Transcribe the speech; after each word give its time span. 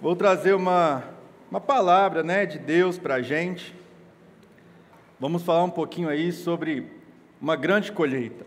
Vou 0.00 0.14
trazer 0.14 0.54
uma, 0.54 1.02
uma 1.50 1.60
palavra 1.60 2.22
né, 2.22 2.46
de 2.46 2.56
Deus 2.56 2.96
para 2.96 3.16
a 3.16 3.20
gente. 3.20 3.74
Vamos 5.18 5.42
falar 5.42 5.64
um 5.64 5.70
pouquinho 5.70 6.08
aí 6.08 6.30
sobre 6.30 6.88
uma 7.42 7.56
grande 7.56 7.90
colheita. 7.90 8.46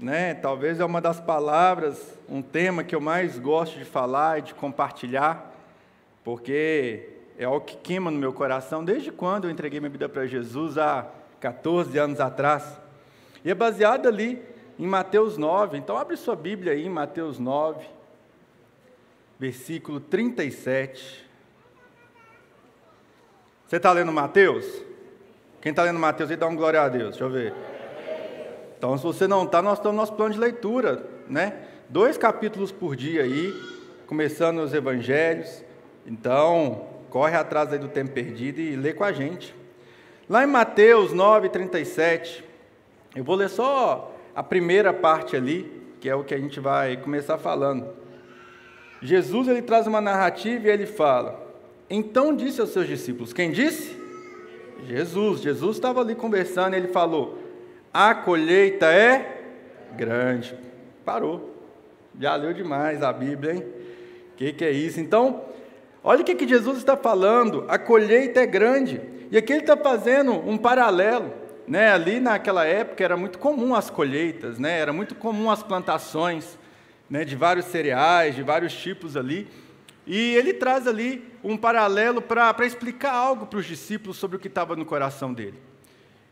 Né? 0.00 0.32
Talvez 0.32 0.80
é 0.80 0.84
uma 0.86 0.98
das 0.98 1.20
palavras, 1.20 2.18
um 2.26 2.40
tema 2.40 2.82
que 2.82 2.94
eu 2.94 3.02
mais 3.02 3.38
gosto 3.38 3.78
de 3.78 3.84
falar 3.84 4.38
e 4.38 4.42
de 4.42 4.54
compartilhar, 4.54 5.54
porque 6.24 7.06
é 7.36 7.44
algo 7.44 7.66
que 7.66 7.76
queima 7.76 8.10
no 8.10 8.18
meu 8.18 8.32
coração 8.32 8.82
desde 8.82 9.12
quando 9.12 9.44
eu 9.44 9.50
entreguei 9.50 9.78
minha 9.78 9.90
vida 9.90 10.08
para 10.08 10.24
Jesus 10.24 10.78
há 10.78 11.06
14 11.38 11.98
anos 11.98 12.18
atrás. 12.18 12.80
E 13.44 13.50
é 13.50 13.54
baseado 13.54 14.06
ali 14.06 14.42
em 14.78 14.86
Mateus 14.86 15.36
9. 15.36 15.76
Então 15.76 15.98
abre 15.98 16.16
sua 16.16 16.34
Bíblia 16.34 16.72
aí 16.72 16.86
em 16.86 16.90
Mateus 16.90 17.38
9 17.38 18.01
versículo 19.42 19.98
37. 19.98 21.28
Você 23.66 23.76
está 23.76 23.90
lendo 23.90 24.12
Mateus? 24.12 24.84
Quem 25.60 25.70
está 25.70 25.82
lendo 25.82 25.98
Mateus 25.98 26.30
aí, 26.30 26.36
dá 26.36 26.46
um 26.46 26.54
glória 26.54 26.80
a 26.80 26.88
Deus, 26.88 27.10
deixa 27.10 27.24
eu 27.24 27.28
ver. 27.28 27.52
Então, 28.78 28.96
se 28.96 29.02
você 29.02 29.26
não 29.26 29.42
está, 29.42 29.60
nós 29.60 29.78
estamos 29.78 29.96
no 29.96 30.00
nosso 30.00 30.12
plano 30.12 30.32
de 30.32 30.38
leitura, 30.38 31.04
né? 31.28 31.54
Dois 31.88 32.16
capítulos 32.16 32.70
por 32.70 32.94
dia 32.94 33.24
aí, 33.24 33.52
começando 34.06 34.60
os 34.60 34.72
evangelhos. 34.72 35.64
Então, 36.06 36.86
corre 37.10 37.36
atrás 37.36 37.72
aí 37.72 37.80
do 37.80 37.88
tempo 37.88 38.12
perdido 38.12 38.60
e 38.60 38.76
lê 38.76 38.92
com 38.92 39.02
a 39.02 39.10
gente. 39.10 39.52
Lá 40.28 40.44
em 40.44 40.46
Mateus 40.46 41.12
9, 41.12 41.48
37, 41.48 42.44
eu 43.16 43.24
vou 43.24 43.34
ler 43.34 43.48
só 43.48 44.14
a 44.36 44.42
primeira 44.44 44.92
parte 44.92 45.34
ali, 45.34 45.82
que 46.00 46.08
é 46.08 46.14
o 46.14 46.22
que 46.22 46.32
a 46.32 46.38
gente 46.38 46.60
vai 46.60 46.96
começar 46.96 47.38
falando. 47.38 48.01
Jesus 49.02 49.48
ele 49.48 49.62
traz 49.62 49.86
uma 49.86 50.00
narrativa 50.00 50.68
e 50.68 50.70
ele 50.70 50.86
fala: 50.86 51.44
Então 51.90 52.34
disse 52.34 52.60
aos 52.60 52.70
seus 52.70 52.86
discípulos, 52.86 53.32
quem 53.32 53.50
disse? 53.50 54.00
Jesus. 54.86 55.40
Jesus 55.40 55.76
estava 55.76 56.00
ali 56.00 56.14
conversando 56.14 56.74
e 56.74 56.76
ele 56.76 56.88
falou: 56.88 57.38
A 57.92 58.14
colheita 58.14 58.86
é 58.86 59.42
grande. 59.96 60.54
Parou. 61.04 61.50
Já 62.18 62.36
leu 62.36 62.52
demais 62.52 63.02
a 63.02 63.12
Bíblia, 63.12 63.54
hein? 63.54 63.64
O 64.32 64.36
que, 64.36 64.52
que 64.52 64.64
é 64.64 64.70
isso? 64.70 65.00
Então, 65.00 65.42
olha 66.04 66.20
o 66.20 66.24
que, 66.24 66.34
que 66.34 66.46
Jesus 66.46 66.78
está 66.78 66.96
falando: 66.96 67.64
a 67.68 67.78
colheita 67.78 68.40
é 68.40 68.46
grande. 68.46 69.00
E 69.30 69.36
aqui 69.36 69.52
ele 69.52 69.62
está 69.62 69.76
fazendo 69.76 70.32
um 70.32 70.56
paralelo. 70.56 71.32
Né? 71.66 71.90
Ali 71.90 72.20
naquela 72.20 72.64
época 72.64 73.02
era 73.02 73.16
muito 73.16 73.38
comum 73.38 73.74
as 73.74 73.88
colheitas, 73.88 74.58
né? 74.58 74.78
era 74.78 74.92
muito 74.92 75.14
comum 75.14 75.50
as 75.50 75.62
plantações 75.62 76.58
né, 77.12 77.26
de 77.26 77.36
vários 77.36 77.66
cereais, 77.66 78.34
de 78.34 78.42
vários 78.42 78.72
tipos 78.72 79.18
ali. 79.18 79.46
E 80.06 80.34
ele 80.34 80.54
traz 80.54 80.86
ali 80.86 81.22
um 81.44 81.58
paralelo 81.58 82.22
para 82.22 82.64
explicar 82.64 83.12
algo 83.12 83.44
para 83.44 83.58
os 83.58 83.66
discípulos 83.66 84.16
sobre 84.16 84.38
o 84.38 84.40
que 84.40 84.48
estava 84.48 84.74
no 84.74 84.86
coração 84.86 85.30
dele. 85.30 85.60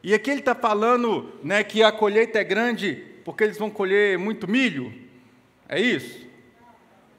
E 0.03 0.14
aqui 0.14 0.31
ele 0.31 0.41
está 0.41 0.55
falando 0.55 1.34
né, 1.45 1.62
que 1.62 1.83
a 1.83 1.92
colheita 1.92 2.39
é 2.39 2.45
grande 2.45 2.95
porque 3.27 3.45
eles 3.45 3.58
vão 3.58 3.69
colher 3.69 4.19
muito 4.19 4.48
milho. 4.48 4.91
É 5.69 5.78
isso? 5.78 6.27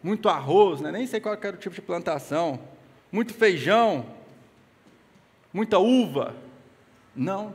Muito 0.02 0.28
arroz, 0.28 0.82
né? 0.82 0.92
nem 0.92 1.06
sei 1.06 1.20
qual 1.20 1.38
era 1.40 1.56
o 1.56 1.60
tipo 1.60 1.76
de 1.76 1.84
plantação. 1.84 2.60
Muito 3.12 3.32
feijão. 3.32 4.08
Muita 5.54 5.78
uva. 5.78 6.36
Não. 7.16 7.54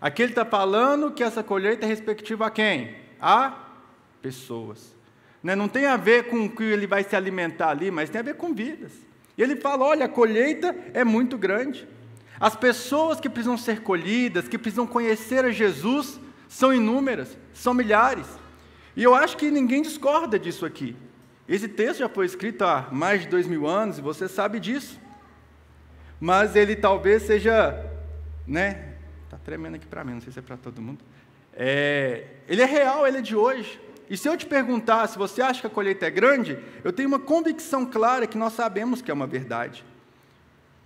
Aqui 0.00 0.20
ele 0.20 0.32
está 0.32 0.44
falando 0.44 1.12
que 1.12 1.22
essa 1.22 1.44
colheita 1.44 1.86
é 1.86 1.88
respectiva 1.88 2.48
a 2.48 2.50
quem? 2.50 2.96
A 3.20 3.68
pessoas. 4.20 4.97
Né? 5.42 5.54
Não 5.54 5.68
tem 5.68 5.86
a 5.86 5.96
ver 5.96 6.24
com 6.24 6.46
o 6.46 6.50
que 6.50 6.62
ele 6.62 6.86
vai 6.86 7.04
se 7.04 7.14
alimentar 7.14 7.70
ali, 7.70 7.90
mas 7.90 8.10
tem 8.10 8.20
a 8.20 8.24
ver 8.24 8.34
com 8.34 8.54
vidas. 8.54 8.92
E 9.36 9.42
ele 9.42 9.56
fala: 9.56 9.84
olha, 9.84 10.06
a 10.06 10.08
colheita 10.08 10.74
é 10.92 11.04
muito 11.04 11.38
grande. 11.38 11.86
As 12.40 12.54
pessoas 12.54 13.20
que 13.20 13.28
precisam 13.28 13.58
ser 13.58 13.80
colhidas, 13.80 14.46
que 14.48 14.58
precisam 14.58 14.86
conhecer 14.86 15.44
a 15.44 15.50
Jesus, 15.50 16.20
são 16.48 16.72
inúmeras, 16.72 17.36
são 17.52 17.74
milhares. 17.74 18.26
E 18.96 19.02
eu 19.02 19.14
acho 19.14 19.36
que 19.36 19.50
ninguém 19.50 19.82
discorda 19.82 20.38
disso 20.38 20.64
aqui. 20.64 20.96
Esse 21.48 21.66
texto 21.66 22.00
já 22.00 22.08
foi 22.08 22.26
escrito 22.26 22.62
há 22.62 22.88
mais 22.92 23.22
de 23.22 23.28
dois 23.28 23.46
mil 23.46 23.66
anos 23.66 23.98
e 23.98 24.02
você 24.02 24.28
sabe 24.28 24.60
disso. 24.60 25.00
Mas 26.20 26.56
ele 26.56 26.76
talvez 26.76 27.22
seja, 27.22 27.86
né? 28.46 28.94
Tá 29.30 29.38
tremendo 29.38 29.76
aqui 29.76 29.86
para 29.86 30.04
mim, 30.04 30.14
não 30.14 30.20
sei 30.20 30.32
se 30.32 30.38
é 30.38 30.42
para 30.42 30.56
todo 30.56 30.82
mundo. 30.82 31.04
É, 31.54 32.24
ele 32.48 32.60
é 32.62 32.66
real, 32.66 33.06
ele 33.06 33.18
é 33.18 33.22
de 33.22 33.34
hoje. 33.34 33.80
E 34.10 34.16
se 34.16 34.28
eu 34.28 34.36
te 34.36 34.46
perguntar 34.46 35.06
se 35.06 35.18
você 35.18 35.42
acha 35.42 35.60
que 35.60 35.66
a 35.66 35.70
colheita 35.70 36.06
é 36.06 36.10
grande, 36.10 36.58
eu 36.82 36.92
tenho 36.92 37.08
uma 37.08 37.18
convicção 37.18 37.84
clara 37.84 38.26
que 38.26 38.38
nós 38.38 38.54
sabemos 38.54 39.02
que 39.02 39.10
é 39.10 39.14
uma 39.14 39.26
verdade. 39.26 39.84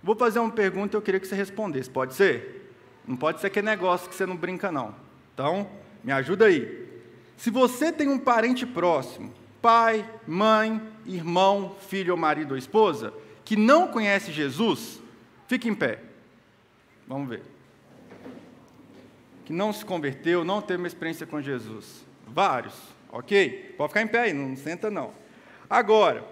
Vou 0.01 0.15
fazer 0.15 0.39
uma 0.39 0.51
pergunta 0.51 0.95
e 0.95 0.97
eu 0.97 1.01
queria 1.01 1.19
que 1.19 1.27
você 1.27 1.35
respondesse. 1.35 1.89
Pode 1.89 2.13
ser? 2.13 2.75
Não 3.07 3.15
pode 3.15 3.39
ser 3.39 3.47
aquele 3.47 3.65
negócio 3.65 4.09
que 4.09 4.15
você 4.15 4.25
não 4.25 4.35
brinca, 4.35 4.71
não. 4.71 4.93
Então, 5.33 5.69
me 6.03 6.11
ajuda 6.11 6.45
aí. 6.45 6.87
Se 7.37 7.49
você 7.49 7.91
tem 7.91 8.09
um 8.09 8.19
parente 8.19 8.65
próximo, 8.65 9.33
pai, 9.61 10.07
mãe, 10.27 10.81
irmão, 11.05 11.75
filho 11.87 12.13
ou 12.13 12.19
marido 12.19 12.51
ou 12.51 12.57
esposa, 12.57 13.13
que 13.45 13.55
não 13.55 13.87
conhece 13.87 14.31
Jesus, 14.31 15.01
fique 15.47 15.69
em 15.69 15.75
pé. 15.75 16.01
Vamos 17.07 17.29
ver. 17.29 17.43
Que 19.45 19.53
não 19.53 19.71
se 19.71 19.83
converteu, 19.85 20.43
não 20.43 20.61
teve 20.61 20.81
uma 20.81 20.87
experiência 20.87 21.25
com 21.25 21.41
Jesus. 21.41 22.05
Vários. 22.27 22.92
Ok? 23.13 23.75
Pode 23.77 23.89
ficar 23.89 24.01
em 24.01 24.07
pé 24.07 24.21
aí, 24.21 24.33
não 24.33 24.55
senta 24.55 24.89
não. 24.89 25.13
Agora, 25.69 26.25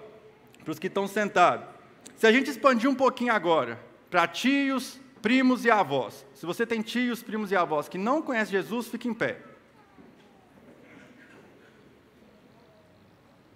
para 0.64 0.72
os 0.72 0.80
que 0.80 0.88
estão 0.88 1.08
sentados, 1.08 1.68
se 2.16 2.26
a 2.26 2.32
gente 2.32 2.50
expandir 2.50 2.90
um 2.90 2.96
pouquinho 2.96 3.32
agora, 3.32 3.80
para 4.10 4.28
tios, 4.28 5.00
primos 5.22 5.64
e 5.64 5.70
avós. 5.70 6.26
Se 6.34 6.44
você 6.44 6.66
tem 6.66 6.82
tios, 6.82 7.22
primos 7.22 7.52
e 7.52 7.56
avós 7.56 7.88
que 7.88 8.00
não 8.00 8.20
conhecem 8.20 8.54
Jesus, 8.54 8.88
fique 8.88 9.08
em 9.08 9.14
pé. 9.14 9.38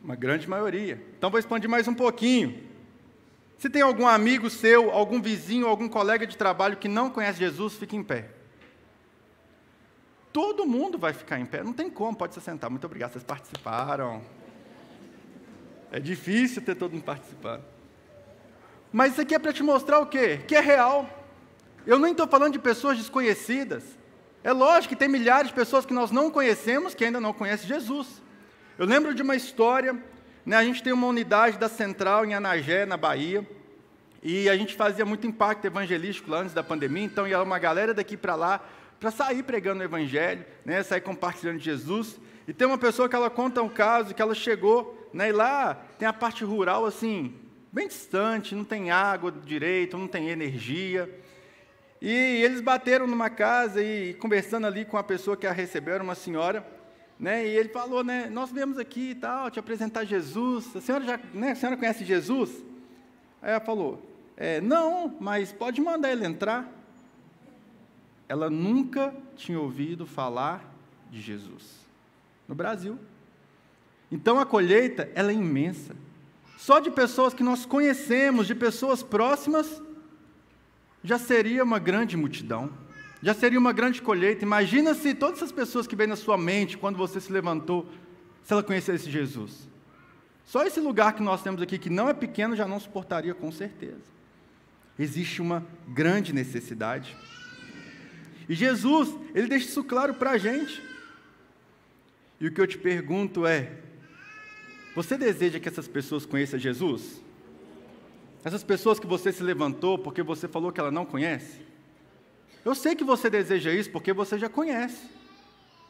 Uma 0.04 0.16
grande 0.16 0.48
maioria. 0.48 1.04
Então 1.18 1.32
vou 1.32 1.40
expandir 1.40 1.68
mais 1.68 1.88
um 1.88 1.96
pouquinho. 1.96 2.64
Se 3.58 3.72
tem 3.72 3.82
algum 3.82 4.06
amigo 4.06 4.52
seu, 4.52 4.92
algum 4.92 5.20
vizinho, 5.20 5.66
algum 5.66 5.88
colega 5.88 6.28
de 6.28 6.38
trabalho 6.38 6.78
que 6.78 6.88
não 6.88 7.10
conhece 7.10 7.40
Jesus, 7.40 7.74
fique 7.74 7.96
em 7.96 8.04
pé 8.04 8.35
todo 10.36 10.66
mundo 10.66 10.98
vai 10.98 11.14
ficar 11.14 11.40
em 11.40 11.46
pé. 11.46 11.64
Não 11.64 11.72
tem 11.72 11.90
como, 11.90 12.18
pode 12.18 12.34
se 12.34 12.42
sentar. 12.42 12.70
Muito 12.70 12.84
obrigado, 12.84 13.14
vocês 13.14 13.24
participaram. 13.24 14.22
É 15.90 15.98
difícil 15.98 16.62
ter 16.62 16.76
todo 16.76 16.92
mundo 16.92 17.06
participando. 17.06 17.64
Mas 18.92 19.14
isso 19.14 19.22
aqui 19.22 19.34
é 19.34 19.40
para 19.40 19.54
te 19.54 19.64
mostrar 19.64 20.00
o 20.00 20.06
quê? 20.06 20.42
Que 20.46 20.58
é 20.58 20.60
real. 20.60 21.08
Eu 21.88 21.98
nem 21.98 22.12
estou 22.12 22.28
falando 22.28 22.52
de 22.52 22.60
pessoas 22.60 22.98
desconhecidas. 22.98 23.86
É 24.44 24.52
lógico 24.52 24.94
que 24.94 25.00
tem 25.00 25.08
milhares 25.08 25.48
de 25.48 25.54
pessoas 25.54 25.86
que 25.86 25.94
nós 25.94 26.12
não 26.12 26.30
conhecemos 26.30 26.94
que 26.94 27.06
ainda 27.06 27.22
não 27.22 27.32
conhecem 27.32 27.66
Jesus. 27.66 28.22
Eu 28.78 28.86
lembro 28.86 29.16
de 29.16 29.22
uma 29.22 29.38
história, 29.38 29.98
né, 30.46 30.58
a 30.58 30.66
gente 30.66 30.84
tem 30.84 30.92
uma 30.92 31.08
unidade 31.08 31.58
da 31.58 31.70
Central 31.70 32.26
em 32.26 32.34
Anagé, 32.34 32.86
na 32.86 32.98
Bahia, 32.98 33.50
e 34.22 34.50
a 34.50 34.58
gente 34.58 34.76
fazia 34.76 35.06
muito 35.06 35.26
impacto 35.26 35.64
evangelístico 35.64 36.30
lá 36.30 36.40
antes 36.40 36.54
da 36.54 36.62
pandemia, 36.62 37.06
então 37.06 37.26
ia 37.26 37.42
uma 37.42 37.58
galera 37.58 37.94
daqui 37.94 38.18
para 38.18 38.36
lá 38.36 38.60
para 39.00 39.12
sair 39.12 39.44
pregando 39.44 39.82
o 39.82 39.84
Evangelho, 39.84 40.46
né, 40.64 40.82
sair 40.84 41.02
compartilhando 41.02 41.60
Jesus. 41.60 42.20
E 42.48 42.54
tem 42.54 42.68
uma 42.68 42.78
pessoa 42.78 43.10
que 43.10 43.16
ela 43.16 43.30
conta 43.30 43.62
um 43.62 43.70
caso 43.70 44.14
que 44.14 44.22
ela 44.22 44.36
chegou, 44.36 45.10
né, 45.14 45.30
e 45.30 45.32
lá 45.32 45.76
tem 45.98 46.08
a 46.08 46.14
parte 46.14 46.44
rural 46.44 46.86
assim, 46.86 47.34
bem 47.72 47.88
distante, 47.88 48.56
não 48.56 48.64
tem 48.64 48.92
água 48.92 49.32
direito, 49.32 49.98
não 49.98 50.08
tem 50.08 50.30
energia. 50.30 51.10
E 52.02 52.12
eles 52.12 52.62
bateram 52.62 53.08
numa 53.08 53.30
casa 53.30 53.82
e 53.82 54.14
conversando 54.16 54.68
ali 54.68 54.86
com 54.86 54.98
a 54.98 55.04
pessoa 55.04 55.36
que 55.36 55.48
a 55.48 55.52
recebeu, 55.52 55.96
era 55.96 56.04
uma 56.04 56.16
senhora, 56.16 56.66
né, 57.20 57.46
e 57.48 57.50
ele 57.50 57.70
falou, 57.70 58.04
né, 58.04 58.30
nós 58.32 58.52
viemos 58.52 58.78
aqui 58.78 59.12
e 59.12 59.16
tal, 59.16 59.50
te 59.50 59.60
apresentar 59.60 60.04
Jesus. 60.04 60.76
A 60.76 60.82
senhora 60.82 61.06
já, 61.06 61.20
né, 61.34 61.52
a 61.52 61.56
senhora 61.56 61.78
conhece 61.78 62.04
Jesus? 62.04 62.64
Aí 63.42 63.52
ela 63.52 63.60
falou, 63.60 64.02
é, 64.36 64.60
não, 64.60 65.16
mas 65.20 65.54
pode 65.54 65.80
mandar 65.82 66.12
ele 66.12 66.26
entrar 66.26 66.70
ela 68.28 68.50
nunca 68.50 69.14
tinha 69.36 69.60
ouvido 69.60 70.06
falar 70.06 70.74
de 71.12 71.22
Jesus 71.22 71.86
no 72.48 72.56
Brasil. 72.56 72.98
Então 74.12 74.40
a 74.40 74.46
colheita 74.46 75.10
ela 75.16 75.32
é 75.32 75.36
imensa. 75.36 75.96
Só 76.58 76.80
de 76.80 76.90
pessoas 76.90 77.34
que 77.34 77.44
nós 77.44 77.66
conhecemos, 77.66 78.48
de 78.48 78.56
pessoas 78.56 79.04
próximas, 79.04 79.82
já 81.04 81.20
seria 81.20 81.64
uma 81.64 81.80
grande 81.80 82.18
multidão. 82.18 82.72
Já 83.22 83.34
seria 83.34 83.60
uma 83.60 83.74
grande 83.74 84.02
colheita. 84.02 84.44
Imagina 84.44 84.94
se 84.94 85.14
todas 85.14 85.38
essas 85.38 85.52
pessoas 85.52 85.88
que 85.88 85.96
vêm 85.96 86.08
na 86.08 86.16
sua 86.16 86.38
mente 86.38 86.78
quando 86.78 86.96
você 86.96 87.20
se 87.20 87.32
levantou, 87.32 87.90
se 88.44 88.54
ela 88.54 88.64
conhecesse 88.64 89.10
Jesus. 89.10 89.68
Só 90.46 90.64
esse 90.64 90.80
lugar 90.80 91.14
que 91.14 91.24
nós 91.24 91.42
temos 91.42 91.62
aqui, 91.62 91.80
que 91.80 91.90
não 91.90 92.08
é 92.08 92.14
pequeno, 92.14 92.56
já 92.56 92.68
não 92.68 92.80
suportaria 92.80 93.34
com 93.34 93.52
certeza. 93.52 94.14
Existe 94.98 95.42
uma 95.42 95.66
grande 95.88 96.34
necessidade. 96.34 97.18
E 98.48 98.54
Jesus, 98.54 99.16
ele 99.34 99.48
deixa 99.48 99.68
isso 99.68 99.84
claro 99.84 100.14
para 100.14 100.32
a 100.32 100.38
gente. 100.38 100.82
E 102.40 102.48
o 102.48 102.52
que 102.52 102.62
eu 102.62 102.68
te 102.68 102.78
pergunto 102.78 103.46
é: 103.46 103.72
você 104.96 105.18
deseja 105.18 105.60
que 105.60 105.68
essas 105.68 105.88
pessoas 105.88 106.26
conheçam 106.26 106.60
Jesus? 106.60 107.22
Essas 108.44 108.64
pessoas 108.64 109.00
que 109.00 109.08
você 109.08 109.32
se 109.32 109.42
levantou 109.42 109.98
porque 109.98 110.22
você 110.22 110.48
falou 110.48 110.72
que 110.72 110.80
ela 110.80 110.92
não 110.92 111.06
conhece? 111.06 111.62
Eu 112.64 112.76
sei 112.76 112.96
que 112.96 113.04
você 113.04 113.30
deseja 113.30 113.72
isso 113.72 113.90
porque 113.90 114.14
você 114.14 114.38
já 114.38 114.50
conhece. 114.50 115.10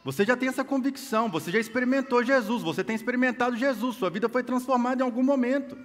Você 0.04 0.24
já 0.24 0.36
tem 0.36 0.48
essa 0.48 0.62
convicção, 0.62 1.28
você 1.28 1.50
já 1.50 1.58
experimentou 1.58 2.22
Jesus, 2.22 2.62
você 2.62 2.84
tem 2.84 2.94
experimentado 2.94 3.56
Jesus, 3.56 3.96
sua 3.96 4.08
vida 4.08 4.28
foi 4.28 4.44
transformada 4.44 5.02
em 5.02 5.04
algum 5.04 5.22
momento. 5.22 5.76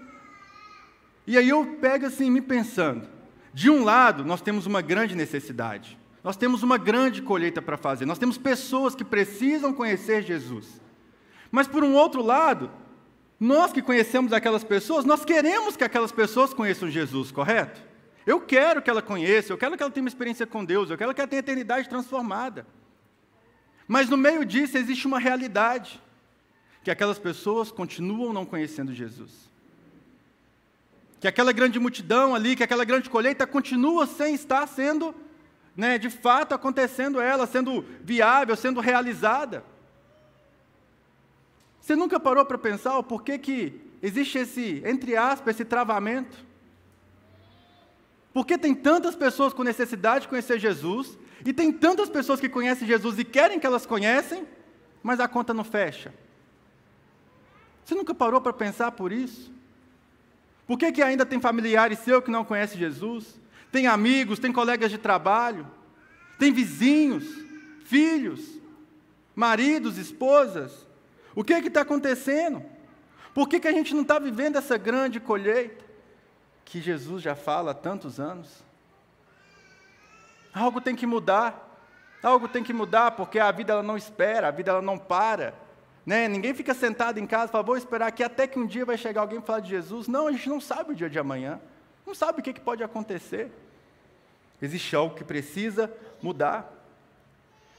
E 1.25 1.37
aí 1.37 1.49
eu 1.49 1.65
pego 1.81 2.05
assim, 2.05 2.29
me 2.29 2.39
pensando, 2.39 3.07
de 3.53 3.69
um 3.69 3.83
lado, 3.83 4.23
nós 4.23 4.41
temos 4.41 4.67
uma 4.67 4.81
grande 4.81 5.15
necessidade, 5.15 5.97
nós 6.23 6.37
temos 6.37 6.61
uma 6.63 6.77
grande 6.77 7.21
colheita 7.21 7.61
para 7.61 7.77
fazer, 7.77 8.05
nós 8.05 8.19
temos 8.19 8.37
pessoas 8.37 8.93
que 8.93 9.03
precisam 9.03 9.73
conhecer 9.73 10.23
Jesus. 10.23 10.79
Mas 11.51 11.67
por 11.67 11.83
um 11.83 11.93
outro 11.93 12.21
lado, 12.21 12.71
nós 13.39 13.73
que 13.73 13.81
conhecemos 13.81 14.31
aquelas 14.31 14.63
pessoas, 14.63 15.03
nós 15.03 15.25
queremos 15.25 15.75
que 15.75 15.83
aquelas 15.83 16.11
pessoas 16.11 16.53
conheçam 16.53 16.89
Jesus, 16.89 17.31
correto? 17.31 17.81
Eu 18.25 18.39
quero 18.39 18.81
que 18.81 18.89
ela 18.89 19.01
conheça, 19.01 19.51
eu 19.51 19.57
quero 19.57 19.75
que 19.75 19.81
ela 19.81 19.91
tenha 19.91 20.03
uma 20.03 20.09
experiência 20.09 20.45
com 20.45 20.63
Deus, 20.63 20.89
eu 20.89 20.97
quero 20.97 21.13
que 21.13 21.19
ela 21.19 21.27
tenha 21.27 21.39
a 21.39 21.43
eternidade 21.43 21.89
transformada. 21.89 22.67
Mas 23.87 24.07
no 24.07 24.15
meio 24.15 24.45
disso 24.45 24.77
existe 24.77 25.07
uma 25.07 25.19
realidade, 25.19 26.01
que 26.83 26.91
aquelas 26.91 27.19
pessoas 27.19 27.71
continuam 27.71 28.31
não 28.31 28.45
conhecendo 28.45 28.93
Jesus. 28.93 29.49
Que 31.19 31.27
aquela 31.27 31.51
grande 31.51 31.79
multidão 31.79 32.33
ali, 32.33 32.55
que 32.55 32.63
aquela 32.63 32.85
grande 32.85 33.09
colheita 33.09 33.45
continua 33.45 34.07
sem 34.07 34.33
estar 34.33 34.67
sendo, 34.67 35.13
né, 35.75 35.97
de 35.97 36.09
fato 36.09 36.53
acontecendo 36.53 37.19
ela, 37.19 37.47
sendo 37.47 37.85
viável, 38.01 38.55
sendo 38.55 38.79
realizada. 38.79 39.63
Você 41.79 41.95
nunca 41.95 42.19
parou 42.19 42.45
para 42.45 42.57
pensar 42.57 42.97
o 42.97 43.03
porquê 43.03 43.37
que 43.37 43.81
existe 44.01 44.37
esse, 44.37 44.83
entre 44.85 45.15
aspas, 45.15 45.55
esse 45.55 45.65
travamento? 45.65 46.37
Por 48.33 48.45
que 48.45 48.57
tem 48.57 48.73
tantas 48.73 49.15
pessoas 49.15 49.53
com 49.53 49.63
necessidade 49.63 50.23
de 50.23 50.29
conhecer 50.29 50.59
Jesus, 50.59 51.17
e 51.45 51.51
tem 51.51 51.71
tantas 51.71 52.09
pessoas 52.09 52.39
que 52.39 52.47
conhecem 52.47 52.87
Jesus 52.87 53.17
e 53.17 53.23
querem 53.23 53.59
que 53.59 53.65
elas 53.65 53.85
conhecem, 53.85 54.45
mas 55.01 55.19
a 55.19 55.27
conta 55.27 55.53
não 55.53 55.63
fecha? 55.63 56.13
Você 57.83 57.95
nunca 57.95 58.13
parou 58.13 58.39
para 58.39 58.53
pensar 58.53 58.91
por 58.91 59.11
isso? 59.11 59.51
Por 60.67 60.77
que, 60.77 60.91
que 60.91 61.01
ainda 61.01 61.25
tem 61.25 61.39
familiares 61.39 61.99
seus 61.99 62.23
que 62.23 62.31
não 62.31 62.45
conhecem 62.45 62.77
Jesus? 62.77 63.39
Tem 63.71 63.87
amigos, 63.87 64.39
tem 64.39 64.51
colegas 64.51 64.91
de 64.91 64.97
trabalho, 64.97 65.67
tem 66.37 66.51
vizinhos, 66.51 67.25
filhos, 67.85 68.59
maridos, 69.35 69.97
esposas, 69.97 70.87
o 71.35 71.43
que 71.43 71.53
é 71.53 71.59
está 71.59 71.81
acontecendo? 71.81 72.63
Por 73.33 73.47
que, 73.47 73.59
que 73.59 73.67
a 73.67 73.71
gente 73.71 73.93
não 73.93 74.01
está 74.01 74.19
vivendo 74.19 74.57
essa 74.57 74.77
grande 74.77 75.19
colheita 75.19 75.83
que 76.65 76.81
Jesus 76.81 77.23
já 77.23 77.35
fala 77.35 77.71
há 77.71 77.73
tantos 77.73 78.19
anos? 78.19 78.63
Algo 80.53 80.81
tem 80.81 80.95
que 80.95 81.05
mudar. 81.05 81.69
Algo 82.21 82.47
tem 82.47 82.63
que 82.63 82.73
mudar, 82.73 83.11
porque 83.11 83.39
a 83.39 83.51
vida 83.51 83.73
ela 83.73 83.81
não 83.81 83.97
espera, 83.97 84.49
a 84.49 84.51
vida 84.51 84.71
ela 84.71 84.81
não 84.81 84.97
para. 84.97 85.55
Né? 86.05 86.27
Ninguém 86.27 86.53
fica 86.53 86.73
sentado 86.73 87.17
em 87.17 87.25
casa 87.25 87.45
e 87.45 87.51
fala, 87.51 87.63
vou 87.63 87.77
esperar 87.77 88.07
aqui 88.07 88.23
até 88.23 88.45
que 88.45 88.59
um 88.59 88.67
dia 88.67 88.85
vai 88.85 88.97
chegar 88.97 89.21
alguém 89.21 89.39
e 89.39 89.41
falar 89.41 89.61
de 89.61 89.69
Jesus. 89.69 90.07
Não, 90.07 90.27
a 90.27 90.31
gente 90.31 90.49
não 90.49 90.59
sabe 90.59 90.91
o 90.91 90.95
dia 90.95 91.09
de 91.09 91.17
amanhã. 91.17 91.59
Não 92.11 92.15
sabe 92.15 92.41
o 92.41 92.43
que, 92.43 92.59
pode 92.59 92.83
acontecer. 92.83 93.49
Existe 94.61 94.93
algo 94.93 95.15
que 95.15 95.23
precisa 95.23 95.89
mudar. 96.21 96.69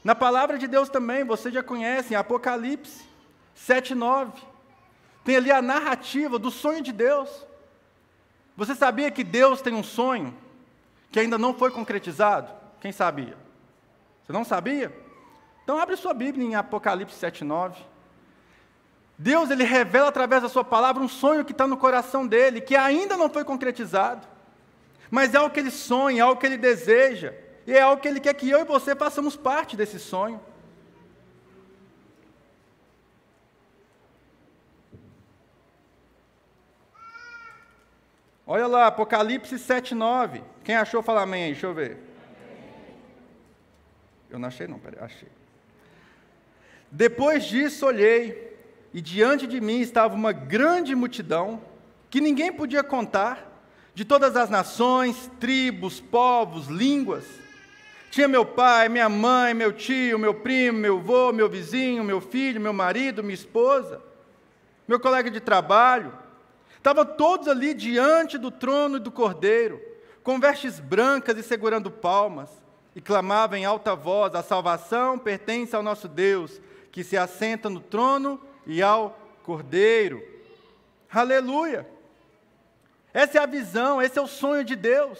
Na 0.03 0.15
palavra 0.15 0.57
de 0.57 0.65
Deus 0.65 0.89
também, 0.89 1.23
você 1.23 1.51
já 1.51 1.61
conhece, 1.61 2.15
em 2.15 2.17
Apocalipse. 2.17 3.07
7, 3.53 3.93
9. 3.93 4.41
Tem 5.23 5.35
ali 5.35 5.51
a 5.51 5.61
narrativa 5.61 6.39
do 6.39 6.49
sonho 6.49 6.81
de 6.81 6.91
Deus. 6.91 7.29
Você 8.57 8.73
sabia 8.73 9.11
que 9.11 9.23
Deus 9.23 9.61
tem 9.61 9.75
um 9.75 9.83
sonho 9.83 10.35
que 11.11 11.19
ainda 11.19 11.37
não 11.37 11.53
foi 11.53 11.69
concretizado? 11.69 12.51
Quem 12.81 12.91
sabia? 12.91 13.37
Você 14.25 14.33
não 14.33 14.43
sabia? 14.43 14.91
Então 15.63 15.77
abre 15.77 15.95
sua 15.95 16.11
Bíblia 16.15 16.43
em 16.43 16.55
Apocalipse 16.55 17.15
7, 17.15 17.43
9. 17.43 17.79
Deus 19.17 19.49
ele 19.51 19.63
revela 19.63 20.09
através 20.09 20.41
da 20.41 20.49
sua 20.49 20.63
palavra 20.63 21.01
um 21.01 21.07
sonho 21.07 21.45
que 21.45 21.51
está 21.51 21.67
no 21.67 21.77
coração 21.77 22.25
dele, 22.25 22.61
que 22.61 22.75
ainda 22.75 23.15
não 23.15 23.29
foi 23.29 23.43
concretizado. 23.43 24.27
Mas 25.09 25.33
é 25.33 25.37
algo 25.37 25.53
que 25.53 25.59
ele 25.59 25.71
sonha, 25.71 26.19
é 26.19 26.21
algo 26.21 26.39
que 26.39 26.45
ele 26.45 26.57
deseja, 26.57 27.33
e 27.67 27.73
é 27.73 27.81
algo 27.81 28.01
que 28.01 28.07
ele 28.07 28.19
quer 28.19 28.33
que 28.33 28.49
eu 28.49 28.61
e 28.61 28.65
você 28.65 28.95
façamos 28.95 29.35
parte 29.35 29.77
desse 29.77 29.99
sonho. 29.99 30.41
Olha 38.45 38.67
lá, 38.67 38.87
Apocalipse 38.87 39.57
7, 39.57 39.95
9. 39.95 40.43
Quem 40.63 40.75
achou, 40.75 41.01
fala 41.01 41.21
amém 41.21 41.45
aí, 41.45 41.51
deixa 41.51 41.67
eu 41.67 41.73
ver. 41.73 41.97
Eu 44.29 44.37
não 44.37 44.47
achei, 44.47 44.67
não, 44.67 44.79
peraí, 44.79 44.99
achei. 45.01 45.29
Depois 46.91 47.45
disso 47.45 47.85
olhei, 47.85 48.52
e 48.93 49.01
diante 49.01 49.47
de 49.47 49.59
mim 49.59 49.79
estava 49.79 50.13
uma 50.13 50.31
grande 50.31 50.95
multidão, 50.95 51.61
que 52.09 52.21
ninguém 52.21 52.51
podia 52.51 52.83
contar, 52.83 53.51
de 53.95 54.05
todas 54.05 54.35
as 54.35 54.49
nações, 54.49 55.29
tribos, 55.39 55.99
povos, 55.99 56.67
línguas. 56.67 57.25
Tinha 58.11 58.27
meu 58.27 58.45
pai, 58.45 58.89
minha 58.89 59.09
mãe, 59.09 59.53
meu 59.53 59.71
tio, 59.71 60.19
meu 60.19 60.33
primo, 60.33 60.77
meu 60.77 60.97
avô, 60.97 61.31
meu 61.31 61.49
vizinho, 61.49 62.03
meu 62.03 62.21
filho, 62.21 62.61
meu 62.61 62.73
marido, 62.73 63.23
minha 63.23 63.33
esposa, 63.33 64.01
meu 64.87 64.99
colega 64.99 65.31
de 65.31 65.39
trabalho 65.39 66.23
Estavam 66.83 67.05
todos 67.05 67.47
ali 67.47 67.73
diante 67.73 68.37
do 68.37 68.51
trono 68.51 68.97
e 68.97 68.99
do 68.99 69.09
cordeiro, 69.09 69.81
com 70.21 70.37
vestes 70.37 70.81
brancas 70.81 71.37
e 71.37 71.41
segurando 71.41 71.89
palmas, 71.89 72.49
e 72.93 72.99
clamavam 72.99 73.57
em 73.57 73.63
alta 73.63 73.95
voz: 73.95 74.35
A 74.35 74.43
salvação 74.43 75.17
pertence 75.17 75.73
ao 75.73 75.81
nosso 75.81 76.09
Deus, 76.09 76.59
que 76.91 77.01
se 77.01 77.15
assenta 77.15 77.69
no 77.69 77.79
trono 77.79 78.37
e 78.65 78.81
ao 78.81 79.17
cordeiro. 79.43 80.21
Aleluia! 81.11 81.87
Essa 83.13 83.37
é 83.37 83.41
a 83.41 83.45
visão, 83.45 84.01
esse 84.01 84.17
é 84.17 84.21
o 84.21 84.27
sonho 84.27 84.63
de 84.63 84.75
Deus, 84.75 85.19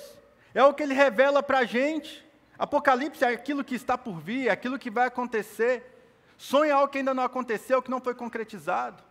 é 0.54 0.64
o 0.64 0.74
que 0.74 0.82
ele 0.82 0.94
revela 0.94 1.44
para 1.44 1.60
a 1.60 1.66
gente. 1.66 2.26
Apocalipse 2.58 3.24
é 3.24 3.28
aquilo 3.28 3.64
que 3.64 3.76
está 3.76 3.98
por 3.98 4.20
vir, 4.20 4.48
é 4.48 4.52
aquilo 4.52 4.80
que 4.80 4.90
vai 4.90 5.08
acontecer. 5.08 5.84
Sonho 6.38 6.70
é 6.70 6.74
algo 6.74 6.92
que 6.92 6.98
ainda 6.98 7.14
não 7.14 7.24
aconteceu, 7.24 7.82
que 7.82 7.92
não 7.92 8.02
foi 8.02 8.16
concretizado. 8.16 9.04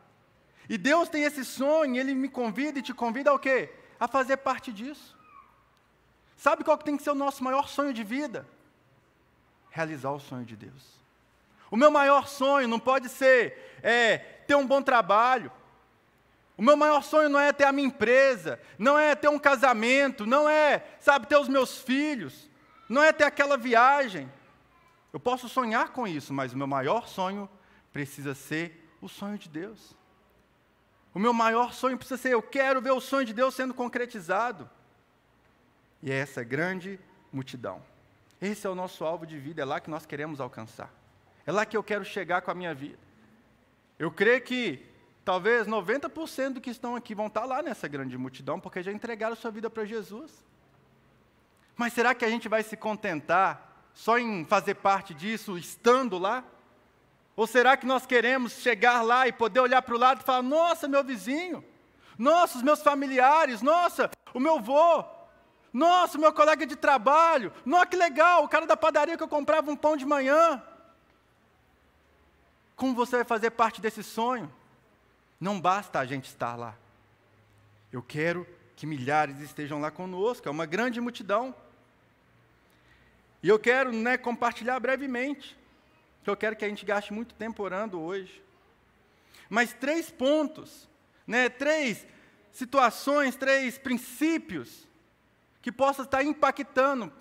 E 0.68 0.76
Deus 0.76 1.08
tem 1.08 1.24
esse 1.24 1.44
sonho, 1.44 1.96
Ele 1.96 2.14
me 2.14 2.28
convida 2.28 2.78
e 2.78 2.82
te 2.82 2.92
convida 2.92 3.30
ao 3.30 3.38
quê? 3.38 3.70
A 3.98 4.08
fazer 4.08 4.38
parte 4.38 4.72
disso. 4.72 5.16
Sabe 6.36 6.64
qual 6.64 6.76
que 6.76 6.84
tem 6.84 6.96
que 6.96 7.02
ser 7.02 7.10
o 7.10 7.14
nosso 7.14 7.44
maior 7.44 7.68
sonho 7.68 7.92
de 7.92 8.02
vida? 8.02 8.46
Realizar 9.70 10.10
o 10.10 10.18
sonho 10.18 10.44
de 10.44 10.56
Deus. 10.56 11.01
O 11.72 11.76
meu 11.76 11.90
maior 11.90 12.28
sonho 12.28 12.68
não 12.68 12.78
pode 12.78 13.08
ser 13.08 13.78
é, 13.82 14.18
ter 14.18 14.54
um 14.54 14.66
bom 14.66 14.82
trabalho. 14.82 15.50
O 16.54 16.60
meu 16.60 16.76
maior 16.76 17.02
sonho 17.02 17.30
não 17.30 17.40
é 17.40 17.50
ter 17.50 17.64
a 17.64 17.72
minha 17.72 17.88
empresa, 17.88 18.60
não 18.78 18.98
é 18.98 19.14
ter 19.14 19.28
um 19.28 19.38
casamento, 19.38 20.26
não 20.26 20.46
é, 20.46 20.84
sabe, 21.00 21.26
ter 21.26 21.38
os 21.38 21.48
meus 21.48 21.78
filhos, 21.78 22.50
não 22.90 23.02
é 23.02 23.10
ter 23.10 23.24
aquela 23.24 23.56
viagem. 23.56 24.30
Eu 25.14 25.18
posso 25.18 25.48
sonhar 25.48 25.88
com 25.92 26.06
isso, 26.06 26.34
mas 26.34 26.52
o 26.52 26.58
meu 26.58 26.66
maior 26.66 27.08
sonho 27.08 27.48
precisa 27.90 28.34
ser 28.34 28.94
o 29.00 29.08
sonho 29.08 29.38
de 29.38 29.48
Deus. 29.48 29.96
O 31.14 31.18
meu 31.18 31.32
maior 31.32 31.72
sonho 31.72 31.96
precisa 31.96 32.20
ser: 32.20 32.34
eu 32.34 32.42
quero 32.42 32.82
ver 32.82 32.92
o 32.92 33.00
sonho 33.00 33.24
de 33.24 33.32
Deus 33.32 33.54
sendo 33.54 33.72
concretizado. 33.72 34.68
E 36.02 36.12
é 36.12 36.16
essa 36.16 36.44
grande 36.44 37.00
multidão. 37.32 37.82
Esse 38.42 38.66
é 38.66 38.70
o 38.70 38.74
nosso 38.74 39.06
alvo 39.06 39.24
de 39.24 39.38
vida, 39.38 39.62
é 39.62 39.64
lá 39.64 39.80
que 39.80 39.88
nós 39.88 40.04
queremos 40.04 40.38
alcançar. 40.38 41.01
É 41.46 41.52
lá 41.52 41.66
que 41.66 41.76
eu 41.76 41.82
quero 41.82 42.04
chegar 42.04 42.42
com 42.42 42.50
a 42.50 42.54
minha 42.54 42.74
vida. 42.74 42.98
Eu 43.98 44.10
creio 44.10 44.40
que 44.40 44.84
talvez 45.24 45.66
90% 45.66 46.54
do 46.54 46.60
que 46.60 46.70
estão 46.70 46.96
aqui 46.96 47.14
vão 47.14 47.26
estar 47.26 47.44
lá 47.44 47.62
nessa 47.62 47.88
grande 47.88 48.16
multidão, 48.16 48.58
porque 48.58 48.82
já 48.82 48.92
entregaram 48.92 49.36
sua 49.36 49.50
vida 49.50 49.70
para 49.70 49.84
Jesus. 49.84 50.44
Mas 51.76 51.92
será 51.92 52.14
que 52.14 52.24
a 52.24 52.28
gente 52.28 52.48
vai 52.48 52.62
se 52.62 52.76
contentar 52.76 53.88
só 53.94 54.18
em 54.18 54.44
fazer 54.44 54.74
parte 54.74 55.14
disso, 55.14 55.58
estando 55.58 56.18
lá? 56.18 56.44
Ou 57.34 57.46
será 57.46 57.76
que 57.76 57.86
nós 57.86 58.04
queremos 58.06 58.52
chegar 58.52 59.02
lá 59.02 59.26
e 59.26 59.32
poder 59.32 59.60
olhar 59.60 59.82
para 59.82 59.94
o 59.94 59.98
lado 59.98 60.20
e 60.20 60.24
falar: 60.24 60.42
nossa, 60.42 60.86
meu 60.86 61.02
vizinho, 61.02 61.64
nossa, 62.18 62.58
os 62.58 62.62
meus 62.62 62.82
familiares, 62.82 63.62
nossa, 63.62 64.10
o 64.34 64.40
meu 64.40 64.56
avô, 64.56 65.04
nossa, 65.72 66.18
o 66.18 66.20
meu 66.20 66.32
colega 66.32 66.66
de 66.66 66.76
trabalho, 66.76 67.52
nossa, 67.64 67.86
que 67.86 67.96
legal, 67.96 68.44
o 68.44 68.48
cara 68.48 68.66
da 68.66 68.76
padaria 68.76 69.16
que 69.16 69.22
eu 69.22 69.28
comprava 69.28 69.70
um 69.70 69.76
pão 69.76 69.96
de 69.96 70.04
manhã. 70.04 70.62
Como 72.82 72.96
você 72.96 73.14
vai 73.14 73.24
fazer 73.24 73.52
parte 73.52 73.80
desse 73.80 74.02
sonho? 74.02 74.52
Não 75.38 75.60
basta 75.60 76.00
a 76.00 76.04
gente 76.04 76.24
estar 76.24 76.56
lá. 76.56 76.76
Eu 77.92 78.02
quero 78.02 78.44
que 78.74 78.86
milhares 78.86 79.38
estejam 79.38 79.80
lá 79.80 79.88
conosco, 79.88 80.48
é 80.48 80.50
uma 80.50 80.66
grande 80.66 81.00
multidão. 81.00 81.54
E 83.40 83.48
eu 83.48 83.56
quero 83.56 83.92
né, 83.92 84.18
compartilhar 84.18 84.80
brevemente 84.80 85.56
que 86.24 86.28
eu 86.28 86.36
quero 86.36 86.56
que 86.56 86.64
a 86.64 86.68
gente 86.68 86.84
gaste 86.84 87.12
muito 87.12 87.36
tempo 87.36 87.62
orando 87.62 88.00
hoje. 88.00 88.42
Mas 89.48 89.72
três 89.72 90.10
pontos, 90.10 90.88
né, 91.24 91.48
três 91.48 92.04
situações, 92.50 93.36
três 93.36 93.78
princípios 93.78 94.88
que 95.60 95.70
possam 95.70 96.04
estar 96.04 96.24
impactando 96.24 97.12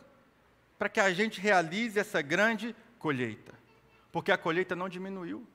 para 0.79 0.89
que 0.89 0.99
a 0.99 1.13
gente 1.13 1.39
realize 1.39 1.99
essa 1.99 2.19
grande 2.19 2.75
colheita. 2.97 3.53
Porque 4.11 4.31
a 4.31 4.37
colheita 4.39 4.75
não 4.75 4.89
diminuiu. 4.89 5.50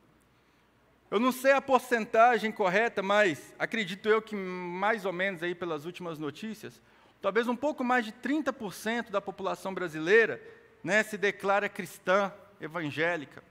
Eu 1.11 1.21
não 1.21 1.31
sei 1.31 1.53
a 1.53 1.63
porcentagem 1.63 2.51
correta, 2.51 3.03
mas 3.03 3.55
acredito 3.59 4.09
eu 4.09 4.21
que 4.21 4.35
mais 4.35 5.05
ou 5.05 5.13
menos 5.13 5.43
aí 5.43 5.55
pelas 5.55 5.85
últimas 5.85 6.19
notícias, 6.19 6.81
talvez 7.23 7.47
um 7.47 7.55
pouco 7.55 7.85
mais 7.85 8.05
de 8.05 8.13
30% 8.13 9.11
da 9.11 9.21
população 9.21 9.73
brasileira 9.73 10.43
né, 10.83 11.03
se 11.03 11.17
declara 11.17 11.69
cristã, 11.69 12.33
evangélica. 12.61 13.43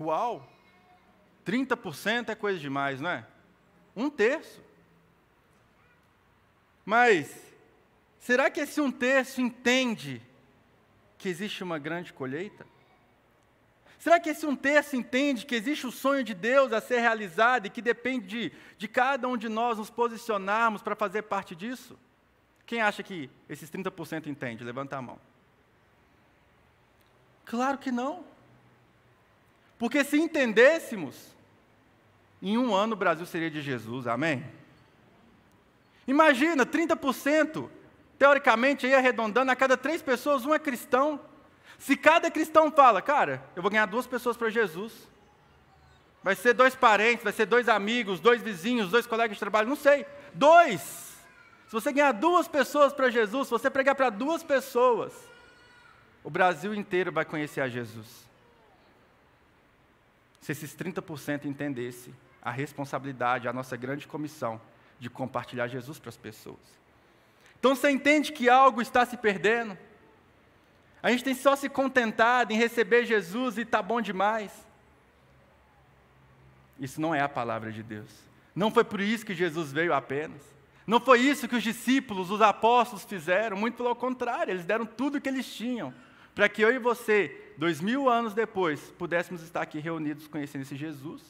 Uau! 0.00 0.48
30% 1.44 2.30
é 2.30 2.34
coisa 2.34 2.58
demais, 2.58 3.00
não 3.00 3.10
é? 3.10 3.26
Um 3.94 4.08
terço. 4.08 4.62
Mas, 6.84 7.34
será 8.18 8.50
que 8.50 8.60
esse 8.60 8.80
um 8.80 8.90
terço 8.90 9.40
entende 9.40 10.22
que 11.18 11.28
existe 11.28 11.62
uma 11.62 11.78
grande 11.78 12.12
colheita? 12.12 12.66
Será 14.04 14.20
que 14.20 14.28
esse 14.28 14.44
um 14.44 14.54
terço 14.54 14.96
entende 14.96 15.46
que 15.46 15.54
existe 15.54 15.86
o 15.86 15.90
sonho 15.90 16.22
de 16.22 16.34
Deus 16.34 16.74
a 16.74 16.80
ser 16.82 16.98
realizado 17.00 17.64
e 17.64 17.70
que 17.70 17.80
depende 17.80 18.26
de, 18.26 18.52
de 18.76 18.86
cada 18.86 19.26
um 19.26 19.34
de 19.34 19.48
nós 19.48 19.78
nos 19.78 19.88
posicionarmos 19.88 20.82
para 20.82 20.94
fazer 20.94 21.22
parte 21.22 21.56
disso? 21.56 21.98
Quem 22.66 22.82
acha 22.82 23.02
que 23.02 23.30
esses 23.48 23.70
30% 23.70 24.26
entende? 24.26 24.62
Levanta 24.62 24.98
a 24.98 25.00
mão. 25.00 25.18
Claro 27.46 27.78
que 27.78 27.90
não. 27.90 28.26
Porque 29.78 30.04
se 30.04 30.18
entendêssemos, 30.18 31.34
em 32.42 32.58
um 32.58 32.74
ano 32.74 32.92
o 32.92 32.98
Brasil 32.98 33.24
seria 33.24 33.50
de 33.50 33.62
Jesus, 33.62 34.06
amém? 34.06 34.44
Imagina, 36.06 36.66
30%, 36.66 37.70
teoricamente, 38.18 38.84
aí 38.84 38.94
arredondando, 38.94 39.50
a 39.50 39.56
cada 39.56 39.78
três 39.78 40.02
pessoas, 40.02 40.44
um 40.44 40.52
é 40.52 40.58
cristão. 40.58 41.18
Se 41.78 41.96
cada 41.96 42.30
cristão 42.30 42.70
fala, 42.70 43.02
cara, 43.02 43.42
eu 43.54 43.62
vou 43.62 43.70
ganhar 43.70 43.86
duas 43.86 44.06
pessoas 44.06 44.36
para 44.36 44.50
Jesus, 44.50 44.92
vai 46.22 46.34
ser 46.34 46.54
dois 46.54 46.74
parentes, 46.74 47.24
vai 47.24 47.32
ser 47.32 47.46
dois 47.46 47.68
amigos, 47.68 48.20
dois 48.20 48.40
vizinhos, 48.40 48.90
dois 48.90 49.06
colegas 49.06 49.36
de 49.36 49.40
trabalho, 49.40 49.68
não 49.68 49.76
sei, 49.76 50.06
dois. 50.32 50.80
Se 51.66 51.72
você 51.72 51.92
ganhar 51.92 52.12
duas 52.12 52.48
pessoas 52.48 52.92
para 52.92 53.10
Jesus, 53.10 53.48
se 53.48 53.50
você 53.50 53.68
pregar 53.68 53.94
para 53.94 54.10
duas 54.10 54.42
pessoas, 54.42 55.12
o 56.22 56.30
Brasil 56.30 56.74
inteiro 56.74 57.12
vai 57.12 57.24
conhecer 57.24 57.60
a 57.60 57.68
Jesus. 57.68 58.24
Se 60.40 60.52
esses 60.52 60.74
30% 60.74 61.44
entendesse 61.44 62.14
a 62.40 62.50
responsabilidade, 62.50 63.48
a 63.48 63.52
nossa 63.52 63.76
grande 63.76 64.06
comissão 64.06 64.60
de 64.98 65.10
compartilhar 65.10 65.68
Jesus 65.68 65.98
para 65.98 66.10
as 66.10 66.16
pessoas. 66.16 66.84
Então 67.58 67.74
você 67.74 67.90
entende 67.90 68.32
que 68.32 68.48
algo 68.48 68.82
está 68.82 69.06
se 69.06 69.16
perdendo? 69.16 69.76
A 71.04 71.10
gente 71.10 71.22
tem 71.22 71.34
só 71.34 71.54
se 71.54 71.68
contentado 71.68 72.50
em 72.50 72.56
receber 72.56 73.04
Jesus 73.04 73.58
e 73.58 73.60
está 73.60 73.82
bom 73.82 74.00
demais. 74.00 74.50
Isso 76.80 76.98
não 76.98 77.14
é 77.14 77.20
a 77.20 77.28
palavra 77.28 77.70
de 77.70 77.82
Deus. 77.82 78.08
Não 78.56 78.70
foi 78.70 78.84
por 78.84 79.02
isso 79.02 79.26
que 79.26 79.34
Jesus 79.34 79.70
veio 79.70 79.92
apenas. 79.92 80.40
Não 80.86 80.98
foi 80.98 81.20
isso 81.20 81.46
que 81.46 81.56
os 81.56 81.62
discípulos, 81.62 82.30
os 82.30 82.40
apóstolos 82.40 83.04
fizeram, 83.04 83.54
muito 83.54 83.76
pelo 83.76 83.94
contrário, 83.94 84.50
eles 84.50 84.64
deram 84.64 84.86
tudo 84.86 85.18
o 85.18 85.20
que 85.20 85.28
eles 85.28 85.46
tinham, 85.54 85.92
para 86.34 86.48
que 86.48 86.62
eu 86.62 86.72
e 86.72 86.78
você, 86.78 87.52
dois 87.58 87.82
mil 87.82 88.08
anos 88.08 88.32
depois, 88.32 88.90
pudéssemos 88.92 89.42
estar 89.42 89.60
aqui 89.60 89.80
reunidos 89.80 90.26
conhecendo 90.26 90.62
esse 90.62 90.74
Jesus. 90.74 91.22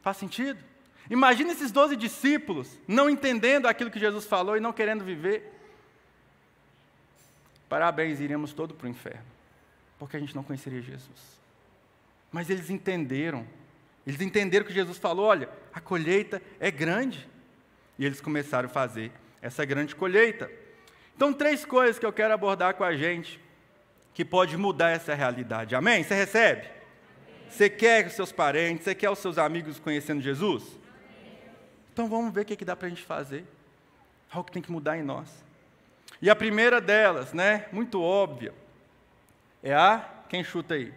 Faz 0.00 0.16
sentido? 0.16 0.64
Imagina 1.10 1.52
esses 1.52 1.70
doze 1.70 1.94
discípulos 1.94 2.78
não 2.88 3.10
entendendo 3.10 3.66
aquilo 3.66 3.90
que 3.90 3.98
Jesus 3.98 4.24
falou 4.24 4.56
e 4.56 4.60
não 4.60 4.72
querendo 4.72 5.04
viver. 5.04 5.59
Parabéns, 7.70 8.18
iríamos 8.18 8.52
todo 8.52 8.74
para 8.74 8.88
o 8.88 8.90
inferno, 8.90 9.24
porque 9.96 10.16
a 10.16 10.20
gente 10.20 10.34
não 10.34 10.42
conheceria 10.42 10.82
Jesus. 10.82 11.40
Mas 12.32 12.50
eles 12.50 12.68
entenderam, 12.68 13.46
eles 14.04 14.20
entenderam 14.20 14.66
que 14.66 14.72
Jesus 14.72 14.98
falou: 14.98 15.26
olha, 15.26 15.48
a 15.72 15.80
colheita 15.80 16.42
é 16.58 16.68
grande. 16.68 17.28
E 17.96 18.04
eles 18.04 18.20
começaram 18.20 18.68
a 18.68 18.72
fazer 18.72 19.12
essa 19.40 19.64
grande 19.64 19.94
colheita. 19.94 20.50
Então, 21.14 21.32
três 21.32 21.64
coisas 21.64 21.96
que 21.96 22.04
eu 22.04 22.12
quero 22.12 22.34
abordar 22.34 22.74
com 22.74 22.82
a 22.82 22.96
gente, 22.96 23.38
que 24.14 24.24
pode 24.24 24.56
mudar 24.56 24.90
essa 24.90 25.14
realidade. 25.14 25.76
Amém? 25.76 26.02
Você 26.02 26.14
recebe? 26.14 26.62
Amém. 26.62 27.48
Você 27.48 27.70
quer 27.70 28.04
os 28.04 28.14
seus 28.14 28.32
parentes, 28.32 28.82
você 28.82 28.96
quer 28.96 29.10
os 29.10 29.18
seus 29.20 29.38
amigos 29.38 29.78
conhecendo 29.78 30.20
Jesus? 30.20 30.64
Amém. 30.64 31.38
Então 31.92 32.08
vamos 32.08 32.34
ver 32.34 32.40
o 32.40 32.44
que, 32.44 32.56
que 32.56 32.64
dá 32.64 32.74
para 32.74 32.86
a 32.86 32.90
gente 32.90 33.02
fazer. 33.02 33.44
Algo 34.28 34.46
que 34.46 34.52
tem 34.52 34.62
que 34.62 34.72
mudar 34.72 34.98
em 34.98 35.04
nós. 35.04 35.49
E 36.22 36.28
a 36.28 36.36
primeira 36.36 36.80
delas, 36.80 37.32
né, 37.32 37.68
muito 37.72 38.02
óbvia, 38.02 38.54
é 39.62 39.74
a. 39.74 40.06
Quem 40.28 40.44
chuta 40.44 40.74
aí? 40.74 40.92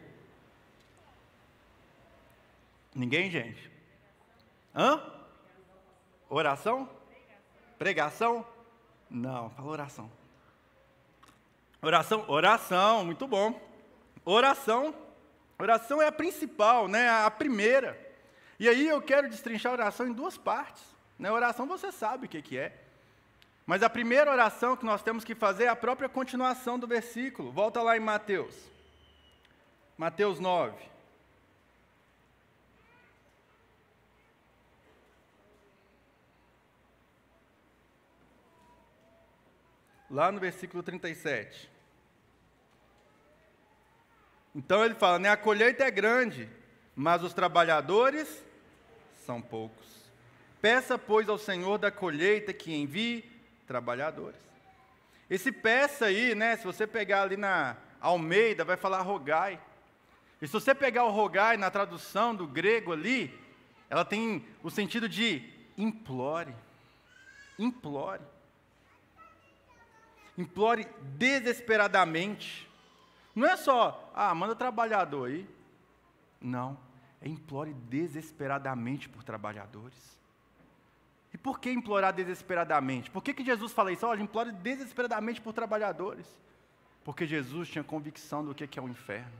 Ninguém, 2.93 3.31
gente? 3.31 3.71
Hã? 4.75 5.01
Oração? 6.29 6.89
Pregação? 7.79 8.45
Não, 9.09 9.49
fala 9.51 9.69
oração. 9.69 10.11
Oração, 11.81 12.25
oração, 12.27 13.05
muito 13.05 13.27
bom. 13.27 13.59
Oração, 14.23 14.95
oração 15.59 16.01
é 16.01 16.07
a 16.07 16.11
principal, 16.11 16.87
né? 16.87 17.09
A 17.09 17.29
primeira. 17.29 17.99
E 18.59 18.69
aí 18.69 18.87
eu 18.87 19.01
quero 19.01 19.29
destrinchar 19.29 19.71
a 19.71 19.75
oração 19.75 20.07
em 20.07 20.13
duas 20.13 20.37
partes. 20.37 20.83
Né? 21.19 21.31
Oração 21.31 21.67
você 21.67 21.91
sabe 21.91 22.25
o 22.25 22.29
que, 22.29 22.41
que 22.41 22.57
é. 22.57 22.82
Mas 23.65 23.81
a 23.81 23.89
primeira 23.89 24.29
oração 24.29 24.75
que 24.75 24.85
nós 24.85 25.01
temos 25.01 25.23
que 25.23 25.33
fazer 25.33 25.65
é 25.65 25.67
a 25.69 25.75
própria 25.75 26.09
continuação 26.09 26.77
do 26.77 26.85
versículo. 26.85 27.51
Volta 27.51 27.81
lá 27.81 27.95
em 27.95 27.99
Mateus. 27.99 28.55
Mateus 29.97 30.39
9. 30.39 30.91
Lá 40.09 40.31
no 40.31 40.39
versículo 40.39 40.83
37. 40.83 41.71
Então 44.53 44.83
ele 44.83 44.93
fala, 44.93 45.17
né, 45.17 45.29
a 45.29 45.37
colheita 45.37 45.83
é 45.83 45.89
grande, 45.89 46.47
mas 46.95 47.23
os 47.23 47.33
trabalhadores 47.33 48.43
são 49.25 49.41
poucos. 49.41 49.87
Peça, 50.61 50.97
pois, 50.97 51.27
ao 51.27 51.37
Senhor 51.37 51.77
da 51.77 51.89
colheita 51.89 52.53
que 52.53 52.73
envie 52.73 53.32
trabalhadores. 53.65 54.39
Esse 55.29 55.51
peça 55.51 56.05
aí, 56.05 56.35
né, 56.35 56.57
se 56.57 56.65
você 56.65 56.85
pegar 56.85 57.23
ali 57.23 57.37
na 57.37 57.77
Almeida, 57.99 58.63
vai 58.63 58.77
falar 58.77 59.01
rogai. 59.01 59.59
E 60.41 60.47
se 60.47 60.53
você 60.53 60.75
pegar 60.75 61.05
o 61.05 61.11
rogai 61.11 61.55
na 61.55 61.71
tradução 61.71 62.35
do 62.35 62.45
grego 62.45 62.91
ali, 62.91 63.33
ela 63.89 64.03
tem 64.03 64.45
o 64.61 64.69
sentido 64.69 65.07
de 65.07 65.49
implore. 65.77 66.53
Implore. 67.57 68.21
Implore 70.37 70.87
desesperadamente. 71.15 72.69
Não 73.35 73.47
é 73.47 73.55
só, 73.55 74.11
ah, 74.13 74.33
manda 74.35 74.55
trabalhador 74.55 75.29
aí. 75.29 75.47
Não, 76.41 76.77
é 77.21 77.29
implore 77.29 77.73
desesperadamente 77.73 79.07
por 79.07 79.23
trabalhadores. 79.23 80.17
E 81.33 81.37
por 81.37 81.59
que 81.59 81.71
implorar 81.71 82.13
desesperadamente? 82.13 83.09
Por 83.09 83.23
que, 83.23 83.33
que 83.33 83.43
Jesus 83.43 83.71
fala 83.71 83.91
isso? 83.91 84.05
Olha, 84.05 84.21
implore 84.21 84.51
desesperadamente 84.51 85.41
por 85.41 85.51
trabalhadores. 85.51 86.27
Porque 87.03 87.25
Jesus 87.25 87.67
tinha 87.67 87.83
convicção 87.83 88.45
do 88.45 88.53
que, 88.53 88.77
é 88.77 88.81
o 88.81 88.87
inferno. 88.87 89.33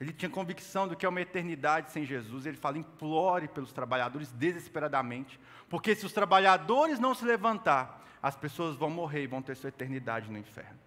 Ele 0.00 0.12
tinha 0.12 0.30
convicção 0.30 0.88
do 0.88 0.96
que 0.96 1.04
é 1.04 1.08
uma 1.08 1.20
eternidade 1.20 1.92
sem 1.92 2.06
Jesus. 2.06 2.46
Ele 2.46 2.56
fala: 2.56 2.78
implore 2.78 3.48
pelos 3.48 3.70
trabalhadores 3.70 4.32
desesperadamente. 4.32 5.38
Porque 5.68 5.94
se 5.94 6.06
os 6.06 6.12
trabalhadores 6.12 6.98
não 6.98 7.14
se 7.14 7.24
levantar, 7.24 8.02
as 8.22 8.34
pessoas 8.34 8.76
vão 8.76 8.88
morrer 8.88 9.24
e 9.24 9.26
vão 9.26 9.42
ter 9.42 9.54
sua 9.56 9.68
eternidade 9.68 10.30
no 10.30 10.38
inferno. 10.38 10.78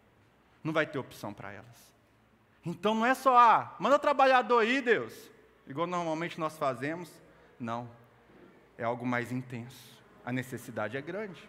Não 0.64 0.74
vai 0.74 0.88
ter 0.88 0.98
opção 0.98 1.32
para 1.32 1.52
elas. 1.52 1.90
Então 2.66 2.94
não 2.94 3.06
é 3.06 3.14
só, 3.14 3.38
ah, 3.38 3.76
manda 3.80 3.98
trabalhador 3.98 4.60
aí, 4.60 4.82
Deus, 4.82 5.14
igual 5.68 5.88
normalmente 5.88 6.40
nós 6.40 6.58
fazemos. 6.58 7.10
Não 7.60 7.99
é 8.80 8.86
algo 8.86 9.06
mais 9.06 9.32
intenso. 9.32 10.00
A 10.26 10.32
necessidade 10.32 10.96
é 10.96 11.02
grande. 11.02 11.48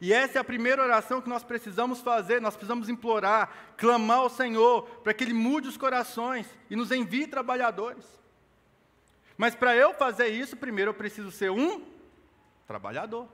E 0.00 0.12
essa 0.12 0.38
é 0.38 0.40
a 0.40 0.44
primeira 0.44 0.82
oração 0.82 1.20
que 1.20 1.28
nós 1.28 1.44
precisamos 1.44 2.00
fazer, 2.00 2.40
nós 2.40 2.56
precisamos 2.56 2.88
implorar, 2.88 3.74
clamar 3.76 4.18
ao 4.18 4.30
Senhor, 4.30 4.82
para 5.04 5.14
que 5.14 5.22
Ele 5.22 5.34
mude 5.34 5.68
os 5.68 5.76
corações 5.76 6.46
e 6.68 6.74
nos 6.74 6.90
envie 6.90 7.26
trabalhadores. 7.26 8.04
Mas 9.36 9.54
para 9.54 9.76
eu 9.76 9.94
fazer 9.94 10.28
isso, 10.28 10.56
primeiro 10.56 10.90
eu 10.90 10.94
preciso 10.94 11.30
ser 11.30 11.50
um 11.50 11.84
trabalhador. 12.66 13.28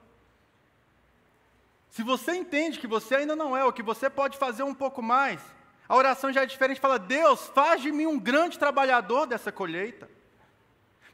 Se 1.89 2.03
você 2.03 2.35
entende 2.35 2.79
que 2.79 2.87
você 2.87 3.15
ainda 3.15 3.35
não 3.35 3.57
é, 3.57 3.65
ou 3.65 3.73
que 3.73 3.83
você 3.83 4.11
pode 4.11 4.37
fazer 4.37 4.65
um 4.65 4.75
pouco 4.75 5.01
mais, 5.01 5.41
a 5.89 5.97
oração 5.97 6.33
já 6.33 6.43
é 6.43 6.47
diferente, 6.47 6.81
fala, 6.81 6.99
Deus, 6.99 7.47
faz 7.55 7.81
de 7.81 7.91
mim 7.91 8.07
um 8.07 8.19
grande 8.19 8.59
trabalhador 8.59 9.27
dessa 9.27 9.51
colheita. 9.51 10.11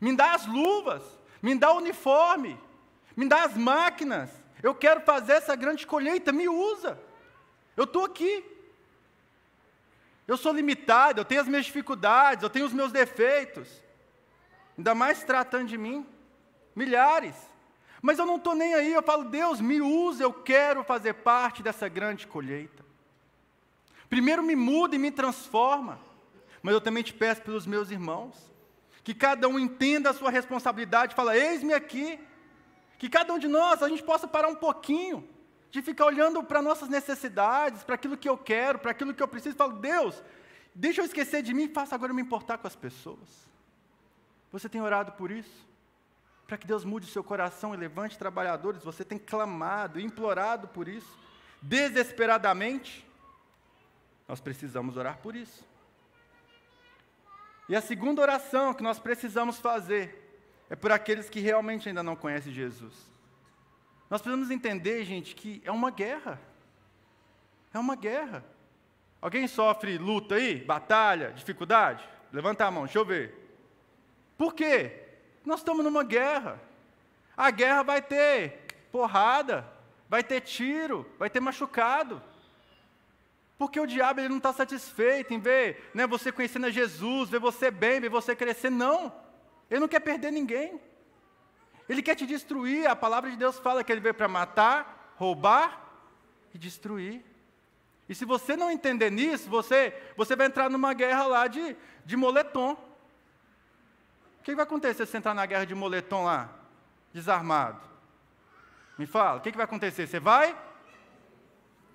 Me 0.00 0.16
dá 0.16 0.32
as 0.32 0.46
luvas, 0.46 1.02
me 1.44 1.54
dá 1.54 1.70
o 1.72 1.76
uniforme, 1.76 2.58
Me 3.14 3.28
dá 3.28 3.44
as 3.44 3.56
máquinas. 3.56 4.30
Eu 4.62 4.74
quero 4.74 5.02
fazer 5.02 5.34
essa 5.34 5.54
grande 5.54 5.86
colheita, 5.86 6.32
me 6.32 6.48
usa. 6.48 6.98
Eu 7.76 7.84
estou 7.84 8.04
aqui. 8.04 8.44
Eu 10.26 10.36
sou 10.38 10.52
limitado, 10.52 11.20
eu 11.20 11.24
tenho 11.24 11.42
as 11.42 11.46
minhas 11.46 11.66
dificuldades, 11.66 12.42
eu 12.42 12.50
tenho 12.50 12.64
os 12.64 12.72
meus 12.72 12.90
defeitos. 12.90 13.68
Ainda 14.76 14.94
mais 14.94 15.22
tratando 15.22 15.68
de 15.68 15.76
mim. 15.76 16.04
Milhares. 16.74 17.36
Mas 18.00 18.18
eu 18.18 18.26
não 18.26 18.36
estou 18.36 18.54
nem 18.54 18.74
aí, 18.74 18.92
eu 18.92 19.02
falo, 19.02 19.24
Deus, 19.24 19.60
me 19.60 19.80
usa, 19.80 20.24
eu 20.24 20.32
quero 20.32 20.82
fazer 20.82 21.12
parte 21.12 21.62
dessa 21.62 21.88
grande 21.88 22.26
colheita. 22.26 22.82
Primeiro 24.08 24.42
me 24.42 24.56
muda 24.56 24.96
e 24.96 24.98
me 24.98 25.10
transforma. 25.10 26.00
Mas 26.62 26.72
eu 26.72 26.80
também 26.80 27.02
te 27.02 27.12
peço 27.12 27.42
pelos 27.42 27.66
meus 27.66 27.90
irmãos. 27.90 28.53
Que 29.04 29.14
cada 29.14 29.46
um 29.46 29.58
entenda 29.58 30.10
a 30.10 30.14
sua 30.14 30.30
responsabilidade, 30.30 31.14
fala, 31.14 31.36
eis-me 31.36 31.74
aqui. 31.74 32.18
Que 32.98 33.08
cada 33.08 33.32
um 33.32 33.38
de 33.38 33.46
nós, 33.46 33.82
a 33.82 33.88
gente 33.88 34.02
possa 34.02 34.26
parar 34.26 34.48
um 34.48 34.54
pouquinho 34.54 35.28
de 35.70 35.82
ficar 35.82 36.06
olhando 36.06 36.42
para 36.42 36.62
nossas 36.62 36.88
necessidades, 36.88 37.82
para 37.82 37.96
aquilo 37.96 38.16
que 38.16 38.28
eu 38.28 38.38
quero, 38.38 38.78
para 38.78 38.92
aquilo 38.92 39.12
que 39.12 39.22
eu 39.22 39.26
preciso, 39.26 39.56
falo, 39.56 39.72
Deus, 39.72 40.22
deixa 40.72 41.00
eu 41.00 41.04
esquecer 41.04 41.42
de 41.42 41.52
mim 41.52 41.64
e 41.64 41.68
faça 41.68 41.96
agora 41.96 42.14
me 42.14 42.22
importar 42.22 42.58
com 42.58 42.66
as 42.68 42.76
pessoas. 42.76 43.28
Você 44.52 44.68
tem 44.68 44.80
orado 44.80 45.10
por 45.12 45.32
isso? 45.32 45.66
Para 46.46 46.56
que 46.56 46.64
Deus 46.64 46.84
mude 46.84 47.08
o 47.08 47.10
seu 47.10 47.24
coração 47.24 47.74
e 47.74 47.76
levante 47.76 48.16
trabalhadores, 48.16 48.84
você 48.84 49.04
tem 49.04 49.18
clamado, 49.18 49.98
implorado 49.98 50.68
por 50.68 50.86
isso, 50.86 51.18
desesperadamente. 51.60 53.04
Nós 54.28 54.40
precisamos 54.40 54.96
orar 54.96 55.18
por 55.18 55.34
isso. 55.34 55.64
E 57.68 57.74
a 57.74 57.80
segunda 57.80 58.20
oração 58.20 58.74
que 58.74 58.82
nós 58.82 58.98
precisamos 58.98 59.58
fazer 59.58 60.22
é 60.68 60.76
por 60.76 60.92
aqueles 60.92 61.30
que 61.30 61.40
realmente 61.40 61.88
ainda 61.88 62.02
não 62.02 62.16
conhecem 62.16 62.52
Jesus. 62.52 62.94
Nós 64.10 64.20
precisamos 64.20 64.50
entender, 64.50 65.04
gente, 65.04 65.34
que 65.34 65.62
é 65.64 65.70
uma 65.70 65.90
guerra. 65.90 66.40
É 67.72 67.78
uma 67.78 67.96
guerra. 67.96 68.44
Alguém 69.20 69.48
sofre 69.48 69.96
luta 69.96 70.34
aí? 70.34 70.62
Batalha? 70.62 71.32
Dificuldade? 71.32 72.06
Levanta 72.32 72.66
a 72.66 72.70
mão, 72.70 72.84
deixa 72.84 72.98
eu 72.98 73.04
ver. 73.04 73.34
Por 74.36 74.54
quê? 74.54 75.02
Nós 75.44 75.60
estamos 75.60 75.84
numa 75.84 76.04
guerra. 76.04 76.60
A 77.36 77.50
guerra 77.50 77.82
vai 77.82 78.02
ter 78.02 78.64
porrada, 78.92 79.66
vai 80.08 80.22
ter 80.22 80.40
tiro, 80.40 81.10
vai 81.18 81.30
ter 81.30 81.40
machucado. 81.40 82.22
Porque 83.64 83.80
o 83.80 83.86
diabo 83.86 84.20
ele 84.20 84.28
não 84.28 84.36
está 84.36 84.52
satisfeito 84.52 85.32
em 85.32 85.40
ver 85.40 85.90
né, 85.94 86.06
você 86.06 86.30
conhecendo 86.30 86.66
a 86.66 86.70
Jesus, 86.70 87.30
ver 87.30 87.38
você 87.40 87.70
bem, 87.70 87.98
ver 87.98 88.10
você 88.10 88.36
crescer. 88.36 88.68
Não. 88.68 89.10
Ele 89.70 89.80
não 89.80 89.88
quer 89.88 90.00
perder 90.00 90.30
ninguém. 90.30 90.78
Ele 91.88 92.02
quer 92.02 92.14
te 92.14 92.26
destruir. 92.26 92.86
A 92.86 92.94
palavra 92.94 93.30
de 93.30 93.38
Deus 93.38 93.58
fala 93.58 93.82
que 93.82 93.90
ele 93.90 94.02
veio 94.02 94.12
para 94.12 94.28
matar, 94.28 95.14
roubar 95.16 95.80
e 96.52 96.58
destruir. 96.58 97.24
E 98.06 98.14
se 98.14 98.26
você 98.26 98.54
não 98.54 98.70
entender 98.70 99.10
nisso, 99.10 99.48
você, 99.48 99.98
você 100.14 100.36
vai 100.36 100.48
entrar 100.48 100.68
numa 100.68 100.92
guerra 100.92 101.24
lá 101.24 101.46
de, 101.46 101.74
de 102.04 102.18
moletom. 102.18 102.72
O 104.40 104.42
que 104.42 104.54
vai 104.54 104.64
acontecer 104.64 105.06
se 105.06 105.12
você 105.12 105.16
entrar 105.16 105.32
na 105.32 105.46
guerra 105.46 105.64
de 105.64 105.74
moletom 105.74 106.24
lá, 106.24 106.50
desarmado? 107.14 107.80
Me 108.98 109.06
fala, 109.06 109.38
o 109.38 109.40
que 109.40 109.52
vai 109.52 109.64
acontecer? 109.64 110.06
Você 110.06 110.20
vai? 110.20 110.54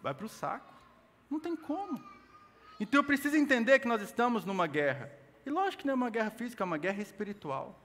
Vai 0.01 0.15
para 0.15 0.25
o 0.25 0.29
saco. 0.29 0.68
Não 1.29 1.39
tem 1.39 1.55
como. 1.55 2.03
Então 2.79 2.99
eu 2.99 3.03
preciso 3.03 3.35
entender 3.35 3.79
que 3.79 3.87
nós 3.87 4.01
estamos 4.01 4.45
numa 4.45 4.67
guerra. 4.67 5.11
E 5.45 5.49
lógico 5.49 5.81
que 5.81 5.87
não 5.87 5.93
é 5.93 5.95
uma 5.95 6.09
guerra 6.09 6.29
física, 6.29 6.63
é 6.63 6.65
uma 6.65 6.77
guerra 6.77 7.01
espiritual. 7.01 7.79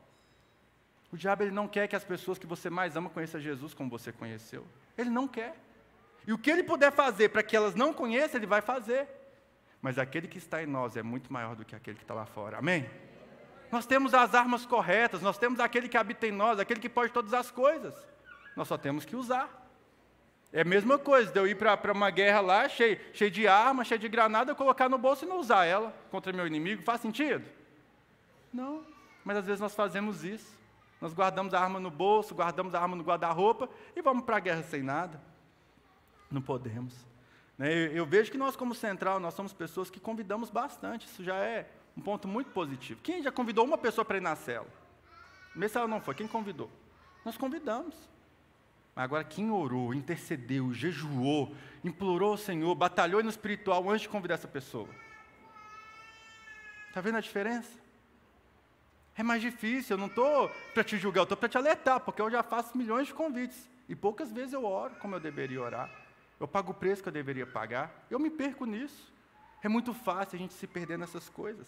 O 1.12 1.16
diabo 1.16 1.42
ele 1.42 1.50
não 1.50 1.68
quer 1.68 1.86
que 1.86 1.96
as 1.96 2.04
pessoas 2.04 2.38
que 2.38 2.46
você 2.46 2.68
mais 2.68 2.96
ama 2.96 3.08
conheçam 3.10 3.40
Jesus 3.40 3.74
como 3.74 3.90
você 3.90 4.12
conheceu. 4.12 4.66
Ele 4.96 5.10
não 5.10 5.28
quer. 5.28 5.56
E 6.26 6.32
o 6.32 6.38
que 6.38 6.50
ele 6.50 6.62
puder 6.62 6.90
fazer 6.90 7.28
para 7.28 7.42
que 7.42 7.56
elas 7.56 7.74
não 7.74 7.92
conheçam, 7.92 8.38
ele 8.38 8.46
vai 8.46 8.60
fazer. 8.60 9.06
Mas 9.80 9.98
aquele 9.98 10.26
que 10.26 10.38
está 10.38 10.62
em 10.62 10.66
nós 10.66 10.96
é 10.96 11.02
muito 11.02 11.32
maior 11.32 11.54
do 11.54 11.64
que 11.64 11.76
aquele 11.76 11.96
que 11.96 12.04
está 12.04 12.14
lá 12.14 12.24
fora. 12.24 12.58
Amém? 12.58 12.88
Nós 13.70 13.86
temos 13.86 14.14
as 14.14 14.34
armas 14.34 14.64
corretas, 14.64 15.20
nós 15.20 15.36
temos 15.36 15.60
aquele 15.60 15.88
que 15.88 15.96
habita 15.96 16.26
em 16.26 16.32
nós, 16.32 16.58
aquele 16.58 16.80
que 16.80 16.88
pode 16.88 17.12
todas 17.12 17.34
as 17.34 17.50
coisas. 17.50 17.94
Nós 18.56 18.68
só 18.68 18.78
temos 18.78 19.04
que 19.04 19.16
usar. 19.16 19.63
É 20.54 20.60
a 20.60 20.64
mesma 20.64 20.96
coisa 20.96 21.32
de 21.32 21.36
eu 21.36 21.48
ir 21.48 21.56
para 21.56 21.92
uma 21.92 22.10
guerra 22.10 22.40
lá, 22.40 22.68
cheio, 22.68 22.96
cheio 23.12 23.28
de 23.28 23.48
arma, 23.48 23.82
cheio 23.82 23.98
de 23.98 24.08
granada, 24.08 24.52
eu 24.52 24.54
colocar 24.54 24.88
no 24.88 24.96
bolso 24.96 25.24
e 25.24 25.28
não 25.28 25.40
usar 25.40 25.64
ela 25.64 25.92
contra 26.12 26.32
meu 26.32 26.46
inimigo. 26.46 26.80
Faz 26.80 27.00
sentido? 27.00 27.44
Não. 28.52 28.86
Mas 29.24 29.38
às 29.38 29.46
vezes 29.46 29.60
nós 29.60 29.74
fazemos 29.74 30.22
isso. 30.22 30.56
Nós 31.00 31.12
guardamos 31.12 31.52
a 31.54 31.60
arma 31.60 31.80
no 31.80 31.90
bolso, 31.90 32.36
guardamos 32.36 32.72
a 32.72 32.80
arma 32.80 32.94
no 32.94 33.02
guarda-roupa 33.02 33.68
e 33.96 34.00
vamos 34.00 34.24
para 34.24 34.36
a 34.36 34.40
guerra 34.40 34.62
sem 34.62 34.80
nada. 34.80 35.20
Não 36.30 36.40
podemos. 36.40 36.94
Né? 37.58 37.90
Eu 37.92 38.06
vejo 38.06 38.30
que 38.30 38.38
nós, 38.38 38.54
como 38.54 38.76
central, 38.76 39.18
nós 39.18 39.34
somos 39.34 39.52
pessoas 39.52 39.90
que 39.90 39.98
convidamos 39.98 40.50
bastante. 40.50 41.08
Isso 41.08 41.24
já 41.24 41.34
é 41.34 41.68
um 41.96 42.00
ponto 42.00 42.28
muito 42.28 42.52
positivo. 42.52 43.00
Quem 43.02 43.20
já 43.24 43.32
convidou 43.32 43.64
uma 43.64 43.76
pessoa 43.76 44.04
para 44.04 44.18
ir 44.18 44.22
na 44.22 44.36
cela? 44.36 44.68
Mesmo 45.52 45.80
ela 45.80 45.88
não 45.88 46.00
foi, 46.00 46.14
quem 46.14 46.28
convidou? 46.28 46.70
Nós 47.24 47.36
convidamos. 47.36 48.13
Mas 48.94 49.04
agora, 49.04 49.24
quem 49.24 49.50
orou, 49.50 49.92
intercedeu, 49.92 50.72
jejuou, 50.72 51.54
implorou 51.82 52.32
ao 52.32 52.36
Senhor, 52.36 52.74
batalhou 52.74 53.22
no 53.22 53.30
espiritual 53.30 53.88
antes 53.90 54.02
de 54.02 54.08
convidar 54.08 54.34
essa 54.34 54.48
pessoa? 54.48 54.88
Está 56.88 57.00
vendo 57.00 57.16
a 57.16 57.20
diferença? 57.20 57.84
É 59.16 59.22
mais 59.22 59.42
difícil, 59.42 59.94
eu 59.94 59.98
não 59.98 60.06
estou 60.06 60.48
para 60.72 60.84
te 60.84 60.96
julgar, 60.96 61.20
eu 61.20 61.24
estou 61.24 61.36
para 61.36 61.48
te 61.48 61.56
alertar, 61.56 62.00
porque 62.00 62.22
eu 62.22 62.30
já 62.30 62.42
faço 62.42 62.76
milhões 62.76 63.08
de 63.08 63.14
convites. 63.14 63.68
E 63.88 63.94
poucas 63.94 64.32
vezes 64.32 64.52
eu 64.52 64.64
oro 64.64 64.94
como 64.96 65.14
eu 65.14 65.20
deveria 65.20 65.60
orar. 65.60 65.90
Eu 66.38 66.48
pago 66.48 66.72
o 66.72 66.74
preço 66.74 67.02
que 67.02 67.08
eu 67.08 67.12
deveria 67.12 67.46
pagar. 67.46 68.06
Eu 68.10 68.18
me 68.18 68.30
perco 68.30 68.64
nisso. 68.64 69.12
É 69.62 69.68
muito 69.68 69.94
fácil 69.94 70.36
a 70.36 70.38
gente 70.38 70.54
se 70.54 70.66
perder 70.66 70.98
nessas 70.98 71.28
coisas. 71.28 71.66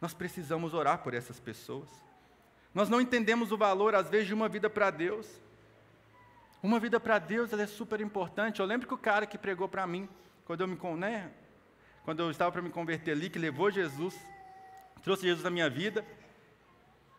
Nós 0.00 0.12
precisamos 0.12 0.74
orar 0.74 0.98
por 0.98 1.14
essas 1.14 1.40
pessoas. 1.40 1.88
Nós 2.74 2.88
não 2.88 3.00
entendemos 3.00 3.52
o 3.52 3.56
valor, 3.56 3.94
às 3.94 4.08
vezes, 4.08 4.26
de 4.26 4.34
uma 4.34 4.48
vida 4.48 4.68
para 4.68 4.90
Deus. 4.90 5.28
Uma 6.64 6.80
vida 6.80 6.98
para 6.98 7.18
Deus 7.18 7.52
é 7.52 7.66
super 7.66 8.00
importante. 8.00 8.58
Eu 8.58 8.64
lembro 8.64 8.88
que 8.88 8.94
o 8.94 8.96
cara 8.96 9.26
que 9.26 9.36
pregou 9.36 9.68
para 9.68 9.86
mim, 9.86 10.08
quando 10.46 10.62
eu, 10.62 10.66
me, 10.66 10.78
né, 10.96 11.30
quando 12.06 12.20
eu 12.20 12.30
estava 12.30 12.50
para 12.50 12.62
me 12.62 12.70
converter 12.70 13.10
ali, 13.10 13.28
que 13.28 13.38
levou 13.38 13.70
Jesus, 13.70 14.18
trouxe 15.02 15.24
Jesus 15.24 15.44
na 15.44 15.50
minha 15.50 15.68
vida, 15.68 16.02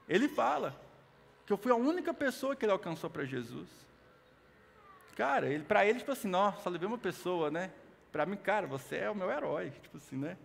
ele 0.10 0.28
fala 0.28 0.76
que 1.46 1.54
eu 1.54 1.58
fui 1.58 1.72
a 1.72 1.76
única 1.76 2.12
pessoa 2.12 2.56
que 2.56 2.66
ele 2.66 2.72
alcançou 2.72 3.08
para 3.08 3.24
Jesus. 3.24 3.70
Cara, 5.16 5.46
ele, 5.46 5.64
para 5.64 5.86
ele, 5.86 6.00
tipo 6.00 6.12
assim, 6.12 6.28
nossa, 6.28 6.64
só 6.64 6.70
levei 6.72 6.88
uma 6.88 6.98
pessoa, 6.98 7.52
né? 7.52 7.70
Para 8.12 8.26
mim, 8.26 8.38
cara, 8.38 8.66
você 8.66 8.96
é 8.96 9.12
o 9.12 9.16
meu 9.16 9.30
herói, 9.30 9.70
tipo 9.80 9.98
assim, 9.98 10.16
né? 10.16 10.40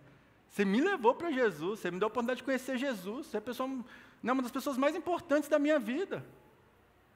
Você 0.47 0.63
me 0.63 0.79
levou 0.79 1.15
para 1.15 1.31
Jesus, 1.31 1.79
você 1.79 1.89
me 1.89 1.97
deu 1.97 2.05
a 2.05 2.07
oportunidade 2.07 2.37
de 2.37 2.43
conhecer 2.43 2.77
Jesus, 2.77 3.25
você 3.25 3.37
é 3.37 3.41
pessoa, 3.41 3.67
né, 4.21 4.31
uma 4.31 4.43
das 4.43 4.51
pessoas 4.51 4.77
mais 4.77 4.95
importantes 4.95 5.49
da 5.49 5.57
minha 5.57 5.79
vida. 5.79 6.23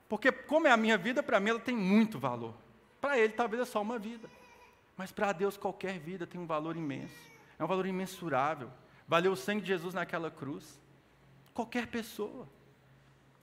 Porque, 0.07 0.31
como 0.31 0.67
é 0.67 0.71
a 0.71 0.77
minha 0.77 0.97
vida, 0.97 1.23
para 1.23 1.39
mim 1.39 1.49
ela 1.49 1.59
tem 1.59 1.75
muito 1.75 2.19
valor. 2.19 2.53
Para 3.01 3.17
ele, 3.17 3.33
talvez 3.33 3.61
é 3.61 3.65
só 3.65 3.81
uma 3.81 3.97
vida. 3.97 4.29
Mas 4.95 5.11
para 5.11 5.31
Deus, 5.31 5.57
qualquer 5.57 5.99
vida 5.99 6.25
tem 6.25 6.39
um 6.39 6.45
valor 6.45 6.77
imenso. 6.77 7.15
É 7.57 7.63
um 7.63 7.67
valor 7.67 7.85
imensurável. 7.85 8.71
Valeu 9.07 9.31
o 9.31 9.35
sangue 9.35 9.61
de 9.61 9.67
Jesus 9.67 9.93
naquela 9.93 10.31
cruz. 10.31 10.79
Qualquer 11.53 11.87
pessoa. 11.87 12.47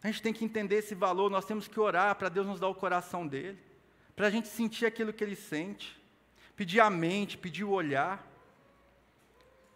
A 0.03 0.09
gente 0.09 0.23
tem 0.23 0.33
que 0.33 0.45
entender 0.45 0.77
esse 0.77 0.95
valor, 0.95 1.31
nós 1.31 1.45
temos 1.45 1.69
que 1.69 1.79
orar 1.79 2.17
para 2.17 2.29
Deus 2.29 2.47
nos 2.47 2.59
dar 2.59 2.67
o 2.67 2.75
coração 2.75 3.27
dele, 3.27 3.59
para 4.17 4.27
a 4.27 4.31
gente 4.31 4.49
sentir 4.49 4.85
aquilo 4.85 5.13
que 5.13 5.23
ele 5.23 5.37
sente, 5.37 6.01
pedir 6.57 6.81
a 6.81 6.91
mente, 6.91 7.39
pedir 7.39 7.63
o 7.63 7.71
olhar. 7.71 8.27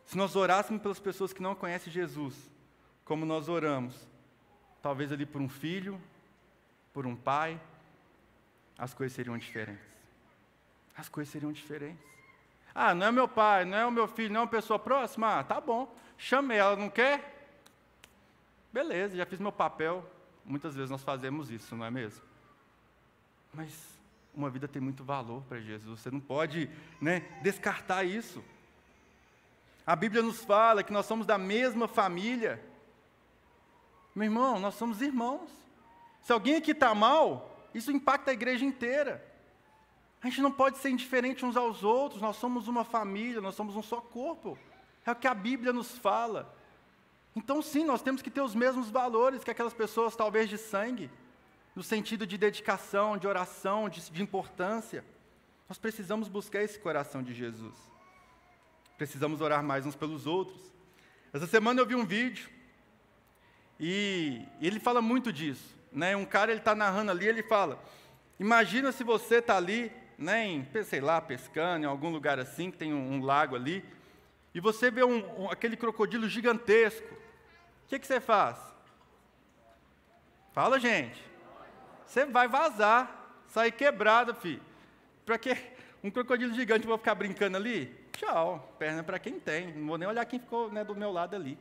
Se 0.04 0.16
nós 0.16 0.34
orássemos 0.34 0.82
pelas 0.82 0.98
pessoas 0.98 1.32
que 1.32 1.40
não 1.40 1.54
conhecem 1.54 1.92
Jesus, 1.92 2.34
como 3.04 3.24
nós 3.24 3.48
oramos, 3.48 3.94
talvez 4.82 5.12
ali 5.12 5.24
por 5.24 5.40
um 5.40 5.48
filho, 5.48 6.00
por 6.96 7.06
um 7.06 7.14
pai, 7.14 7.60
as 8.78 8.94
coisas 8.94 9.14
seriam 9.14 9.36
diferentes. 9.36 9.84
As 10.96 11.10
coisas 11.10 11.30
seriam 11.30 11.52
diferentes. 11.52 12.02
Ah, 12.74 12.94
não 12.94 13.08
é 13.08 13.12
meu 13.12 13.28
pai, 13.28 13.66
não 13.66 13.76
é 13.76 13.84
o 13.84 13.90
meu 13.90 14.08
filho, 14.08 14.32
não 14.32 14.40
é 14.40 14.44
uma 14.44 14.50
pessoa 14.50 14.78
próxima? 14.78 15.40
Ah, 15.40 15.44
tá 15.44 15.60
bom. 15.60 15.94
Chame 16.16 16.54
ela, 16.54 16.74
não 16.74 16.88
quer? 16.88 17.50
Beleza, 18.72 19.14
já 19.14 19.26
fiz 19.26 19.38
meu 19.38 19.52
papel. 19.52 20.10
Muitas 20.42 20.74
vezes 20.74 20.90
nós 20.90 21.02
fazemos 21.04 21.50
isso, 21.50 21.76
não 21.76 21.84
é 21.84 21.90
mesmo? 21.90 22.24
Mas 23.52 23.78
uma 24.34 24.48
vida 24.48 24.66
tem 24.66 24.80
muito 24.80 25.04
valor 25.04 25.42
para 25.42 25.60
Jesus. 25.60 26.00
Você 26.00 26.10
não 26.10 26.20
pode 26.20 26.70
né, 26.98 27.20
descartar 27.42 28.04
isso. 28.04 28.42
A 29.86 29.94
Bíblia 29.94 30.22
nos 30.22 30.42
fala 30.42 30.82
que 30.82 30.94
nós 30.94 31.04
somos 31.04 31.26
da 31.26 31.36
mesma 31.36 31.86
família. 31.86 32.58
Meu 34.14 34.24
irmão, 34.24 34.58
nós 34.58 34.76
somos 34.76 35.02
irmãos. 35.02 35.65
Se 36.26 36.32
alguém 36.32 36.56
aqui 36.56 36.72
está 36.72 36.92
mal, 36.92 37.68
isso 37.72 37.92
impacta 37.92 38.32
a 38.32 38.34
igreja 38.34 38.64
inteira. 38.64 39.24
A 40.20 40.26
gente 40.26 40.40
não 40.40 40.50
pode 40.50 40.78
ser 40.78 40.90
indiferente 40.90 41.46
uns 41.46 41.56
aos 41.56 41.84
outros, 41.84 42.20
nós 42.20 42.34
somos 42.34 42.66
uma 42.66 42.82
família, 42.82 43.40
nós 43.40 43.54
somos 43.54 43.76
um 43.76 43.82
só 43.82 44.00
corpo. 44.00 44.58
É 45.04 45.12
o 45.12 45.14
que 45.14 45.28
a 45.28 45.34
Bíblia 45.34 45.72
nos 45.72 45.96
fala. 45.96 46.52
Então, 47.36 47.62
sim, 47.62 47.84
nós 47.84 48.02
temos 48.02 48.22
que 48.22 48.30
ter 48.30 48.40
os 48.40 48.56
mesmos 48.56 48.90
valores 48.90 49.44
que 49.44 49.52
aquelas 49.52 49.72
pessoas, 49.72 50.16
talvez 50.16 50.50
de 50.50 50.58
sangue. 50.58 51.08
no 51.76 51.82
sentido 51.84 52.26
de 52.26 52.36
dedicação, 52.36 53.16
de 53.16 53.28
oração, 53.28 53.88
de, 53.88 54.10
de 54.10 54.20
importância. 54.20 55.04
Nós 55.68 55.78
precisamos 55.78 56.26
buscar 56.26 56.60
esse 56.60 56.80
coração 56.80 57.22
de 57.22 57.32
Jesus. 57.34 57.76
Precisamos 58.98 59.40
orar 59.40 59.62
mais 59.62 59.86
uns 59.86 59.94
pelos 59.94 60.26
outros. 60.26 60.60
Essa 61.32 61.46
semana 61.46 61.80
eu 61.80 61.86
vi 61.86 61.94
um 61.94 62.04
vídeo 62.04 62.50
e 63.78 64.42
ele 64.60 64.80
fala 64.80 65.00
muito 65.00 65.32
disso. 65.32 65.75
Né? 65.96 66.14
Um 66.14 66.26
cara 66.26 66.50
ele 66.52 66.60
está 66.60 66.74
narrando 66.74 67.10
ali, 67.10 67.26
ele 67.26 67.42
fala: 67.42 67.82
Imagina 68.38 68.92
se 68.92 69.02
você 69.02 69.36
está 69.36 69.56
ali, 69.56 69.90
né, 70.18 70.66
sei 70.84 71.00
lá, 71.00 71.22
pescando, 71.22 71.86
em 71.86 71.88
algum 71.88 72.10
lugar 72.10 72.38
assim, 72.38 72.70
que 72.70 72.76
tem 72.76 72.92
um, 72.92 73.14
um 73.14 73.24
lago 73.24 73.56
ali, 73.56 73.82
e 74.54 74.60
você 74.60 74.90
vê 74.90 75.02
um, 75.02 75.44
um, 75.44 75.50
aquele 75.50 75.74
crocodilo 75.74 76.28
gigantesco. 76.28 77.14
O 77.14 77.88
que, 77.88 77.98
que 77.98 78.06
você 78.06 78.20
faz? 78.20 78.58
Fala, 80.52 80.78
gente. 80.78 81.24
Você 82.06 82.26
vai 82.26 82.46
vazar, 82.46 83.42
sair 83.48 83.72
quebrado, 83.72 84.34
filho. 84.34 84.62
Para 85.24 85.38
que 85.38 85.56
um 86.04 86.10
crocodilo 86.10 86.52
gigante 86.52 86.86
vou 86.86 86.98
ficar 86.98 87.14
brincando 87.14 87.56
ali? 87.56 87.86
Tchau, 88.12 88.74
perna 88.78 89.02
para 89.02 89.18
quem 89.18 89.40
tem. 89.40 89.72
Não 89.72 89.86
vou 89.86 89.98
nem 89.98 90.08
olhar 90.08 90.26
quem 90.26 90.38
ficou 90.38 90.70
né, 90.70 90.84
do 90.84 90.94
meu 90.94 91.10
lado 91.10 91.34
ali. 91.34 91.58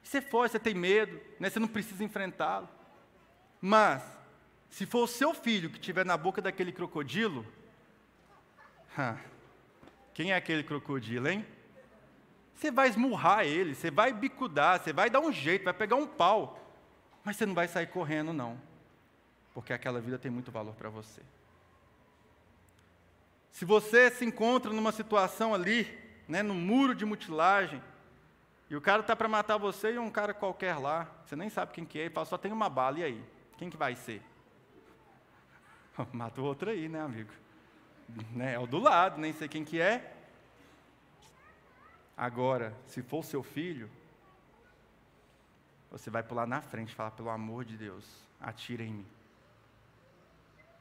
Você 0.00 0.20
foge, 0.20 0.52
você 0.52 0.60
tem 0.60 0.74
medo, 0.74 1.20
né, 1.38 1.50
você 1.50 1.58
não 1.58 1.68
precisa 1.68 2.04
enfrentá-lo. 2.04 2.68
Mas, 3.60 4.02
se 4.70 4.86
for 4.86 5.04
o 5.04 5.08
seu 5.08 5.34
filho 5.34 5.68
que 5.68 5.76
estiver 5.76 6.04
na 6.04 6.16
boca 6.16 6.40
daquele 6.40 6.72
crocodilo, 6.72 7.44
quem 10.14 10.32
é 10.32 10.36
aquele 10.36 10.62
crocodilo, 10.62 11.28
hein? 11.28 11.44
Você 12.54 12.70
vai 12.70 12.88
esmurrar 12.88 13.44
ele, 13.44 13.74
você 13.74 13.90
vai 13.90 14.12
bicudar, 14.12 14.80
você 14.80 14.92
vai 14.92 15.08
dar 15.08 15.20
um 15.20 15.32
jeito, 15.32 15.64
vai 15.64 15.74
pegar 15.74 15.96
um 15.96 16.06
pau, 16.06 16.58
mas 17.24 17.36
você 17.36 17.46
não 17.46 17.54
vai 17.54 17.66
sair 17.66 17.86
correndo, 17.86 18.32
não, 18.32 18.60
porque 19.54 19.72
aquela 19.72 20.00
vida 20.00 20.18
tem 20.18 20.30
muito 20.30 20.50
valor 20.50 20.74
para 20.74 20.90
você. 20.90 21.22
Se 23.50 23.64
você 23.64 24.10
se 24.10 24.24
encontra 24.24 24.72
numa 24.72 24.92
situação 24.92 25.54
ali, 25.54 25.86
né, 26.28 26.42
no 26.42 26.54
muro 26.54 26.94
de 26.94 27.04
mutilagem, 27.04 27.82
e 28.68 28.76
o 28.76 28.80
cara 28.80 29.00
está 29.00 29.16
para 29.16 29.28
matar 29.28 29.56
você 29.56 29.94
e 29.94 29.98
um 29.98 30.10
cara 30.10 30.32
qualquer 30.32 30.76
lá, 30.76 31.08
você 31.24 31.34
nem 31.34 31.50
sabe 31.50 31.72
quem 31.72 31.84
que 31.84 31.98
é, 31.98 32.06
e 32.06 32.10
fala, 32.10 32.26
só 32.26 32.38
tem 32.38 32.52
uma 32.52 32.68
bala, 32.68 33.00
e 33.00 33.04
aí? 33.04 33.24
Quem 33.60 33.68
que 33.68 33.76
vai 33.76 33.94
ser? 33.94 34.22
Mata 36.14 36.40
o 36.40 36.44
outro 36.44 36.70
aí, 36.70 36.88
né, 36.88 36.98
amigo? 36.98 37.30
Né, 38.32 38.54
é 38.54 38.58
o 38.58 38.66
do 38.66 38.78
lado, 38.78 39.20
nem 39.20 39.34
sei 39.34 39.48
quem 39.48 39.66
que 39.66 39.78
é. 39.78 40.16
Agora, 42.16 42.74
se 42.86 43.02
for 43.02 43.22
seu 43.22 43.42
filho, 43.42 43.90
você 45.90 46.08
vai 46.08 46.22
pular 46.22 46.46
na 46.46 46.62
frente 46.62 46.92
e 46.92 46.94
falar, 46.94 47.10
pelo 47.10 47.28
amor 47.28 47.66
de 47.66 47.76
Deus, 47.76 48.26
atira 48.40 48.82
em 48.82 48.94
mim. 48.94 49.06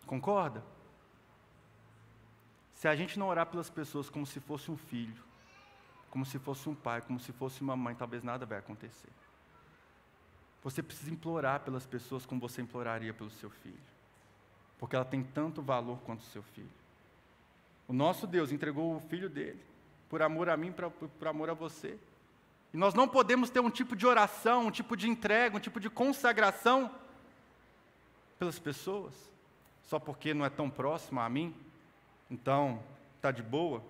Concorda? 0.06 0.64
Se 2.76 2.88
a 2.88 2.96
gente 2.96 3.20
não 3.20 3.28
orar 3.28 3.48
pelas 3.48 3.70
pessoas 3.70 4.10
como 4.10 4.26
se 4.26 4.40
fosse 4.40 4.72
um 4.72 4.78
filho, 4.78 5.22
como 6.10 6.26
se 6.26 6.40
fosse 6.40 6.70
um 6.70 6.76
pai, 6.76 7.02
como 7.02 7.20
se 7.20 7.34
fosse 7.34 7.60
uma 7.60 7.76
mãe, 7.76 7.94
talvez 7.94 8.24
nada 8.24 8.46
vai 8.46 8.58
acontecer. 8.58 9.10
Você 10.64 10.84
precisa 10.84 11.12
implorar 11.12 11.62
pelas 11.62 11.86
pessoas 11.86 12.26
como 12.26 12.42
você 12.42 12.62
imploraria 12.62 13.14
pelo 13.14 13.30
seu 13.32 13.50
filho, 13.50 13.80
porque 14.78 14.96
ela 14.96 15.06
tem 15.06 15.24
tanto 15.24 15.62
valor 15.62 16.00
quanto 16.06 16.22
o 16.22 16.26
seu 16.26 16.44
filho. 16.44 16.70
O 17.88 17.94
nosso 17.94 18.28
Deus 18.28 18.52
entregou 18.52 18.96
o 18.96 19.00
filho 19.00 19.30
dele, 19.30 19.62
por 20.10 20.22
amor 20.22 20.50
a 20.50 20.58
mim, 20.58 20.72
por, 20.72 20.92
por 20.92 21.28
amor 21.28 21.50
a 21.50 21.54
você. 21.54 21.98
E 22.74 22.78
nós 22.78 22.94
não 22.94 23.08
podemos 23.08 23.50
ter 23.50 23.60
um 23.60 23.70
tipo 23.70 23.96
de 23.96 24.06
oração, 24.06 24.68
um 24.68 24.72
tipo 24.72 24.96
de 24.96 25.10
entrega, 25.10 25.58
um 25.58 25.60
tipo 25.60 25.80
de 25.80 25.90
consagração 25.90 26.92
pelas 28.38 28.60
pessoas, 28.60 29.14
só 29.84 29.98
porque 29.98 30.34
não 30.34 30.46
é 30.46 30.50
tão 30.50 30.70
próximo 30.70 31.20
a 31.20 31.28
mim, 31.28 31.56
então, 32.30 32.84
está 33.16 33.32
de 33.32 33.42
boa? 33.42 33.84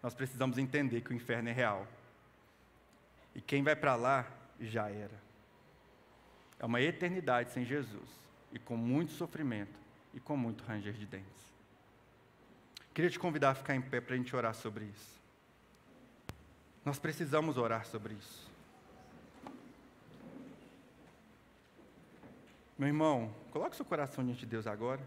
Nós 0.00 0.14
precisamos 0.14 0.58
entender 0.58 1.00
que 1.00 1.10
o 1.10 1.14
inferno 1.14 1.48
é 1.48 1.52
real. 1.52 1.86
E 3.34 3.40
quem 3.40 3.64
vai 3.64 3.74
para 3.74 3.96
lá 3.96 4.26
já 4.60 4.88
era. 4.88 5.22
É 6.58 6.66
uma 6.66 6.80
eternidade 6.80 7.50
sem 7.50 7.64
Jesus, 7.64 8.08
e 8.52 8.58
com 8.58 8.76
muito 8.76 9.12
sofrimento, 9.12 9.78
e 10.12 10.20
com 10.20 10.36
muito 10.36 10.64
ranger 10.64 10.92
de 10.94 11.06
dentes. 11.06 11.44
Queria 12.92 13.10
te 13.10 13.18
convidar 13.18 13.50
a 13.50 13.54
ficar 13.54 13.74
em 13.74 13.82
pé 13.82 14.00
para 14.00 14.14
a 14.14 14.16
gente 14.16 14.34
orar 14.34 14.54
sobre 14.54 14.84
isso. 14.84 15.20
Nós 16.84 16.98
precisamos 16.98 17.56
orar 17.56 17.84
sobre 17.86 18.14
isso. 18.14 18.48
Meu 22.78 22.88
irmão, 22.88 23.34
coloque 23.50 23.76
seu 23.76 23.84
coração 23.84 24.24
diante 24.24 24.40
de 24.40 24.46
Deus 24.46 24.66
agora. 24.66 25.00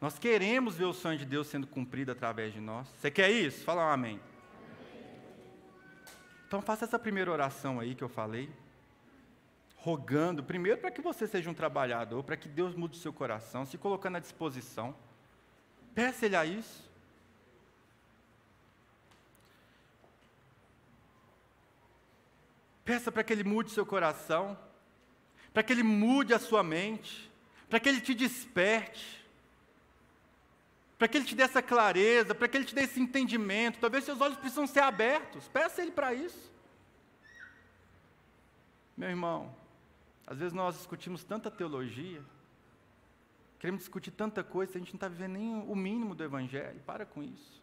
Nós 0.00 0.18
queremos 0.18 0.76
ver 0.76 0.84
o 0.84 0.92
sonho 0.92 1.18
de 1.18 1.24
Deus 1.24 1.46
sendo 1.46 1.66
cumprido 1.66 2.12
através 2.12 2.52
de 2.52 2.60
nós. 2.60 2.86
Você 2.88 3.10
quer 3.10 3.30
isso? 3.30 3.64
Fala 3.64 3.86
um 3.86 3.90
amém. 3.90 4.20
Então 6.48 6.62
faça 6.62 6.86
essa 6.86 6.98
primeira 6.98 7.30
oração 7.30 7.78
aí 7.78 7.94
que 7.94 8.02
eu 8.02 8.08
falei, 8.08 8.48
rogando, 9.76 10.42
primeiro 10.42 10.80
para 10.80 10.90
que 10.90 11.02
você 11.02 11.26
seja 11.26 11.50
um 11.50 11.54
trabalhador, 11.54 12.24
para 12.24 12.38
que 12.38 12.48
Deus 12.48 12.74
mude 12.74 12.96
o 12.96 13.00
seu 13.00 13.12
coração, 13.12 13.66
se 13.66 13.76
colocando 13.76 14.16
à 14.16 14.18
disposição. 14.18 14.96
Peça 15.94 16.24
Ele 16.24 16.36
a 16.36 16.46
isso. 16.46 16.88
Peça 22.82 23.12
para 23.12 23.22
que 23.22 23.30
Ele 23.34 23.44
mude 23.44 23.70
seu 23.70 23.84
coração, 23.84 24.58
para 25.52 25.62
que 25.62 25.70
Ele 25.70 25.82
mude 25.82 26.32
a 26.32 26.38
sua 26.38 26.62
mente, 26.62 27.30
para 27.68 27.78
que 27.78 27.90
Ele 27.90 28.00
te 28.00 28.14
desperte 28.14 29.17
para 30.98 31.06
que 31.06 31.16
Ele 31.16 31.24
te 31.24 31.36
dê 31.36 31.44
essa 31.44 31.62
clareza, 31.62 32.34
para 32.34 32.48
que 32.48 32.56
Ele 32.56 32.64
te 32.64 32.74
dê 32.74 32.82
esse 32.82 33.00
entendimento. 33.00 33.78
Talvez 33.78 34.02
seus 34.04 34.20
olhos 34.20 34.36
precisam 34.36 34.66
ser 34.66 34.80
abertos. 34.80 35.46
Peça 35.48 35.80
Ele 35.80 35.92
para 35.92 36.12
isso. 36.12 36.52
Meu 38.96 39.08
irmão, 39.08 39.54
às 40.26 40.38
vezes 40.38 40.52
nós 40.52 40.74
discutimos 40.76 41.22
tanta 41.22 41.52
teologia, 41.52 42.20
queremos 43.60 43.82
discutir 43.82 44.10
tanta 44.10 44.42
coisa, 44.42 44.72
a 44.74 44.78
gente 44.78 44.92
não 44.92 44.96
está 44.96 45.06
vivendo 45.06 45.34
nem 45.34 45.54
o 45.54 45.76
mínimo 45.76 46.16
do 46.16 46.24
Evangelho. 46.24 46.80
Para 46.80 47.06
com 47.06 47.22
isso. 47.22 47.62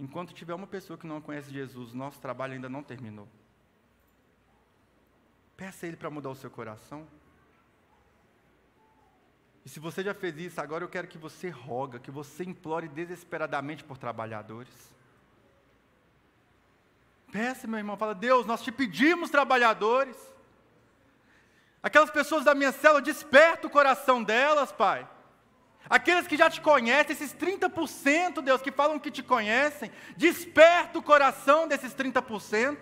Enquanto 0.00 0.32
tiver 0.32 0.54
uma 0.54 0.66
pessoa 0.66 0.98
que 0.98 1.06
não 1.06 1.20
conhece 1.20 1.50
Jesus, 1.50 1.92
nosso 1.92 2.18
trabalho 2.18 2.54
ainda 2.54 2.68
não 2.68 2.82
terminou. 2.82 3.28
Peça 5.54 5.84
a 5.84 5.88
Ele 5.88 5.96
para 5.96 6.10
mudar 6.10 6.30
o 6.30 6.34
seu 6.34 6.50
coração. 6.50 7.06
E 9.66 9.68
se 9.68 9.80
você 9.80 10.00
já 10.00 10.14
fez 10.14 10.38
isso, 10.38 10.60
agora 10.60 10.84
eu 10.84 10.88
quero 10.88 11.08
que 11.08 11.18
você 11.18 11.48
roga, 11.48 11.98
que 11.98 12.08
você 12.08 12.44
implore 12.44 12.86
desesperadamente 12.86 13.82
por 13.82 13.98
trabalhadores. 13.98 14.72
Peça, 17.32 17.66
meu 17.66 17.76
irmão, 17.76 17.96
fala, 17.96 18.14
Deus, 18.14 18.46
nós 18.46 18.62
te 18.62 18.70
pedimos 18.70 19.28
trabalhadores. 19.28 20.16
Aquelas 21.82 22.10
pessoas 22.10 22.44
da 22.44 22.54
minha 22.54 22.70
célula, 22.70 23.02
desperta 23.02 23.66
o 23.66 23.70
coração 23.70 24.22
delas, 24.22 24.70
Pai. 24.70 25.04
Aqueles 25.90 26.28
que 26.28 26.36
já 26.36 26.48
te 26.48 26.60
conhecem, 26.60 27.12
esses 27.12 27.34
30%, 27.34 28.40
Deus, 28.42 28.62
que 28.62 28.70
falam 28.70 29.00
que 29.00 29.10
te 29.10 29.22
conhecem, 29.24 29.90
desperta 30.16 30.96
o 31.00 31.02
coração 31.02 31.66
desses 31.66 31.92
30%. 31.92 32.78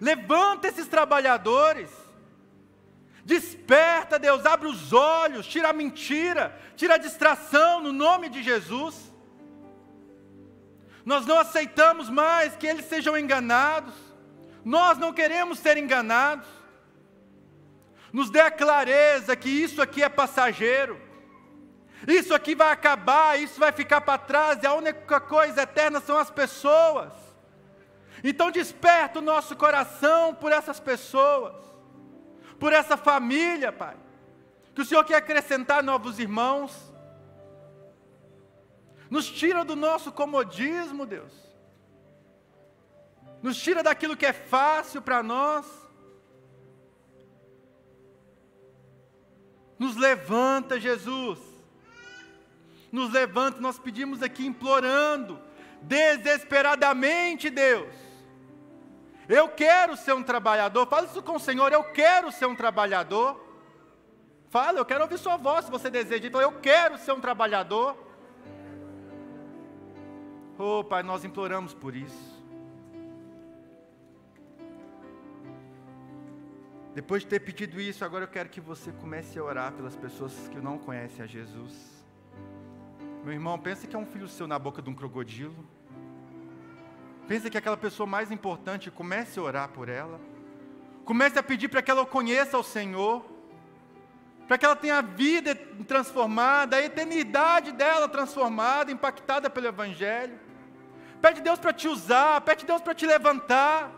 Levanta 0.00 0.68
esses 0.68 0.86
trabalhadores. 0.86 1.90
Desperta, 3.28 4.18
Deus, 4.18 4.46
abre 4.46 4.66
os 4.68 4.90
olhos, 4.90 5.46
tira 5.46 5.68
a 5.68 5.72
mentira, 5.74 6.58
tira 6.74 6.94
a 6.94 6.96
distração 6.96 7.78
no 7.82 7.92
nome 7.92 8.30
de 8.30 8.42
Jesus. 8.42 9.12
Nós 11.04 11.26
não 11.26 11.38
aceitamos 11.38 12.08
mais 12.08 12.56
que 12.56 12.66
eles 12.66 12.86
sejam 12.86 13.18
enganados, 13.18 13.92
nós 14.64 14.96
não 14.96 15.12
queremos 15.12 15.58
ser 15.58 15.76
enganados. 15.76 16.48
Nos 18.14 18.30
dê 18.30 18.40
a 18.40 18.50
clareza 18.50 19.36
que 19.36 19.50
isso 19.50 19.82
aqui 19.82 20.02
é 20.02 20.08
passageiro, 20.08 20.98
isso 22.06 22.32
aqui 22.32 22.54
vai 22.54 22.72
acabar, 22.72 23.38
isso 23.38 23.60
vai 23.60 23.72
ficar 23.72 24.00
para 24.00 24.16
trás, 24.16 24.62
e 24.62 24.66
a 24.66 24.72
única 24.72 25.20
coisa 25.20 25.64
eterna 25.64 26.00
são 26.00 26.16
as 26.16 26.30
pessoas. 26.30 27.12
Então 28.24 28.50
desperta 28.50 29.18
o 29.18 29.22
nosso 29.22 29.54
coração 29.54 30.34
por 30.34 30.50
essas 30.50 30.80
pessoas 30.80 31.68
por 32.58 32.72
essa 32.72 32.96
família, 32.96 33.72
Pai. 33.72 33.96
Que 34.74 34.82
o 34.82 34.84
Senhor 34.84 35.04
quer 35.04 35.16
acrescentar 35.16 35.82
novos 35.82 36.18
irmãos. 36.18 36.72
Nos 39.10 39.30
tira 39.30 39.64
do 39.64 39.74
nosso 39.74 40.12
comodismo, 40.12 41.06
Deus. 41.06 41.32
Nos 43.42 43.56
tira 43.56 43.82
daquilo 43.82 44.16
que 44.16 44.26
é 44.26 44.32
fácil 44.32 45.00
para 45.00 45.22
nós. 45.22 45.66
Nos 49.78 49.96
levanta, 49.96 50.80
Jesus. 50.80 51.38
Nos 52.90 53.12
levanta, 53.12 53.60
nós 53.60 53.78
pedimos 53.78 54.22
aqui 54.22 54.46
implorando, 54.46 55.38
desesperadamente, 55.82 57.50
Deus 57.50 58.07
Eu 59.28 59.48
quero 59.48 59.96
ser 59.96 60.14
um 60.14 60.22
trabalhador. 60.22 60.86
Fala 60.86 61.06
isso 61.06 61.22
com 61.22 61.36
o 61.36 61.40
Senhor. 61.40 61.70
Eu 61.72 61.84
quero 61.84 62.32
ser 62.32 62.46
um 62.46 62.54
trabalhador. 62.54 63.38
Fala, 64.48 64.78
eu 64.78 64.86
quero 64.86 65.02
ouvir 65.02 65.18
sua 65.18 65.36
voz 65.36 65.66
se 65.66 65.70
você 65.70 65.90
deseja. 65.90 66.26
Então, 66.26 66.40
eu 66.40 66.52
quero 66.52 66.96
ser 66.96 67.12
um 67.12 67.20
trabalhador. 67.20 67.96
Oh, 70.58 70.82
Pai, 70.82 71.02
nós 71.02 71.24
imploramos 71.24 71.74
por 71.74 71.94
isso. 71.94 72.38
Depois 76.94 77.22
de 77.22 77.28
ter 77.28 77.40
pedido 77.40 77.80
isso, 77.80 78.04
agora 78.04 78.24
eu 78.24 78.28
quero 78.28 78.48
que 78.48 78.60
você 78.60 78.90
comece 78.90 79.38
a 79.38 79.44
orar 79.44 79.72
pelas 79.72 79.94
pessoas 79.94 80.32
que 80.48 80.58
não 80.58 80.78
conhecem 80.78 81.22
a 81.22 81.28
Jesus. 81.28 81.72
Meu 83.22 83.32
irmão, 83.32 83.58
pensa 83.58 83.86
que 83.86 83.94
é 83.94 83.98
um 83.98 84.06
filho 84.06 84.26
seu 84.26 84.48
na 84.48 84.58
boca 84.58 84.80
de 84.80 84.88
um 84.88 84.94
crocodilo. 84.94 85.54
Pensa 87.28 87.48
que 87.48 87.58
aquela 87.58 87.76
pessoa 87.76 88.06
mais 88.06 88.32
importante, 88.32 88.90
comece 88.90 89.38
a 89.38 89.42
orar 89.42 89.68
por 89.68 89.88
ela. 89.88 90.18
Comece 91.04 91.38
a 91.38 91.42
pedir 91.42 91.68
para 91.68 91.82
que 91.82 91.90
ela 91.90 92.04
conheça 92.04 92.58
o 92.58 92.64
Senhor 92.64 93.24
para 94.48 94.56
que 94.56 94.64
ela 94.64 94.74
tenha 94.74 94.96
a 94.96 95.02
vida 95.02 95.54
transformada, 95.86 96.76
a 96.76 96.82
eternidade 96.82 97.70
dela 97.70 98.08
transformada, 98.08 98.90
impactada 98.90 99.50
pelo 99.50 99.66
Evangelho. 99.66 100.40
Pede 101.20 101.42
Deus 101.42 101.58
para 101.58 101.70
te 101.70 101.86
usar, 101.86 102.40
pede 102.40 102.64
Deus 102.64 102.80
para 102.80 102.94
te 102.94 103.04
levantar, 103.04 103.92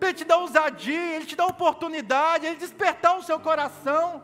pede 0.00 0.20
te 0.20 0.24
dar 0.24 0.38
ousadia, 0.38 1.16
Ele 1.16 1.26
te 1.26 1.36
dá 1.36 1.44
oportunidade, 1.44 2.46
Ele 2.46 2.56
despertar 2.56 3.18
o 3.18 3.22
seu 3.22 3.38
coração. 3.38 4.22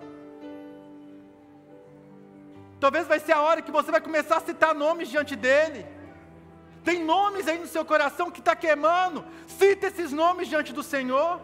Talvez 2.80 3.06
vai 3.06 3.20
ser 3.20 3.32
a 3.32 3.42
hora 3.42 3.60
que 3.60 3.70
você 3.70 3.90
vai 3.90 4.00
começar 4.00 4.38
a 4.38 4.40
citar 4.40 4.74
nomes 4.74 5.10
diante 5.10 5.36
dEle. 5.36 5.84
Tem 6.84 7.02
nomes 7.02 7.46
aí 7.48 7.58
no 7.58 7.66
seu 7.66 7.84
coração 7.84 8.30
que 8.30 8.40
está 8.40 8.54
queimando, 8.56 9.24
cita 9.46 9.86
esses 9.86 10.12
nomes 10.12 10.48
diante 10.48 10.72
do 10.72 10.82
Senhor. 10.82 11.40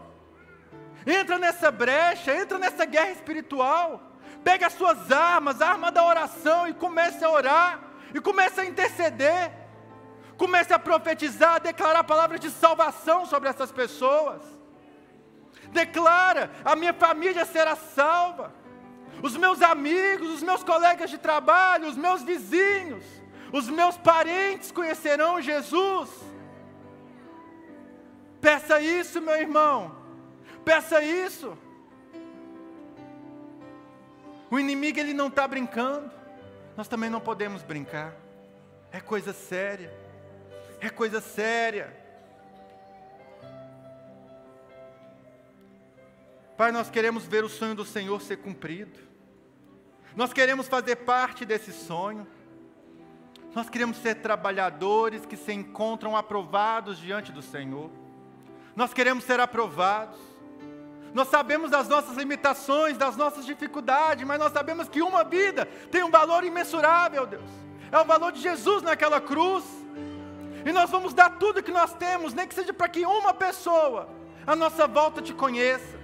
Entra 1.07 1.39
nessa 1.39 1.71
brecha, 1.71 2.35
entra 2.35 2.59
nessa 2.59 2.85
guerra 2.85 3.11
espiritual. 3.11 4.13
Pega 4.43 4.67
as 4.67 4.75
suas 4.75 5.11
armas, 5.11 5.61
a 5.61 5.69
arma 5.69 5.91
da 5.91 6.05
oração 6.05 6.69
e 6.69 6.75
comece 6.75 7.25
a 7.25 7.31
orar, 7.31 7.81
e 8.15 8.21
comece 8.21 8.61
a 8.61 8.65
interceder. 8.65 9.53
Comece 10.37 10.73
a 10.73 10.79
profetizar, 10.79 11.57
a 11.57 11.59
declarar 11.59 12.05
palavras 12.05 12.41
de 12.41 12.51
salvação 12.51 13.25
sobre 13.27 13.49
essas 13.49 13.71
pessoas. 13.71 14.43
Declara: 15.71 16.51
a 16.65 16.75
minha 16.75 16.93
família 16.93 17.45
será 17.45 17.77
salva. 17.77 18.53
Os 19.23 19.37
meus 19.37 19.63
amigos, 19.63 20.29
os 20.29 20.43
meus 20.43 20.63
colegas 20.65 21.09
de 21.09 21.19
trabalho, 21.19 21.89
os 21.89 21.97
meus 21.97 22.23
vizinhos, 22.23 23.05
os 23.57 23.69
meus 23.69 23.97
parentes 23.97 24.73
conhecerão 24.73 25.41
Jesus. 25.41 26.11
Peça 28.41 28.81
isso, 28.81 29.21
meu 29.21 29.37
irmão. 29.37 29.95
Peça 30.65 31.01
isso. 31.01 31.57
O 34.51 34.59
inimigo 34.59 34.99
ele 34.99 35.15
não 35.15 35.29
está 35.29 35.47
brincando, 35.47 36.11
nós 36.77 36.89
também 36.89 37.09
não 37.09 37.21
podemos 37.21 37.63
brincar. 37.63 38.13
É 38.91 39.01
coisa 39.01 39.33
séria, 39.33 39.97
é 40.81 40.91
coisa 40.91 41.21
séria. 41.21 41.97
Pai, 46.57 46.73
nós 46.73 46.91
queremos 46.91 47.25
ver 47.25 47.45
o 47.45 47.49
sonho 47.49 47.77
do 47.77 47.85
Senhor 47.85 48.21
ser 48.21 48.39
cumprido. 48.39 48.99
Nós 50.17 50.33
queremos 50.33 50.67
fazer 50.67 50.97
parte 50.97 51.45
desse 51.45 51.73
sonho. 51.73 52.27
Nós 53.55 53.71
queremos 53.71 53.99
ser 53.99 54.17
trabalhadores 54.17 55.25
que 55.25 55.37
se 55.37 55.53
encontram 55.53 56.17
aprovados 56.17 56.99
diante 56.99 57.31
do 57.31 57.41
Senhor. 57.41 57.89
Nós 58.75 58.93
queremos 58.93 59.23
ser 59.23 59.39
aprovados. 59.39 60.19
Nós 61.13 61.29
sabemos 61.29 61.71
das 61.71 61.89
nossas 61.89 62.17
limitações, 62.17 62.99
das 62.99 63.17
nossas 63.17 63.47
dificuldades, 63.47 64.27
mas 64.27 64.41
nós 64.41 64.53
sabemos 64.53 64.89
que 64.89 65.01
uma 65.01 65.23
vida 65.23 65.67
tem 65.89 66.03
um 66.03 66.11
valor 66.11 66.43
imensurável, 66.43 67.25
Deus. 67.25 67.49
É 67.93 67.99
o 68.01 68.05
valor 68.05 68.33
de 68.33 68.41
Jesus 68.41 68.83
naquela 68.83 69.21
cruz. 69.21 69.65
E 70.67 70.73
nós 70.73 70.91
vamos 70.91 71.15
dar 71.15 71.39
tudo 71.39 71.63
que 71.63 71.71
nós 71.71 71.95
temos, 71.95 72.35
nem 72.35 72.49
que 72.49 72.55
seja 72.55 72.73
para 72.73 72.89
que 72.89 73.07
uma 73.07 73.33
pessoa 73.33 74.09
à 74.45 74.57
nossa 74.57 74.89
volta 74.89 75.23
te 75.23 75.33
conheça. 75.33 76.01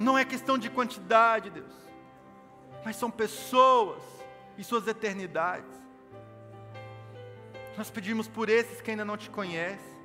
Não 0.00 0.18
é 0.18 0.24
questão 0.24 0.58
de 0.58 0.68
quantidade, 0.68 1.50
Deus, 1.50 1.74
mas 2.84 2.96
são 2.96 3.08
pessoas 3.10 4.17
e 4.58 4.64
suas 4.64 4.86
eternidades. 4.86 5.78
Nós 7.78 7.90
pedimos 7.90 8.28
por 8.28 8.50
esses 8.50 8.82
que 8.82 8.90
ainda 8.90 9.04
não 9.04 9.16
te 9.16 9.30
conhecem 9.30 9.98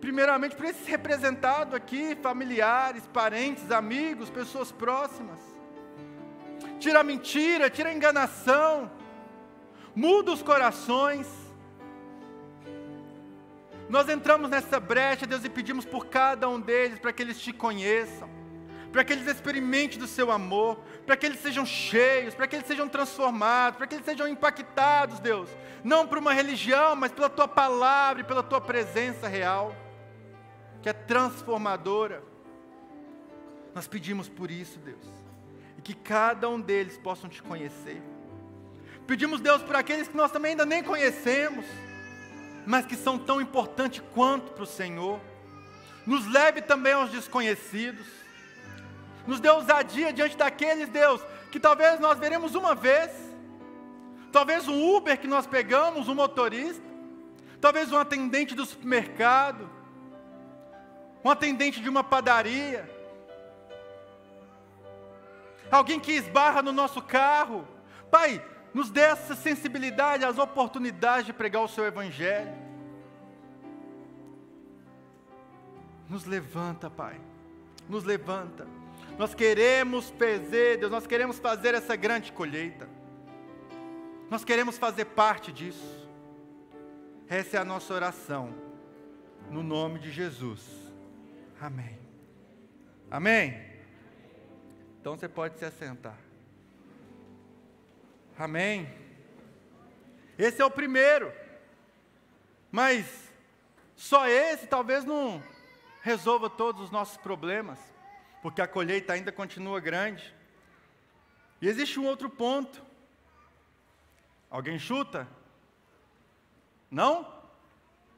primeiramente 0.00 0.56
por 0.56 0.64
esses 0.64 0.86
representados 0.86 1.74
aqui, 1.74 2.16
familiares, 2.16 3.06
parentes, 3.12 3.70
amigos, 3.70 4.30
pessoas 4.30 4.72
próximas. 4.72 5.38
Tira 6.78 7.00
a 7.00 7.04
mentira, 7.04 7.68
tira 7.68 7.90
a 7.90 7.92
enganação, 7.92 8.90
muda 9.94 10.32
os 10.32 10.42
corações. 10.42 11.28
Nós 13.88 14.08
entramos 14.08 14.48
nessa 14.48 14.80
brecha, 14.80 15.26
Deus, 15.26 15.44
e 15.44 15.50
pedimos 15.50 15.84
por 15.84 16.06
cada 16.06 16.48
um 16.48 16.58
deles 16.58 16.98
para 16.98 17.12
que 17.12 17.22
eles 17.22 17.38
te 17.38 17.52
conheçam, 17.52 18.30
para 18.92 19.04
que 19.04 19.12
eles 19.12 19.26
experimentem 19.26 19.98
do 19.98 20.06
seu 20.06 20.30
amor, 20.30 20.78
para 21.06 21.16
que 21.16 21.26
eles 21.26 21.40
sejam 21.40 21.64
cheios, 21.64 22.34
para 22.34 22.46
que 22.46 22.56
eles 22.56 22.66
sejam 22.66 22.88
transformados, 22.88 23.78
para 23.78 23.86
que 23.86 23.94
eles 23.94 24.04
sejam 24.04 24.26
impactados, 24.26 25.20
Deus, 25.20 25.48
não 25.84 26.06
por 26.06 26.18
uma 26.18 26.32
religião, 26.32 26.96
mas 26.96 27.12
pela 27.12 27.28
tua 27.28 27.46
palavra 27.46 28.22
e 28.22 28.24
pela 28.24 28.42
tua 28.42 28.60
presença 28.60 29.28
real 29.28 29.74
que 30.82 30.88
é 30.88 30.92
transformadora. 30.92 32.22
Nós 33.74 33.86
pedimos 33.86 34.28
por 34.28 34.50
isso, 34.50 34.78
Deus, 34.78 35.06
e 35.78 35.82
que 35.82 35.94
cada 35.94 36.48
um 36.48 36.60
deles 36.60 36.96
possam 36.98 37.28
te 37.28 37.42
conhecer. 37.42 38.02
Pedimos, 39.06 39.40
Deus, 39.40 39.62
por 39.62 39.76
aqueles 39.76 40.08
que 40.08 40.16
nós 40.16 40.30
também 40.30 40.52
ainda 40.52 40.66
nem 40.66 40.82
conhecemos, 40.82 41.64
mas 42.66 42.86
que 42.86 42.96
são 42.96 43.18
tão 43.18 43.40
importantes 43.40 44.02
quanto 44.14 44.52
para 44.52 44.64
o 44.64 44.66
Senhor. 44.66 45.20
Nos 46.06 46.26
leve 46.26 46.62
também 46.62 46.92
aos 46.92 47.10
desconhecidos. 47.10 48.06
Nos 49.30 49.40
dê 49.40 49.48
ousadia 49.48 50.12
diante 50.12 50.36
daqueles, 50.36 50.88
Deus, 50.88 51.20
que 51.50 51.58
talvez 51.58 51.98
nós 52.00 52.18
veremos 52.18 52.54
uma 52.54 52.74
vez. 52.74 53.10
Talvez 54.30 54.68
um 54.68 54.96
Uber 54.96 55.18
que 55.18 55.26
nós 55.26 55.46
pegamos, 55.46 56.08
um 56.08 56.14
motorista. 56.14 56.88
Talvez 57.60 57.92
um 57.92 57.98
atendente 57.98 58.54
do 58.54 58.64
supermercado 58.66 59.80
um 61.24 61.30
atendente 61.30 61.80
de 61.80 61.88
uma 61.88 62.02
padaria, 62.02 62.88
alguém 65.70 66.00
que 66.00 66.12
esbarra 66.12 66.62
no 66.62 66.72
nosso 66.72 67.02
carro. 67.02 67.66
Pai, 68.10 68.44
nos 68.72 68.90
dê 68.90 69.02
essa 69.02 69.34
sensibilidade, 69.34 70.24
as 70.24 70.38
oportunidades 70.38 71.26
de 71.26 71.32
pregar 71.32 71.62
o 71.62 71.68
Seu 71.68 71.84
Evangelho. 71.84 72.52
Nos 76.08 76.24
levanta, 76.24 76.90
Pai, 76.90 77.20
nos 77.88 78.02
levanta. 78.04 78.66
Nós 79.20 79.34
queremos 79.34 80.08
fazer, 80.08 80.78
Deus, 80.78 80.90
nós 80.90 81.06
queremos 81.06 81.38
fazer 81.38 81.74
essa 81.74 81.94
grande 81.94 82.32
colheita. 82.32 82.88
Nós 84.30 84.46
queremos 84.46 84.78
fazer 84.78 85.04
parte 85.04 85.52
disso. 85.52 86.08
Essa 87.28 87.58
é 87.58 87.60
a 87.60 87.64
nossa 87.64 87.92
oração, 87.92 88.54
no 89.50 89.62
nome 89.62 89.98
de 89.98 90.10
Jesus. 90.10 90.66
Amém. 91.60 91.98
Amém? 93.10 93.62
Então 94.98 95.18
você 95.18 95.28
pode 95.28 95.58
se 95.58 95.66
assentar. 95.66 96.16
Amém. 98.38 98.88
Esse 100.38 100.62
é 100.62 100.64
o 100.64 100.70
primeiro. 100.70 101.30
Mas 102.72 103.04
só 103.94 104.26
esse 104.26 104.66
talvez 104.66 105.04
não 105.04 105.42
resolva 106.00 106.48
todos 106.48 106.80
os 106.80 106.90
nossos 106.90 107.18
problemas, 107.18 107.78
porque 108.42 108.62
a 108.62 108.66
colheita 108.66 109.12
ainda 109.12 109.30
continua 109.30 109.80
grande. 109.80 110.34
E 111.60 111.68
existe 111.68 111.98
um 112.00 112.06
outro 112.06 112.30
ponto. 112.30 112.82
Alguém 114.50 114.78
chuta? 114.78 115.28
Não? 116.90 117.22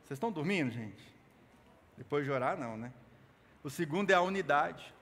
Vocês 0.02 0.16
estão 0.16 0.32
dormindo, 0.32 0.70
gente? 0.70 1.02
Depois 1.96 2.24
de 2.24 2.30
orar, 2.30 2.56
não, 2.56 2.76
né? 2.76 2.92
O 3.62 3.70
segundo 3.70 4.10
é 4.10 4.14
a 4.14 4.22
unidade. 4.22 4.92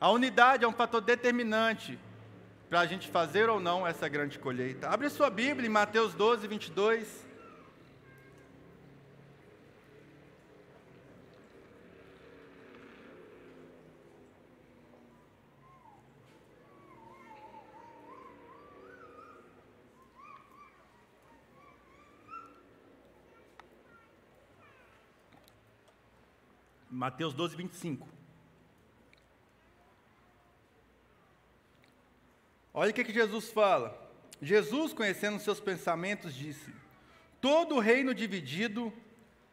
A 0.00 0.10
unidade 0.10 0.64
é 0.64 0.68
um 0.68 0.72
fator 0.72 1.00
determinante 1.00 1.98
para 2.68 2.80
a 2.80 2.86
gente 2.86 3.08
fazer 3.08 3.48
ou 3.48 3.60
não 3.60 3.86
essa 3.86 4.08
grande 4.08 4.38
colheita. 4.38 4.88
Abre 4.88 5.08
sua 5.10 5.30
Bíblia 5.30 5.66
em 5.66 5.70
Mateus 5.70 6.14
12, 6.14 6.48
22. 6.48 7.31
Mateus 26.92 27.32
12, 27.32 27.56
25. 27.56 28.06
Olha 32.74 32.90
o 32.90 32.94
que, 32.94 33.02
que 33.02 33.14
Jesus 33.14 33.50
fala. 33.50 33.98
Jesus, 34.42 34.92
conhecendo 34.92 35.40
seus 35.40 35.58
pensamentos, 35.58 36.34
disse: 36.34 36.70
Todo 37.40 37.78
reino 37.78 38.14
dividido 38.14 38.92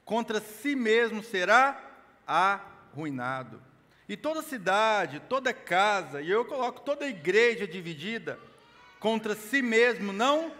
contra 0.03 0.41
si 0.41 0.75
mesmo 0.75 1.23
será 1.23 1.81
arruinado. 2.27 3.61
E 4.09 4.17
toda 4.17 4.41
cidade, 4.41 5.21
toda 5.29 5.53
casa, 5.53 6.21
e 6.21 6.29
eu 6.29 6.43
coloco 6.43 6.81
toda 6.81 7.07
igreja 7.07 7.65
dividida 7.65 8.37
contra 8.99 9.33
si 9.33 9.61
mesmo 9.61 10.11
não 10.11 10.51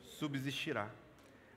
subsistirá. 0.00 0.88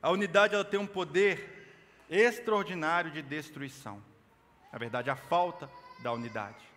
A 0.01 0.11
unidade 0.11 0.55
ela 0.55 0.65
tem 0.65 0.79
um 0.79 0.87
poder 0.87 1.77
extraordinário 2.09 3.11
de 3.11 3.21
destruição. 3.21 4.10
Na 4.71 4.77
verdade, 4.77 5.09
a 5.09 5.15
falta 5.15 5.69
da 5.99 6.11
unidade. 6.13 6.71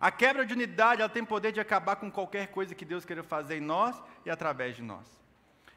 A 0.00 0.10
quebra 0.10 0.44
de 0.44 0.52
unidade 0.52 1.00
ela 1.00 1.08
tem 1.08 1.24
poder 1.24 1.52
de 1.52 1.60
acabar 1.60 1.96
com 1.96 2.10
qualquer 2.10 2.48
coisa 2.48 2.74
que 2.74 2.84
Deus 2.84 3.04
queira 3.04 3.22
fazer 3.22 3.58
em 3.58 3.60
nós 3.60 4.00
e 4.24 4.30
através 4.30 4.76
de 4.76 4.82
nós. 4.82 5.06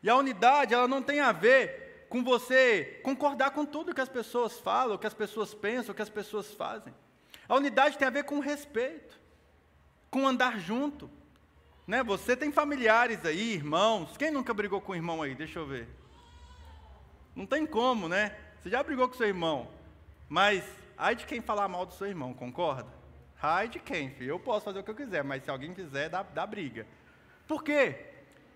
E 0.02 0.10
a 0.10 0.16
unidade 0.16 0.74
ela 0.74 0.88
não 0.88 1.02
tem 1.02 1.20
a 1.20 1.32
ver 1.32 2.08
com 2.10 2.24
você 2.24 3.00
concordar 3.04 3.52
com 3.52 3.66
tudo 3.66 3.94
que 3.94 4.02
as 4.02 4.10
pessoas 4.10 4.60
falam, 4.60 4.98
que 4.98 5.08
as 5.08 5.14
pessoas 5.14 5.54
pensam, 5.54 5.94
que 5.94 6.02
as 6.02 6.10
pessoas 6.10 6.54
fazem. 6.54 6.94
A 7.48 7.56
unidade 7.56 7.98
tem 7.98 8.08
a 8.08 8.12
ver 8.12 8.24
com 8.24 8.40
respeito, 8.40 9.20
com 10.10 10.28
andar 10.28 10.60
junto. 10.60 11.10
Né? 11.86 12.04
Você 12.04 12.36
tem 12.36 12.52
familiares 12.52 13.24
aí, 13.26 13.54
irmãos. 13.54 14.18
Quem 14.18 14.32
nunca 14.32 14.54
brigou 14.54 14.82
com 14.82 14.96
irmão 14.96 15.22
aí? 15.22 15.36
Deixa 15.36 15.60
eu 15.60 15.68
ver. 15.68 15.88
Não 17.36 17.46
tem 17.46 17.66
como, 17.66 18.08
né? 18.08 18.36
Você 18.60 18.70
já 18.70 18.82
brigou 18.82 19.08
com 19.08 19.16
seu 19.16 19.28
irmão. 19.28 19.68
Mas, 20.28 20.64
ai 20.98 21.16
de 21.16 21.26
quem 21.26 21.42
falar 21.42 21.68
mal 21.68 21.86
do 21.86 21.94
seu 21.94 22.08
irmão, 22.08 22.34
concorda? 22.34 22.90
Ai 23.42 23.68
de 23.68 23.80
quem, 23.80 24.10
filho? 24.10 24.32
Eu 24.32 24.40
posso 24.40 24.66
fazer 24.66 24.80
o 24.80 24.84
que 24.84 24.92
eu 24.92 24.96
quiser, 24.96 25.24
mas 25.24 25.44
se 25.44 25.50
alguém 25.50 25.74
quiser, 25.74 26.10
dá, 26.10 26.24
dá 26.24 26.46
briga. 26.48 26.88
Por 27.48 27.64
quê? 27.64 28.14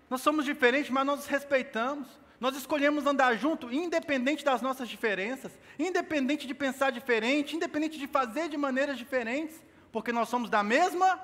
Nós 0.08 0.20
somos 0.20 0.44
diferentes, 0.44 0.90
mas 0.90 1.06
nós 1.06 1.26
respeitamos. 1.26 2.08
Nós 2.40 2.56
escolhemos 2.56 3.06
andar 3.06 3.36
junto, 3.36 3.70
independente 3.70 4.44
das 4.44 4.62
nossas 4.62 4.88
diferenças, 4.88 5.52
independente 5.78 6.46
de 6.46 6.54
pensar 6.54 6.90
diferente, 6.90 7.54
independente 7.54 7.98
de 7.98 8.06
fazer 8.06 8.48
de 8.48 8.56
maneiras 8.56 8.96
diferentes, 8.96 9.62
porque 9.92 10.10
nós 10.10 10.28
somos 10.28 10.48
da 10.48 10.62
mesma 10.62 11.20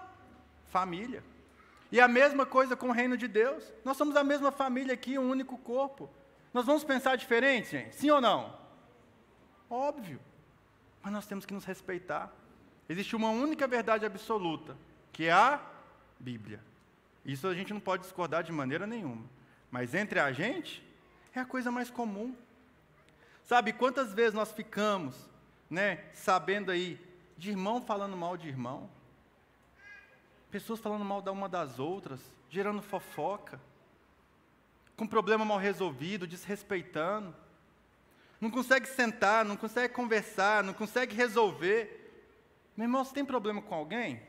família. 0.68 1.24
E 1.90 2.00
a 2.00 2.06
mesma 2.06 2.44
coisa 2.44 2.76
com 2.76 2.88
o 2.88 2.92
reino 2.92 3.16
de 3.16 3.26
Deus. 3.26 3.72
Nós 3.84 3.96
somos 3.96 4.14
a 4.16 4.22
mesma 4.22 4.52
família 4.52 4.92
aqui, 4.92 5.18
um 5.18 5.30
único 5.30 5.56
corpo. 5.56 6.10
Nós 6.52 6.66
vamos 6.66 6.84
pensar 6.84 7.16
diferente, 7.16 7.70
gente? 7.70 7.96
Sim 7.96 8.10
ou 8.10 8.20
não? 8.20 8.54
Óbvio. 9.70 10.20
Mas 11.06 11.12
nós 11.12 11.26
temos 11.26 11.46
que 11.46 11.54
nos 11.54 11.64
respeitar. 11.64 12.32
Existe 12.88 13.14
uma 13.14 13.30
única 13.30 13.68
verdade 13.68 14.04
absoluta, 14.04 14.76
que 15.12 15.26
é 15.26 15.32
a 15.32 15.64
Bíblia. 16.18 16.60
Isso 17.24 17.46
a 17.46 17.54
gente 17.54 17.72
não 17.72 17.78
pode 17.78 18.02
discordar 18.02 18.42
de 18.42 18.50
maneira 18.50 18.88
nenhuma. 18.88 19.24
Mas 19.70 19.94
entre 19.94 20.18
a 20.18 20.32
gente, 20.32 20.84
é 21.32 21.38
a 21.38 21.44
coisa 21.44 21.70
mais 21.70 21.90
comum. 21.90 22.34
Sabe 23.44 23.72
quantas 23.72 24.12
vezes 24.12 24.34
nós 24.34 24.50
ficamos, 24.50 25.30
né, 25.70 26.02
sabendo 26.12 26.72
aí 26.72 27.00
de 27.38 27.50
irmão 27.50 27.80
falando 27.80 28.16
mal 28.16 28.36
de 28.36 28.48
irmão, 28.48 28.90
pessoas 30.50 30.80
falando 30.80 31.04
mal 31.04 31.22
da 31.22 31.30
uma 31.30 31.48
das 31.48 31.78
outras, 31.78 32.20
gerando 32.50 32.82
fofoca, 32.82 33.60
com 34.96 35.06
problema 35.06 35.44
mal 35.44 35.58
resolvido, 35.58 36.26
desrespeitando, 36.26 37.32
não 38.40 38.50
consegue 38.50 38.86
sentar, 38.86 39.44
não 39.44 39.56
consegue 39.56 39.94
conversar, 39.94 40.62
não 40.62 40.74
consegue 40.74 41.14
resolver. 41.14 42.02
Meu 42.76 42.84
irmão, 42.84 43.04
você 43.04 43.14
tem 43.14 43.24
problema 43.24 43.62
com 43.62 43.74
alguém? 43.74 44.20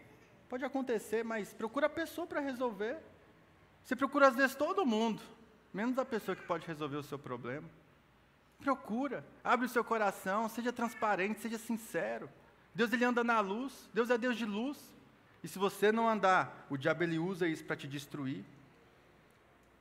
Pode 0.48 0.64
acontecer, 0.64 1.24
mas 1.24 1.54
procura 1.54 1.88
a 1.88 1.90
pessoa 1.90 2.26
para 2.26 2.40
resolver. 2.40 2.98
Você 3.84 3.96
procura 3.96 4.28
às 4.28 4.36
vezes 4.36 4.56
todo 4.56 4.86
mundo, 4.86 5.22
menos 5.74 5.98
a 5.98 6.06
pessoa 6.06 6.36
que 6.36 6.44
pode 6.44 6.66
resolver 6.66 6.98
o 6.98 7.04
seu 7.04 7.20
problema. 7.20 7.68
Procura, 8.60 9.26
abre 9.44 9.66
o 9.66 9.70
seu 9.70 9.84
coração, 9.84 10.50
seja 10.50 10.72
transparente, 10.74 11.40
seja 11.40 11.58
sincero. 11.58 12.30
Deus 12.74 12.92
ele 12.94 13.06
anda 13.06 13.24
na 13.24 13.40
luz, 13.40 13.90
Deus 13.94 14.10
é 14.10 14.18
Deus 14.18 14.38
de 14.38 14.46
luz. 14.46 14.78
E 15.44 15.48
se 15.48 15.60
você 15.60 15.92
não 15.92 16.08
andar, 16.08 16.66
o 16.70 16.78
diabo 16.78 17.04
ele 17.04 17.20
usa 17.20 17.48
isso 17.48 17.64
para 17.64 17.76
te 17.76 17.88
destruir. 17.88 18.44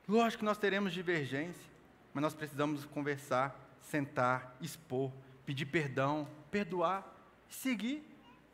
Lógico 0.07 0.39
que 0.39 0.45
nós 0.45 0.57
teremos 0.57 0.93
divergência, 0.93 1.69
mas 2.13 2.21
nós 2.21 2.33
precisamos 2.33 2.85
conversar, 2.85 3.66
sentar, 3.89 4.55
expor, 4.61 5.11
pedir 5.45 5.65
perdão, 5.65 6.27
perdoar 6.51 7.17
seguir. 7.49 8.03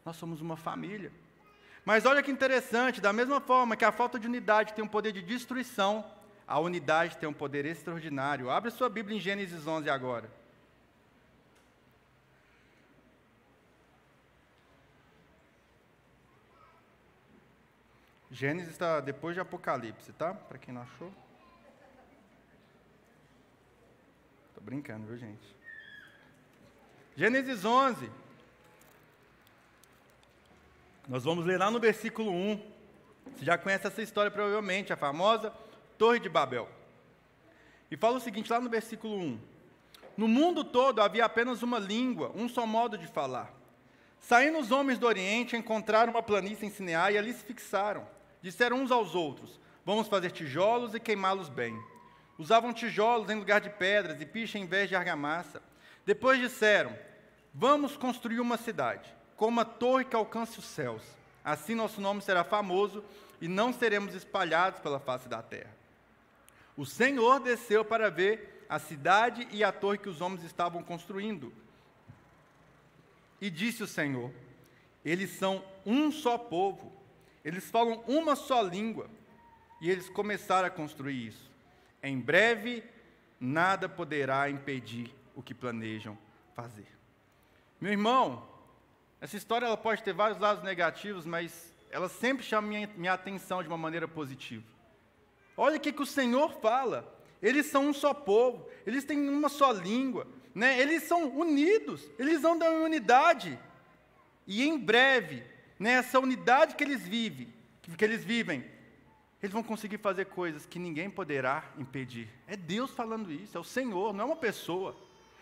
Nós 0.05 0.15
somos 0.15 0.41
uma 0.41 0.57
família. 0.57 1.11
Mas 1.85 2.05
olha 2.05 2.23
que 2.23 2.31
interessante, 2.31 3.01
da 3.01 3.11
mesma 3.11 3.41
forma 3.41 3.75
que 3.75 3.85
a 3.85 3.91
falta 3.91 4.17
de 4.19 4.27
unidade 4.27 4.73
tem 4.73 4.83
um 4.83 4.87
poder 4.87 5.11
de 5.11 5.21
destruição, 5.21 6.05
a 6.47 6.59
unidade 6.59 7.17
tem 7.17 7.27
um 7.27 7.33
poder 7.33 7.65
extraordinário. 7.65 8.49
Abre 8.49 8.71
sua 8.71 8.89
Bíblia 8.89 9.17
em 9.17 9.19
Gênesis 9.19 9.67
11 9.67 9.89
agora. 9.89 10.29
Gênesis 18.31 18.71
está 18.71 18.99
depois 18.99 19.35
de 19.35 19.41
Apocalipse, 19.41 20.11
tá? 20.13 20.33
Para 20.33 20.57
quem 20.57 20.73
não 20.73 20.81
achou. 20.81 21.13
Brincando, 24.63 25.05
viu, 25.05 25.17
gente? 25.17 25.55
Gênesis 27.17 27.65
11. 27.65 28.09
Nós 31.05 31.25
vamos 31.25 31.45
ler 31.45 31.59
lá 31.59 31.69
no 31.69 31.81
versículo 31.81 32.31
1. 32.31 32.61
Você 33.35 33.43
já 33.43 33.57
conhece 33.57 33.87
essa 33.87 34.01
história 34.01 34.31
provavelmente, 34.31 34.93
a 34.93 34.95
famosa 34.95 35.53
Torre 35.97 36.17
de 36.17 36.29
Babel. 36.29 36.69
E 37.91 37.97
fala 37.97 38.17
o 38.17 38.21
seguinte 38.21 38.49
lá 38.49 38.61
no 38.61 38.69
versículo 38.69 39.17
1: 39.17 39.39
No 40.15 40.29
mundo 40.29 40.63
todo 40.63 41.01
havia 41.01 41.25
apenas 41.25 41.61
uma 41.61 41.77
língua, 41.77 42.31
um 42.33 42.47
só 42.47 42.65
modo 42.65 42.97
de 42.97 43.05
falar. 43.05 43.53
Saindo 44.17 44.59
os 44.59 44.71
homens 44.71 44.97
do 44.97 45.05
Oriente, 45.05 45.57
encontraram 45.57 46.13
uma 46.13 46.23
planície 46.23 46.65
em 46.65 46.71
Sineá 46.71 47.11
e 47.11 47.17
ali 47.17 47.33
se 47.33 47.43
fixaram. 47.43 48.07
Disseram 48.41 48.77
uns 48.77 48.91
aos 48.91 49.13
outros: 49.13 49.59
Vamos 49.85 50.07
fazer 50.07 50.31
tijolos 50.31 50.95
e 50.95 51.01
queimá-los 51.01 51.49
bem. 51.49 51.77
Usavam 52.43 52.73
tijolos 52.73 53.29
em 53.29 53.35
lugar 53.35 53.61
de 53.61 53.69
pedras 53.69 54.19
e 54.19 54.25
picha 54.25 54.59
em 54.59 54.65
vez 54.65 54.89
de 54.89 54.97
argamassa. 54.97 55.61
Depois 56.05 56.37
disseram: 56.41 56.93
Vamos 57.53 57.95
construir 57.95 58.41
uma 58.41 58.57
cidade, 58.57 59.09
com 59.37 59.47
uma 59.47 59.63
torre 59.63 60.03
que 60.03 60.13
alcance 60.13 60.59
os 60.59 60.65
céus. 60.65 61.01
Assim 61.41 61.73
nosso 61.73 62.01
nome 62.01 62.21
será 62.21 62.43
famoso 62.43 63.01
e 63.39 63.47
não 63.47 63.71
seremos 63.71 64.13
espalhados 64.13 64.81
pela 64.81 64.99
face 64.99 65.29
da 65.29 65.41
terra. 65.41 65.73
O 66.75 66.85
Senhor 66.85 67.39
desceu 67.39 67.85
para 67.85 68.11
ver 68.11 68.65
a 68.67 68.77
cidade 68.77 69.47
e 69.49 69.63
a 69.63 69.71
torre 69.71 69.97
que 69.97 70.09
os 70.09 70.19
homens 70.19 70.43
estavam 70.43 70.83
construindo. 70.83 71.53
E 73.39 73.49
disse 73.49 73.83
o 73.83 73.87
Senhor: 73.87 74.29
Eles 75.05 75.29
são 75.29 75.63
um 75.85 76.11
só 76.11 76.37
povo, 76.37 76.91
eles 77.45 77.71
falam 77.71 78.03
uma 78.05 78.35
só 78.35 78.61
língua. 78.61 79.09
E 79.79 79.89
eles 79.89 80.09
começaram 80.09 80.67
a 80.67 80.71
construir 80.71 81.27
isso. 81.27 81.52
Em 82.03 82.19
breve, 82.19 82.83
nada 83.39 83.87
poderá 83.87 84.49
impedir 84.49 85.15
o 85.33 85.41
que 85.41 85.53
planejam 85.53 86.17
fazer. 86.53 86.87
Meu 87.79 87.91
irmão, 87.91 88.45
essa 89.21 89.37
história 89.37 89.65
ela 89.65 89.77
pode 89.77 90.03
ter 90.03 90.13
vários 90.13 90.37
lados 90.37 90.63
negativos, 90.63 91.25
mas 91.25 91.73
ela 91.89 92.09
sempre 92.09 92.43
chama 92.43 92.67
minha, 92.67 92.89
minha 92.97 93.13
atenção 93.13 93.61
de 93.61 93.69
uma 93.69 93.77
maneira 93.77 94.05
positiva. 94.05 94.65
Olha 95.55 95.77
o 95.77 95.79
que, 95.79 95.93
que 95.93 96.01
o 96.01 96.05
Senhor 96.05 96.59
fala. 96.59 97.09
Eles 97.41 97.67
são 97.67 97.87
um 97.87 97.93
só 97.93 98.13
povo, 98.13 98.67
eles 98.85 99.05
têm 99.05 99.29
uma 99.29 99.49
só 99.49 99.71
língua, 99.71 100.27
né? 100.55 100.79
eles 100.79 101.03
são 101.03 101.29
unidos, 101.37 102.09
eles 102.17 102.43
andam 102.43 102.73
em 102.73 102.83
unidade. 102.83 103.59
E 104.47 104.63
em 104.63 104.77
breve, 104.77 105.43
nessa 105.77 106.19
unidade 106.19 106.75
que 106.75 106.83
eles 106.83 107.01
vivem, 107.01 107.53
que 107.97 108.03
eles 108.03 108.23
vivem, 108.23 108.65
eles 109.43 109.53
vão 109.53 109.61
conseguir 109.61 109.99
fazer 109.99 110.25
coisas 110.25 110.65
que 110.65 110.79
ninguém 110.79 111.09
poderá 111.09 111.65
impedir. 111.77 112.29
É 112.47 112.55
Deus 112.55 112.89
falando 112.91 113.31
isso, 113.31 113.55
é 113.55 113.59
o 113.59 113.63
Senhor, 113.63 114.13
não 114.13 114.23
é 114.23 114.25
uma 114.25 114.35
pessoa. 114.35 114.95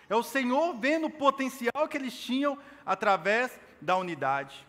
É 0.10 0.16
o 0.16 0.24
Senhor 0.24 0.74
vendo 0.74 1.08
o 1.08 1.10
potencial 1.10 1.88
que 1.90 1.96
eles 1.96 2.14
tinham 2.14 2.58
através 2.86 3.58
da 3.80 3.96
unidade. 3.96 4.68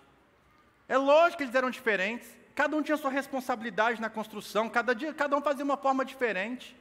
É 0.89 0.97
lógico 0.97 1.39
que 1.39 1.45
eles 1.45 1.55
eram 1.55 1.71
diferentes, 1.71 2.29
Cada 2.55 2.77
um 2.77 2.83
tinha 2.83 2.97
sua 2.97 3.11
responsabilidade 3.11 4.01
na 4.01 4.11
construção, 4.11 4.69
cada 4.69 4.95
dia 4.95 5.13
cada 5.15 5.37
um 5.37 5.43
fazia 5.43 5.65
uma 5.65 5.77
forma 5.77 6.05
diferente. 6.05 6.77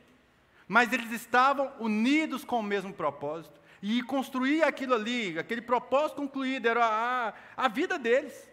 Mas 0.67 0.91
eles 0.91 1.11
estavam 1.11 1.71
unidos 1.79 2.43
com 2.43 2.59
o 2.59 2.63
mesmo 2.63 2.93
propósito. 2.93 3.59
E 3.81 4.03
construir 4.03 4.63
aquilo 4.63 4.93
ali, 4.93 5.37
aquele 5.39 5.61
propósito 5.61 6.17
concluído, 6.17 6.67
era 6.67 6.85
a, 6.85 7.33
a 7.57 7.67
vida 7.67 7.97
deles. 7.97 8.49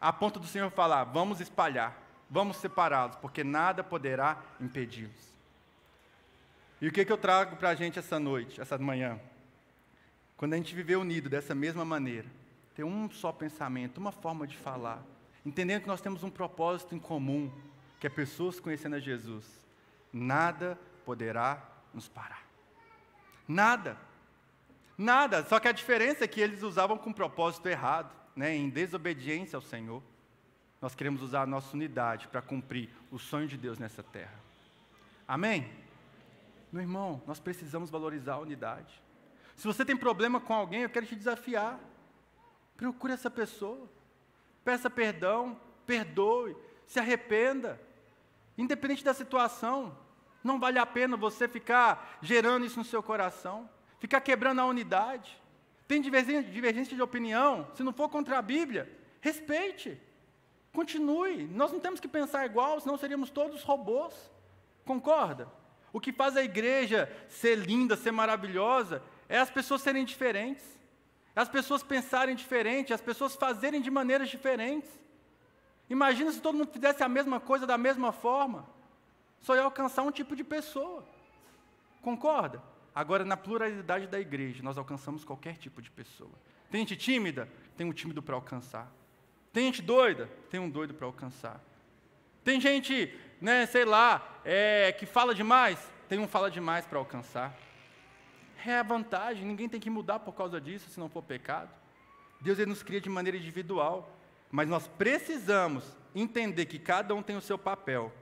A 0.00 0.12
ponto 0.12 0.40
do 0.40 0.46
Senhor 0.46 0.70
falar: 0.70 1.04
vamos 1.04 1.40
espalhar, 1.40 1.94
vamos 2.34 2.56
separá-los, 2.56 3.14
porque 3.14 3.44
nada 3.44 3.84
poderá 3.84 4.42
impedi-los. 4.60 5.32
E 6.80 6.88
o 6.88 6.92
que, 6.92 7.04
que 7.04 7.12
eu 7.12 7.16
trago 7.16 7.54
para 7.54 7.68
a 7.68 7.74
gente 7.76 7.96
essa 7.96 8.18
noite, 8.18 8.60
essa 8.60 8.76
manhã? 8.76 9.20
Quando 10.36 10.54
a 10.54 10.56
gente 10.56 10.74
viver 10.74 10.96
unido 10.96 11.28
dessa 11.28 11.54
mesma 11.54 11.84
maneira, 11.84 12.26
ter 12.74 12.82
um 12.82 13.08
só 13.08 13.30
pensamento, 13.30 13.98
uma 13.98 14.10
forma 14.10 14.48
de 14.48 14.56
falar, 14.56 15.00
entendendo 15.46 15.82
que 15.82 15.86
nós 15.86 16.00
temos 16.00 16.24
um 16.24 16.28
propósito 16.28 16.92
em 16.92 16.98
comum, 16.98 17.52
que 18.00 18.06
é 18.08 18.10
pessoas 18.10 18.58
conhecendo 18.58 18.96
a 18.96 19.00
Jesus, 19.00 19.46
nada 20.12 20.76
poderá 21.04 21.62
nos 21.94 22.08
parar. 22.08 22.42
Nada. 23.46 23.96
Nada. 24.98 25.44
Só 25.44 25.60
que 25.60 25.68
a 25.68 25.72
diferença 25.72 26.24
é 26.24 26.28
que 26.28 26.40
eles 26.40 26.64
usavam 26.64 26.98
com 26.98 27.12
propósito 27.12 27.68
errado, 27.68 28.12
né, 28.34 28.56
em 28.56 28.68
desobediência 28.68 29.56
ao 29.56 29.62
Senhor. 29.62 30.02
Nós 30.84 30.94
queremos 30.94 31.22
usar 31.22 31.40
a 31.40 31.46
nossa 31.46 31.74
unidade 31.74 32.28
para 32.28 32.42
cumprir 32.42 32.90
o 33.10 33.18
sonho 33.18 33.48
de 33.48 33.56
Deus 33.56 33.78
nessa 33.78 34.02
terra. 34.02 34.38
Amém? 35.26 35.72
Meu 36.70 36.82
irmão, 36.82 37.22
nós 37.26 37.40
precisamos 37.40 37.88
valorizar 37.88 38.34
a 38.34 38.40
unidade. 38.40 39.02
Se 39.56 39.66
você 39.66 39.82
tem 39.82 39.96
problema 39.96 40.38
com 40.38 40.52
alguém, 40.52 40.82
eu 40.82 40.90
quero 40.90 41.06
te 41.06 41.16
desafiar. 41.16 41.80
Procure 42.76 43.14
essa 43.14 43.30
pessoa. 43.30 43.88
Peça 44.62 44.90
perdão, 44.90 45.58
perdoe, 45.86 46.54
se 46.86 47.00
arrependa. 47.00 47.80
Independente 48.58 49.02
da 49.02 49.14
situação, 49.14 49.96
não 50.44 50.60
vale 50.60 50.78
a 50.78 50.84
pena 50.84 51.16
você 51.16 51.48
ficar 51.48 52.18
gerando 52.20 52.66
isso 52.66 52.78
no 52.78 52.84
seu 52.84 53.02
coração, 53.02 53.70
ficar 53.98 54.20
quebrando 54.20 54.60
a 54.60 54.66
unidade. 54.66 55.40
Tem 55.88 56.02
divergência 56.02 56.94
de 56.94 57.00
opinião, 57.00 57.70
se 57.74 57.82
não 57.82 57.94
for 57.94 58.10
contra 58.10 58.36
a 58.36 58.42
Bíblia, 58.42 58.86
respeite. 59.22 59.98
Continue. 60.74 61.44
Nós 61.44 61.72
não 61.72 61.80
temos 61.80 62.00
que 62.00 62.08
pensar 62.08 62.44
igual, 62.44 62.80
senão 62.80 62.98
seríamos 62.98 63.30
todos 63.30 63.62
robôs. 63.62 64.12
Concorda? 64.84 65.48
O 65.92 66.00
que 66.00 66.12
faz 66.12 66.36
a 66.36 66.42
igreja 66.42 67.10
ser 67.28 67.54
linda, 67.54 67.96
ser 67.96 68.10
maravilhosa, 68.10 69.00
é 69.28 69.38
as 69.38 69.48
pessoas 69.48 69.80
serem 69.80 70.04
diferentes, 70.04 70.64
é 71.34 71.40
as 71.40 71.48
pessoas 71.48 71.84
pensarem 71.84 72.34
diferente, 72.34 72.92
as 72.92 73.00
pessoas 73.00 73.36
fazerem 73.36 73.80
de 73.80 73.90
maneiras 73.90 74.28
diferentes. 74.28 74.90
Imagina 75.88 76.32
se 76.32 76.40
todo 76.40 76.58
mundo 76.58 76.72
fizesse 76.72 77.04
a 77.04 77.08
mesma 77.08 77.38
coisa 77.38 77.64
da 77.64 77.78
mesma 77.78 78.10
forma, 78.10 78.66
só 79.40 79.54
ia 79.54 79.62
alcançar 79.62 80.02
um 80.02 80.10
tipo 80.10 80.34
de 80.34 80.42
pessoa. 80.42 81.04
Concorda? 82.02 82.60
Agora, 82.92 83.24
na 83.24 83.36
pluralidade 83.36 84.08
da 84.08 84.18
igreja, 84.18 84.62
nós 84.62 84.76
alcançamos 84.76 85.24
qualquer 85.24 85.56
tipo 85.56 85.80
de 85.80 85.90
pessoa. 85.90 86.32
Tem 86.68 86.80
gente 86.80 86.96
tímida? 86.96 87.48
Tem 87.76 87.86
um 87.86 87.92
tímido 87.92 88.20
para 88.20 88.34
alcançar. 88.34 88.90
Tem 89.54 89.64
gente 89.64 89.80
doida? 89.80 90.28
Tem 90.50 90.60
um 90.60 90.68
doido 90.68 90.92
para 90.92 91.06
alcançar. 91.06 91.58
Tem 92.44 92.60
gente, 92.60 93.18
né, 93.40 93.64
sei 93.64 93.86
lá, 93.86 94.40
é, 94.44 94.92
que 94.92 95.06
fala 95.06 95.34
demais? 95.34 95.78
Tem 96.10 96.18
um 96.18 96.28
fala 96.28 96.50
demais 96.50 96.84
para 96.84 96.98
alcançar 96.98 97.56
é 98.70 98.78
a 98.78 98.82
vantagem, 98.82 99.44
ninguém 99.44 99.68
tem 99.68 99.80
que 99.80 99.90
mudar 99.90 100.20
por 100.20 100.32
causa 100.32 100.60
disso, 100.60 100.90
se 100.90 100.98
não 100.98 101.08
for 101.08 101.22
pecado. 101.22 101.70
Deus 102.40 102.58
ele 102.58 102.70
nos 102.70 102.82
cria 102.82 103.00
de 103.00 103.08
maneira 103.08 103.36
individual, 103.36 104.16
mas 104.50 104.68
nós 104.68 104.86
precisamos 104.86 105.84
entender 106.14 106.66
que 106.66 106.78
cada 106.78 107.14
um 107.14 107.22
tem 107.22 107.36
o 107.36 107.40
seu 107.40 107.58
papel 107.58 108.12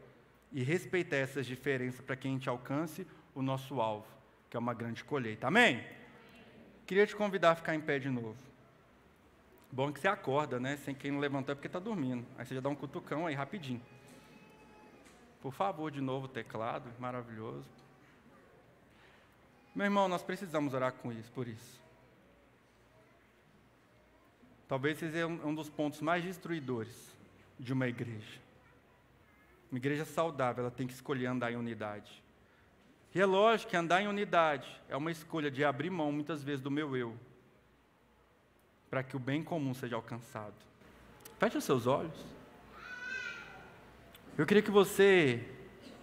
e 0.52 0.62
respeitar 0.62 1.16
essas 1.16 1.46
diferenças 1.46 2.00
para 2.00 2.16
que 2.16 2.28
a 2.28 2.30
gente 2.30 2.48
alcance 2.48 3.06
o 3.34 3.42
nosso 3.42 3.80
alvo, 3.80 4.06
que 4.50 4.56
é 4.56 4.60
uma 4.60 4.74
grande 4.74 5.04
colheita. 5.04 5.46
Amém? 5.46 5.84
Queria 6.86 7.06
te 7.06 7.16
convidar 7.16 7.52
a 7.52 7.54
ficar 7.54 7.74
em 7.74 7.80
pé 7.80 7.98
de 7.98 8.10
novo. 8.10 8.36
Bom 9.74 9.90
que 9.90 9.98
você 9.98 10.06
acorda, 10.06 10.60
né? 10.60 10.76
Sem 10.76 10.94
quem 10.94 11.10
não 11.10 11.18
levantou 11.18 11.52
é 11.52 11.54
porque 11.54 11.66
está 11.66 11.78
dormindo. 11.78 12.26
Aí 12.36 12.44
você 12.44 12.54
já 12.54 12.60
dá 12.60 12.68
um 12.68 12.74
cutucão 12.74 13.26
aí 13.26 13.34
rapidinho. 13.34 13.80
Por 15.40 15.50
favor, 15.50 15.90
de 15.90 16.02
novo, 16.02 16.28
teclado, 16.28 16.92
maravilhoso. 16.98 17.64
Meu 19.74 19.86
irmão, 19.86 20.08
nós 20.08 20.22
precisamos 20.22 20.74
orar 20.74 20.92
com 20.92 21.10
isso, 21.10 21.32
por 21.32 21.48
isso. 21.48 21.80
Talvez 24.68 24.98
seja 24.98 25.26
um 25.26 25.54
dos 25.54 25.70
pontos 25.70 26.02
mais 26.02 26.22
destruidores 26.22 27.16
de 27.58 27.72
uma 27.72 27.88
igreja. 27.88 28.40
Uma 29.70 29.78
igreja 29.78 30.04
saudável, 30.04 30.64
ela 30.64 30.70
tem 30.70 30.86
que 30.86 30.92
escolher 30.92 31.26
andar 31.26 31.50
em 31.50 31.56
unidade. 31.56 32.22
E 33.14 33.20
é 33.20 33.24
lógico 33.24 33.70
que 33.70 33.76
andar 33.76 34.02
em 34.02 34.06
unidade 34.06 34.68
é 34.86 34.96
uma 34.96 35.10
escolha 35.10 35.50
de 35.50 35.64
abrir 35.64 35.88
mão, 35.88 36.12
muitas 36.12 36.44
vezes, 36.44 36.60
do 36.60 36.70
meu 36.70 36.94
eu, 36.94 37.16
para 38.92 39.02
que 39.02 39.16
o 39.16 39.18
bem 39.18 39.42
comum 39.42 39.72
seja 39.72 39.96
alcançado. 39.96 40.52
Feche 41.38 41.56
os 41.56 41.64
seus 41.64 41.86
olhos. 41.86 42.26
Eu 44.36 44.44
queria 44.44 44.62
que 44.62 44.70
você 44.70 45.42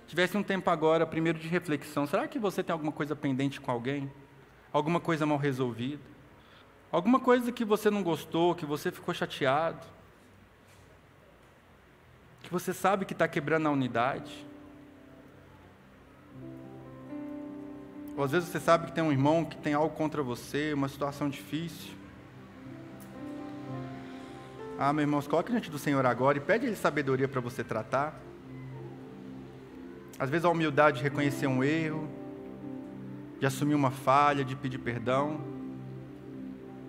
tivesse 0.07 0.35
um 0.35 0.41
tempo 0.41 0.71
agora, 0.71 1.05
primeiro 1.05 1.37
de 1.37 1.47
reflexão, 1.47 2.07
será 2.07 2.27
que 2.27 2.39
você 2.39 2.63
tem 2.63 2.73
alguma 2.73 2.91
coisa 2.91 3.15
pendente 3.15 3.61
com 3.61 3.69
alguém? 3.69 4.11
Alguma 4.73 4.99
coisa 4.99 5.23
mal 5.23 5.37
resolvida? 5.37 6.01
Alguma 6.91 7.19
coisa 7.19 7.51
que 7.51 7.63
você 7.63 7.91
não 7.91 8.01
gostou, 8.01 8.55
que 8.55 8.65
você 8.65 8.91
ficou 8.91 9.13
chateado? 9.13 9.85
Que 12.41 12.51
você 12.51 12.73
sabe 12.73 13.05
que 13.05 13.13
está 13.13 13.27
quebrando 13.27 13.67
a 13.67 13.71
unidade? 13.71 14.47
Ou 18.17 18.23
às 18.23 18.31
vezes 18.31 18.49
você 18.49 18.59
sabe 18.59 18.87
que 18.87 18.93
tem 18.93 19.03
um 19.03 19.11
irmão 19.11 19.45
que 19.45 19.57
tem 19.57 19.75
algo 19.75 19.95
contra 19.95 20.23
você, 20.23 20.73
uma 20.73 20.89
situação 20.89 21.29
difícil. 21.29 21.98
Ah, 24.81 24.93
meu 24.93 25.03
irmão, 25.03 25.21
coloque 25.23 25.51
diante 25.51 25.69
do 25.69 25.77
Senhor 25.77 26.05
agora 26.05 26.37
e 26.37 26.39
pede 26.39 26.65
Ele 26.65 26.75
sabedoria 26.77 27.27
para 27.27 27.41
você 27.41 27.65
tratar. 27.65 28.17
Às 30.17 30.29
vezes 30.29 30.45
a 30.45 30.49
humildade 30.49 30.99
de 30.99 31.03
reconhecer 31.03 31.47
um 31.47 31.61
erro, 31.61 32.07
de 33.41 33.45
assumir 33.45 33.75
uma 33.75 33.91
falha, 33.91 34.45
de 34.45 34.55
pedir 34.55 34.77
perdão. 34.77 35.41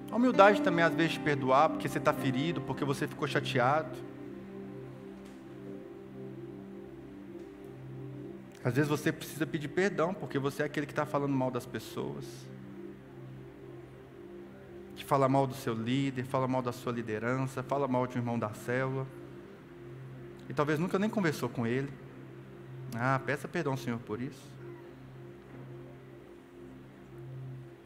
A 0.09 0.15
humildade 0.15 0.63
também, 0.63 0.85
às 0.85 0.95
vezes, 0.95 1.15
de 1.15 1.19
perdoar 1.19 1.69
porque 1.69 1.89
você 1.89 1.99
está 1.99 2.13
ferido, 2.13 2.61
porque 2.61 2.85
você 2.85 3.09
ficou 3.09 3.27
chateado. 3.27 3.99
Às 8.63 8.75
vezes 8.75 8.89
você 8.89 9.11
precisa 9.11 9.45
pedir 9.45 9.67
perdão 9.67 10.15
porque 10.15 10.39
você 10.39 10.63
é 10.63 10.67
aquele 10.67 10.87
que 10.87 10.93
está 10.93 11.05
falando 11.05 11.33
mal 11.33 11.51
das 11.51 11.67
pessoas. 11.67 12.25
Que 15.01 15.07
fala 15.07 15.27
mal 15.31 15.47
do 15.47 15.55
seu 15.55 15.73
líder, 15.73 16.27
fala 16.27 16.47
mal 16.47 16.61
da 16.61 16.73
sua 16.73 16.93
liderança, 16.93 17.63
fala 17.63 17.89
mal 17.89 18.07
de 18.07 18.19
um 18.19 18.21
irmão 18.21 18.39
da 18.39 18.51
célula. 18.51 19.07
E 20.47 20.53
talvez 20.53 20.79
nunca 20.79 20.99
nem 20.99 21.09
conversou 21.09 21.49
com 21.49 21.67
ele. 21.67 21.91
Ah, 22.95 23.19
peça 23.25 23.49
perdão, 23.49 23.79
Senhor, 23.79 23.99
por 24.01 24.21
isso. 24.21 24.47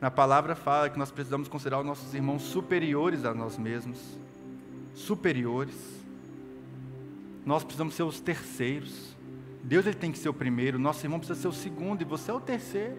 Na 0.00 0.10
palavra 0.10 0.56
fala 0.56 0.90
que 0.90 0.98
nós 0.98 1.12
precisamos 1.12 1.46
considerar 1.46 1.78
os 1.78 1.86
nossos 1.86 2.12
irmãos 2.14 2.42
superiores 2.42 3.24
a 3.24 3.32
nós 3.32 3.56
mesmos. 3.56 4.18
Superiores. 4.92 6.02
Nós 7.46 7.62
precisamos 7.62 7.94
ser 7.94 8.02
os 8.02 8.18
terceiros. 8.18 9.16
Deus 9.62 9.86
ele 9.86 9.94
tem 9.94 10.10
que 10.10 10.18
ser 10.18 10.28
o 10.28 10.34
primeiro, 10.34 10.80
nosso 10.80 11.06
irmão 11.06 11.20
precisa 11.20 11.40
ser 11.40 11.48
o 11.48 11.52
segundo 11.52 12.02
e 12.02 12.04
você 12.04 12.32
é 12.32 12.34
o 12.34 12.40
terceiro. 12.40 12.96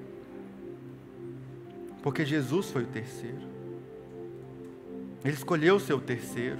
Porque 2.01 2.25
Jesus 2.25 2.71
foi 2.71 2.83
o 2.83 2.87
terceiro. 2.87 3.54
Ele 5.25 5.33
escolheu 5.33 5.77
o 5.77 5.99
terceiro. 5.99 6.59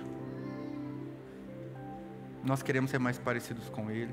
Nós 2.43 2.63
queremos 2.63 2.89
ser 2.89 2.97
mais 2.97 3.20
parecidos 3.20 3.70
com 3.70 3.91
ele. 3.91 4.11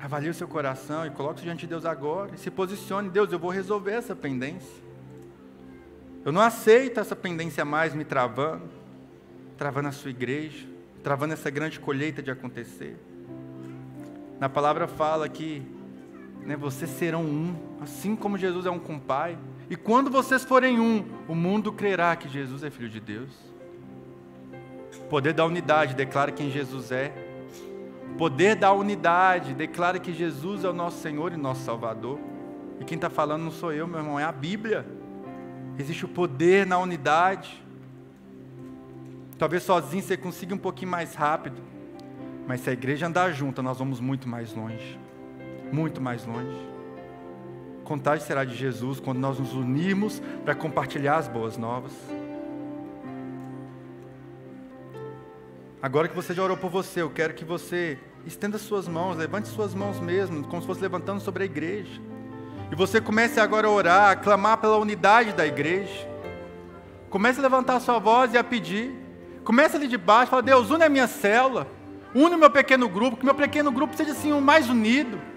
Avalie 0.00 0.30
o 0.30 0.34
seu 0.34 0.46
coração 0.46 1.04
e 1.04 1.10
coloque-se 1.10 1.44
diante 1.44 1.62
de 1.62 1.66
Deus 1.66 1.84
agora. 1.84 2.36
E 2.36 2.38
se 2.38 2.48
posicione, 2.48 3.10
Deus, 3.10 3.32
eu 3.32 3.38
vou 3.40 3.50
resolver 3.50 3.90
essa 3.90 4.14
pendência. 4.14 4.80
Eu 6.24 6.30
não 6.30 6.40
aceito 6.40 7.00
essa 7.00 7.16
pendência 7.16 7.64
mais 7.64 7.94
me 7.94 8.04
travando, 8.04 8.68
travando 9.58 9.88
a 9.88 9.92
sua 9.92 10.10
igreja, 10.10 10.68
travando 11.02 11.32
essa 11.32 11.50
grande 11.50 11.80
colheita 11.80 12.22
de 12.22 12.30
acontecer. 12.30 12.96
Na 14.38 14.48
palavra 14.48 14.86
fala 14.86 15.28
que 15.28 15.62
né, 16.44 16.54
vocês 16.56 16.92
serão 16.92 17.24
um, 17.24 17.56
assim 17.80 18.14
como 18.14 18.38
Jesus 18.38 18.66
é 18.66 18.70
um 18.70 18.78
com 18.78 18.94
o 18.94 19.00
Pai. 19.00 19.36
E 19.68 19.76
quando 19.76 20.10
vocês 20.10 20.44
forem 20.44 20.78
um, 20.78 21.04
o 21.28 21.34
mundo 21.34 21.72
crerá 21.72 22.14
que 22.16 22.28
Jesus 22.28 22.62
é 22.62 22.70
Filho 22.70 22.88
de 22.88 23.00
Deus. 23.00 23.30
O 25.00 25.04
poder 25.08 25.32
da 25.32 25.44
unidade 25.44 25.94
declara 25.94 26.30
quem 26.32 26.50
Jesus 26.50 26.92
é 26.92 27.26
poder 28.16 28.56
da 28.56 28.72
unidade 28.72 29.54
declara 29.54 29.98
que 29.98 30.12
Jesus 30.12 30.64
é 30.64 30.68
o 30.68 30.72
nosso 30.72 31.00
Senhor 31.00 31.32
e 31.32 31.36
nosso 31.36 31.62
Salvador. 31.62 32.18
E 32.80 32.84
quem 32.84 32.96
está 32.96 33.08
falando 33.08 33.42
não 33.42 33.50
sou 33.50 33.72
eu, 33.72 33.86
meu 33.86 34.00
irmão, 34.00 34.18
é 34.18 34.24
a 34.24 34.32
Bíblia. 34.32 34.86
Existe 35.78 36.04
o 36.04 36.08
poder 36.08 36.66
na 36.66 36.78
unidade. 36.78 37.62
Talvez 39.38 39.62
sozinho 39.62 40.02
você 40.02 40.16
consiga 40.16 40.54
um 40.54 40.58
pouquinho 40.58 40.90
mais 40.90 41.14
rápido. 41.14 41.60
Mas 42.46 42.60
se 42.60 42.70
a 42.70 42.72
igreja 42.72 43.06
andar 43.06 43.32
junta, 43.32 43.62
nós 43.62 43.78
vamos 43.78 44.00
muito 44.00 44.28
mais 44.28 44.54
longe. 44.54 44.98
Muito 45.72 46.00
mais 46.00 46.24
longe. 46.24 46.75
Contagem 47.86 48.26
será 48.26 48.44
de 48.44 48.56
Jesus 48.56 48.98
quando 48.98 49.18
nós 49.18 49.38
nos 49.38 49.54
unirmos 49.54 50.20
para 50.44 50.56
compartilhar 50.56 51.18
as 51.18 51.28
boas 51.28 51.56
novas. 51.56 51.92
Agora 55.80 56.08
que 56.08 56.16
você 56.16 56.34
já 56.34 56.42
orou 56.42 56.56
por 56.56 56.68
você, 56.68 57.00
eu 57.00 57.10
quero 57.10 57.32
que 57.32 57.44
você 57.44 57.96
estenda 58.26 58.58
suas 58.58 58.88
mãos, 58.88 59.16
levante 59.16 59.46
suas 59.46 59.72
mãos 59.72 60.00
mesmo, 60.00 60.42
como 60.48 60.60
se 60.60 60.66
fosse 60.66 60.80
levantando 60.80 61.20
sobre 61.20 61.44
a 61.44 61.46
igreja. 61.46 62.02
E 62.72 62.74
você 62.74 63.00
comece 63.00 63.38
agora 63.38 63.68
a 63.68 63.70
orar, 63.70 64.10
a 64.10 64.16
clamar 64.16 64.56
pela 64.56 64.78
unidade 64.78 65.32
da 65.32 65.46
igreja. 65.46 66.08
Comece 67.08 67.38
a 67.38 67.42
levantar 67.42 67.78
sua 67.78 68.00
voz 68.00 68.34
e 68.34 68.36
a 68.36 68.42
pedir. 68.42 68.92
Comece 69.44 69.76
ali 69.76 69.86
de 69.86 69.96
baixo, 69.96 70.30
fala, 70.30 70.42
Deus, 70.42 70.70
une 70.70 70.82
a 70.82 70.88
minha 70.88 71.06
célula, 71.06 71.68
une 72.12 72.34
o 72.34 72.38
meu 72.38 72.50
pequeno 72.50 72.88
grupo, 72.88 73.16
que 73.16 73.24
meu 73.24 73.36
pequeno 73.36 73.70
grupo 73.70 73.96
seja 73.96 74.10
assim 74.10 74.32
o 74.32 74.40
mais 74.40 74.68
unido. 74.68 75.35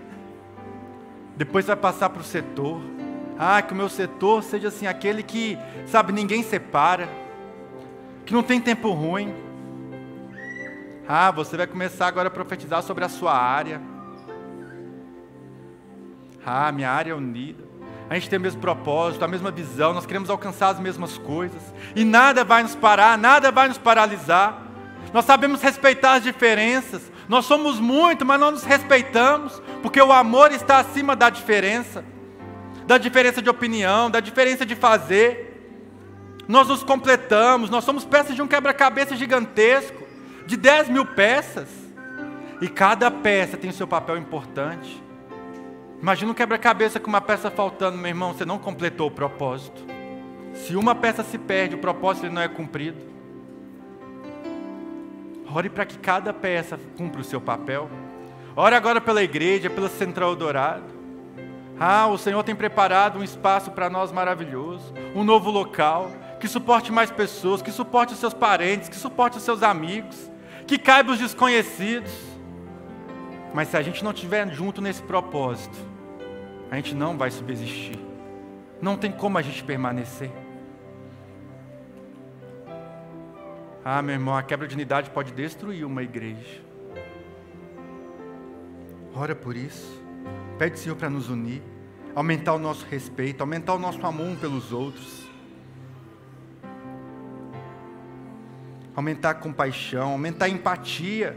Depois 1.40 1.66
vai 1.66 1.78
passar 1.78 2.10
para 2.10 2.20
o 2.20 2.26
setor. 2.26 2.82
Ah, 3.38 3.62
que 3.62 3.72
o 3.72 3.76
meu 3.76 3.88
setor 3.88 4.44
seja 4.44 4.68
assim 4.68 4.88
aquele 4.88 5.24
que, 5.24 5.58
sabe, 5.86 6.12
ninguém 6.12 6.44
separa, 6.44 7.08
que 8.26 8.34
não 8.34 8.44
tem 8.44 8.60
tempo 8.60 8.92
ruim. 8.92 9.34
Ah, 11.08 11.32
você 11.32 11.56
vai 11.56 11.66
começar 11.66 12.08
agora 12.08 12.28
a 12.28 12.32
profetizar 12.32 12.84
sobre 12.84 13.06
a 13.06 13.10
sua 13.10 13.34
área. 13.34 13.80
Ah, 16.46 16.74
minha 16.74 16.92
área 16.92 17.12
é 17.14 17.16
unida. 17.16 17.64
A 18.10 18.16
gente 18.16 18.30
tem 18.30 18.38
o 18.38 18.42
mesmo 18.42 18.60
propósito, 18.60 19.24
a 19.24 19.28
mesma 19.28 19.50
visão, 19.50 19.94
nós 19.94 20.06
queremos 20.06 20.30
alcançar 20.30 20.68
as 20.68 20.80
mesmas 20.82 21.18
coisas. 21.18 21.62
E 21.96 22.04
nada 22.04 22.44
vai 22.44 22.64
nos 22.64 22.76
parar, 22.76 23.18
nada 23.18 23.50
vai 23.50 23.70
nos 23.70 23.78
paralisar. 23.78 24.62
Nós 25.14 25.26
sabemos 25.26 25.62
respeitar 25.62 26.14
as 26.14 26.24
diferenças. 26.24 27.12
Nós 27.28 27.46
somos 27.46 27.80
muito, 27.80 28.26
mas 28.26 28.40
não 28.40 28.52
nos 28.52 28.64
respeitamos, 28.64 29.62
porque 29.82 30.02
o 30.02 30.12
amor 30.12 30.52
está 30.52 30.80
acima 30.80 31.16
da 31.16 31.30
diferença 31.30 32.04
da 32.90 32.98
diferença 32.98 33.40
de 33.40 33.48
opinião, 33.48 34.10
da 34.10 34.20
diferença 34.20 34.66
de 34.66 34.76
fazer. 34.76 35.46
Nós 36.48 36.70
nos 36.70 36.82
completamos, 36.82 37.70
nós 37.70 37.84
somos 37.84 38.04
peças 38.04 38.36
de 38.36 38.42
um 38.42 38.48
quebra-cabeça 38.48 39.16
gigantesco, 39.16 40.02
de 40.48 40.58
10 40.58 40.90
mil 40.90 41.06
peças. 41.06 41.70
E 42.60 42.68
cada 42.68 43.12
peça 43.12 43.56
tem 43.58 43.70
o 43.70 43.74
seu 43.74 43.88
papel 43.88 44.18
importante. 44.18 45.04
Imagina 46.02 46.32
um 46.32 46.34
quebra-cabeça 46.34 47.00
com 47.00 47.10
uma 47.10 47.22
peça 47.22 47.52
faltando, 47.52 47.96
meu 47.96 48.08
irmão, 48.08 48.34
você 48.34 48.44
não 48.44 48.58
completou 48.58 49.10
o 49.10 49.12
propósito. 49.12 49.86
Se 50.56 50.76
uma 50.76 50.96
peça 50.96 51.22
se 51.22 51.38
perde, 51.38 51.76
o 51.76 51.80
propósito 51.80 52.32
não 52.32 52.42
é 52.42 52.48
cumprido. 52.48 52.98
Ore 55.54 55.70
para 55.70 55.86
que 55.86 55.98
cada 55.98 56.34
peça 56.34 56.80
cumpra 56.98 57.22
o 57.22 57.24
seu 57.24 57.42
papel. 57.42 57.90
Ore 58.56 58.76
agora 58.76 59.02
pela 59.02 59.24
igreja, 59.24 59.70
pela 59.70 59.90
Central 59.90 60.36
Dourado. 60.36 61.00
Ah, 61.80 62.08
o 62.08 62.18
Senhor 62.18 62.44
tem 62.44 62.56
preparado 62.56 63.18
um 63.18 63.24
espaço 63.24 63.72
para 63.72 63.90
nós 63.90 64.12
maravilhoso, 64.12 64.94
um 65.16 65.24
novo 65.24 65.50
local, 65.50 66.12
que 66.40 66.48
suporte 66.48 66.92
mais 66.92 67.10
pessoas, 67.10 67.62
que 67.62 67.72
suporte 67.72 68.14
os 68.14 68.20
seus 68.20 68.34
parentes, 68.34 68.90
que 68.90 68.98
suporte 68.98 69.38
os 69.38 69.44
seus 69.44 69.64
amigos, 69.64 70.30
que 70.68 70.78
caiba 70.78 71.14
os 71.14 71.20
desconhecidos. 71.20 72.12
Mas 73.54 73.70
se 73.70 73.78
a 73.78 73.82
gente 73.82 74.04
não 74.04 74.12
estiver 74.12 74.48
junto 74.50 74.82
nesse 74.82 75.02
propósito, 75.02 75.78
a 76.70 76.76
gente 76.76 76.94
não 76.94 77.18
vai 77.18 77.32
subsistir. 77.32 77.98
Não 78.82 78.96
tem 78.96 79.12
como 79.12 79.38
a 79.38 79.42
gente 79.42 79.64
permanecer. 79.64 80.32
Ah, 83.92 84.04
meu 84.04 84.14
irmão, 84.14 84.38
a 84.38 84.44
quebra 84.44 84.68
de 84.68 84.76
unidade 84.76 85.10
pode 85.10 85.32
destruir 85.32 85.84
uma 85.84 86.04
igreja. 86.04 86.62
Ora 89.16 89.34
por 89.34 89.56
isso. 89.56 90.00
Pede, 90.60 90.78
Senhor, 90.78 90.96
para 90.96 91.10
nos 91.10 91.28
unir, 91.28 91.64
aumentar 92.14 92.54
o 92.54 92.60
nosso 92.60 92.86
respeito, 92.86 93.42
aumentar 93.42 93.74
o 93.74 93.80
nosso 93.80 94.06
amor 94.06 94.28
um 94.28 94.36
pelos 94.36 94.72
outros. 94.72 95.28
Aumentar 98.96 99.32
a 99.32 99.34
compaixão, 99.34 100.12
aumentar 100.12 100.46
a 100.46 100.50
empatia. 100.50 101.36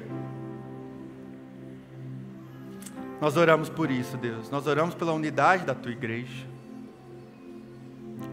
Nós 3.18 3.34
oramos 3.38 3.70
por 3.70 3.90
isso, 3.90 4.18
Deus. 4.18 4.50
Nós 4.50 4.66
oramos 4.66 4.94
pela 4.94 5.14
unidade 5.14 5.64
da 5.64 5.74
tua 5.74 5.90
igreja. 5.90 6.46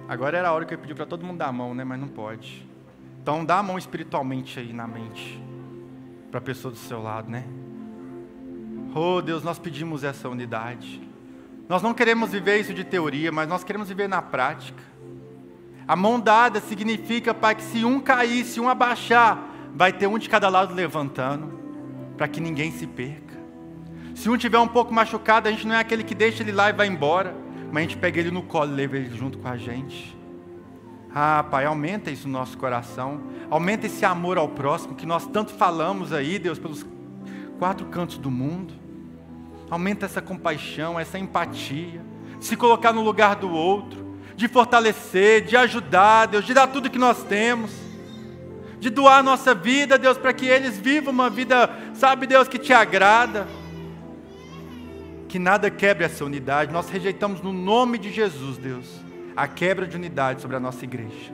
Agora 0.09 0.37
era 0.37 0.49
a 0.49 0.51
hora 0.51 0.65
que 0.65 0.73
eu 0.73 0.77
pedi 0.77 0.93
para 0.93 1.05
todo 1.05 1.25
mundo 1.25 1.37
dar 1.37 1.47
a 1.47 1.53
mão, 1.53 1.73
né? 1.73 1.85
Mas 1.85 1.97
não 1.97 2.09
pode. 2.09 2.67
Então 3.21 3.45
dá 3.45 3.59
a 3.59 3.63
mão 3.63 3.77
espiritualmente 3.77 4.59
aí 4.59 4.73
na 4.73 4.87
mente. 4.87 5.41
Para 6.31 6.39
a 6.39 6.41
pessoa 6.41 6.71
do 6.71 6.77
seu 6.77 7.01
lado, 7.01 7.29
né? 7.29 7.43
Oh, 8.95 9.21
Deus, 9.21 9.43
nós 9.43 9.59
pedimos 9.59 10.03
essa 10.03 10.27
unidade. 10.27 11.01
Nós 11.67 11.81
não 11.83 11.93
queremos 11.93 12.31
viver 12.31 12.59
isso 12.59 12.73
de 12.73 12.83
teoria, 12.83 13.31
mas 13.31 13.47
nós 13.47 13.63
queremos 13.63 13.87
viver 13.87 14.09
na 14.09 14.21
prática. 14.21 14.83
A 15.87 15.95
mão 15.95 16.19
dada 16.19 16.59
significa, 16.59 17.33
Pai, 17.33 17.55
que 17.55 17.63
se 17.63 17.85
um 17.85 17.99
cair, 17.99 18.43
se 18.45 18.59
um 18.59 18.67
abaixar, 18.67 19.43
vai 19.75 19.93
ter 19.93 20.07
um 20.07 20.17
de 20.17 20.29
cada 20.29 20.49
lado 20.49 20.73
levantando, 20.73 21.59
para 22.17 22.27
que 22.27 22.39
ninguém 22.39 22.71
se 22.71 22.87
perca. 22.87 23.37
Se 24.15 24.29
um 24.29 24.37
tiver 24.37 24.59
um 24.59 24.67
pouco 24.67 24.93
machucado, 24.93 25.47
a 25.47 25.51
gente 25.51 25.65
não 25.65 25.75
é 25.75 25.79
aquele 25.79 26.03
que 26.03 26.13
deixa 26.13 26.43
ele 26.43 26.51
lá 26.51 26.69
e 26.69 26.73
vai 26.73 26.87
embora, 26.87 27.35
mas 27.71 27.77
a 27.77 27.81
gente 27.81 27.97
pega 27.97 28.19
ele 28.19 28.31
no 28.31 28.43
colo 28.43 28.71
e 28.71 28.75
leva 28.75 28.97
ele 28.97 29.15
junto 29.15 29.37
com 29.37 29.47
a 29.47 29.55
gente. 29.55 30.18
Ah, 31.13 31.43
Pai, 31.49 31.65
aumenta 31.65 32.11
isso 32.11 32.27
no 32.27 32.37
nosso 32.37 32.57
coração, 32.57 33.21
aumenta 33.49 33.87
esse 33.87 34.05
amor 34.05 34.37
ao 34.37 34.47
próximo 34.47 34.95
que 34.95 35.05
nós 35.05 35.25
tanto 35.25 35.51
falamos 35.51 36.13
aí, 36.13 36.37
Deus, 36.37 36.59
pelos 36.59 36.85
quatro 37.57 37.87
cantos 37.87 38.17
do 38.17 38.29
mundo. 38.29 38.73
Aumenta 39.69 40.05
essa 40.05 40.21
compaixão, 40.21 40.99
essa 40.99 41.17
empatia, 41.17 42.01
se 42.39 42.55
colocar 42.55 42.93
no 42.93 43.01
lugar 43.01 43.35
do 43.35 43.49
outro, 43.49 44.17
de 44.35 44.47
fortalecer, 44.47 45.43
de 45.43 45.57
ajudar, 45.57 46.27
Deus, 46.27 46.45
de 46.45 46.53
dar 46.53 46.67
tudo 46.67 46.89
que 46.89 46.97
nós 46.97 47.23
temos, 47.23 47.71
de 48.79 48.89
doar 48.89 49.19
a 49.19 49.23
nossa 49.23 49.53
vida, 49.53 49.97
Deus, 49.97 50.17
para 50.17 50.31
que 50.31 50.45
eles 50.45 50.77
vivam 50.77 51.13
uma 51.13 51.29
vida, 51.29 51.69
sabe, 51.93 52.25
Deus, 52.25 52.47
que 52.47 52.57
te 52.57 52.71
agrada. 52.71 53.47
Que 55.27 55.37
nada 55.37 55.69
quebre 55.69 56.05
essa 56.05 56.23
unidade. 56.25 56.71
Nós 56.71 56.89
rejeitamos 56.89 57.41
no 57.41 57.53
nome 57.53 57.97
de 57.97 58.11
Jesus, 58.11 58.57
Deus, 58.57 58.87
a 59.39 59.47
quebra 59.47 59.87
de 59.87 59.95
unidade 59.95 60.41
sobre 60.41 60.57
a 60.57 60.59
nossa 60.59 60.83
igreja. 60.83 61.31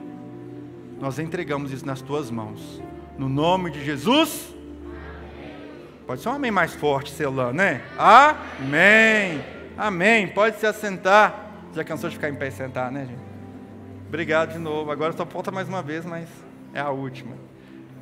Nós 1.00 1.18
entregamos 1.18 1.72
isso 1.72 1.84
nas 1.84 2.00
tuas 2.00 2.30
mãos. 2.30 2.80
No 3.18 3.28
nome 3.28 3.68
de 3.68 3.84
Jesus. 3.84 4.54
Pode 6.06 6.20
ser 6.20 6.28
um 6.28 6.34
amém 6.34 6.52
mais 6.52 6.72
forte, 6.72 7.10
selando, 7.10 7.54
né? 7.54 7.82
Amém. 7.98 9.44
Amém. 9.76 10.28
Pode 10.28 10.56
se 10.60 10.66
assentar. 10.66 11.50
Já 11.74 11.82
cansou 11.82 12.08
de 12.08 12.14
ficar 12.14 12.28
em 12.28 12.36
pé 12.36 12.46
e 12.46 12.52
sentar, 12.52 12.92
né, 12.92 13.06
gente? 13.06 13.18
Obrigado 14.06 14.52
de 14.52 14.58
novo. 14.58 14.92
Agora 14.92 15.12
só 15.12 15.26
falta 15.26 15.50
mais 15.50 15.68
uma 15.68 15.82
vez, 15.82 16.06
mas 16.06 16.28
é 16.72 16.78
a 16.78 16.90
última. 16.90 17.34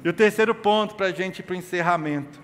E 0.05 0.09
o 0.11 0.13
terceiro 0.13 0.55
ponto 0.55 0.97
para 0.97 1.07
a 1.07 1.13
gente 1.13 1.39
ir 1.39 1.45
para 1.45 1.55
o 1.55 1.57
encerramento. 1.57 2.39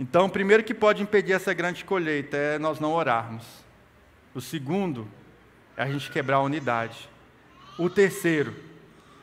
Então, 0.00 0.26
o 0.26 0.30
primeiro 0.30 0.64
que 0.64 0.74
pode 0.74 1.00
impedir 1.00 1.32
essa 1.32 1.54
grande 1.54 1.84
colheita 1.84 2.36
é 2.36 2.58
nós 2.58 2.80
não 2.80 2.92
orarmos. 2.92 3.46
O 4.34 4.40
segundo 4.40 5.06
é 5.76 5.82
a 5.82 5.86
gente 5.90 6.10
quebrar 6.10 6.36
a 6.36 6.42
unidade. 6.42 7.08
O 7.78 7.88
terceiro 7.88 8.54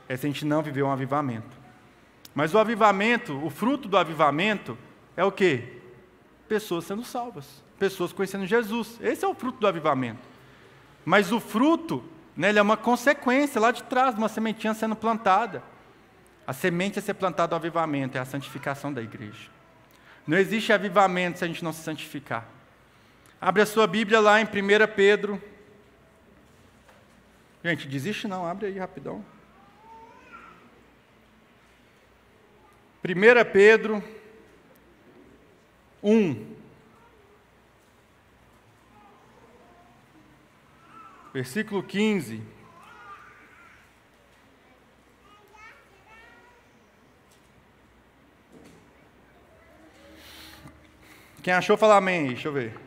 é 0.07 0.15
se 0.15 0.25
a 0.25 0.29
gente 0.29 0.45
não 0.45 0.61
viver 0.61 0.83
um 0.83 0.91
avivamento. 0.91 1.57
Mas 2.33 2.53
o 2.53 2.59
avivamento, 2.59 3.43
o 3.43 3.49
fruto 3.49 3.87
do 3.87 3.97
avivamento, 3.97 4.77
é 5.15 5.23
o 5.23 5.31
que? 5.31 5.81
Pessoas 6.47 6.85
sendo 6.85 7.03
salvas, 7.03 7.63
pessoas 7.79 8.13
conhecendo 8.13 8.45
Jesus. 8.45 8.97
Esse 9.01 9.25
é 9.25 9.27
o 9.27 9.33
fruto 9.33 9.59
do 9.59 9.67
avivamento. 9.67 10.21
Mas 11.03 11.31
o 11.31 11.39
fruto, 11.39 12.03
né, 12.35 12.49
ele 12.49 12.59
é 12.59 12.61
uma 12.61 12.77
consequência 12.77 13.59
lá 13.59 13.71
de 13.71 13.83
trás, 13.83 14.15
uma 14.15 14.29
sementinha 14.29 14.73
sendo 14.73 14.95
plantada. 14.95 15.63
A 16.45 16.53
semente 16.53 16.99
a 16.99 17.01
ser 17.01 17.15
plantada 17.15 17.55
ao 17.55 17.59
avivamento 17.59 18.17
é 18.17 18.21
a 18.21 18.25
santificação 18.25 18.93
da 18.93 19.01
igreja. 19.01 19.49
Não 20.27 20.37
existe 20.37 20.71
avivamento 20.71 21.39
se 21.39 21.45
a 21.45 21.47
gente 21.47 21.63
não 21.63 21.73
se 21.73 21.81
santificar. 21.81 22.45
Abre 23.39 23.61
a 23.61 23.65
sua 23.65 23.87
Bíblia 23.87 24.19
lá 24.19 24.39
em 24.41 24.45
1 24.45 24.47
Pedro. 24.95 25.41
Gente, 27.67 27.85
desiste 27.85 28.29
não, 28.29 28.45
abre 28.45 28.67
aí 28.67 28.79
rapidão. 28.79 29.25
1 33.03 33.51
Pedro 33.51 34.01
1. 36.01 36.55
Versículo 41.33 41.83
15. 41.83 42.41
Quem 51.43 51.51
achou, 51.51 51.75
fala 51.75 51.97
amém. 51.97 52.27
Deixa 52.27 52.47
eu 52.47 52.53
ver. 52.53 52.86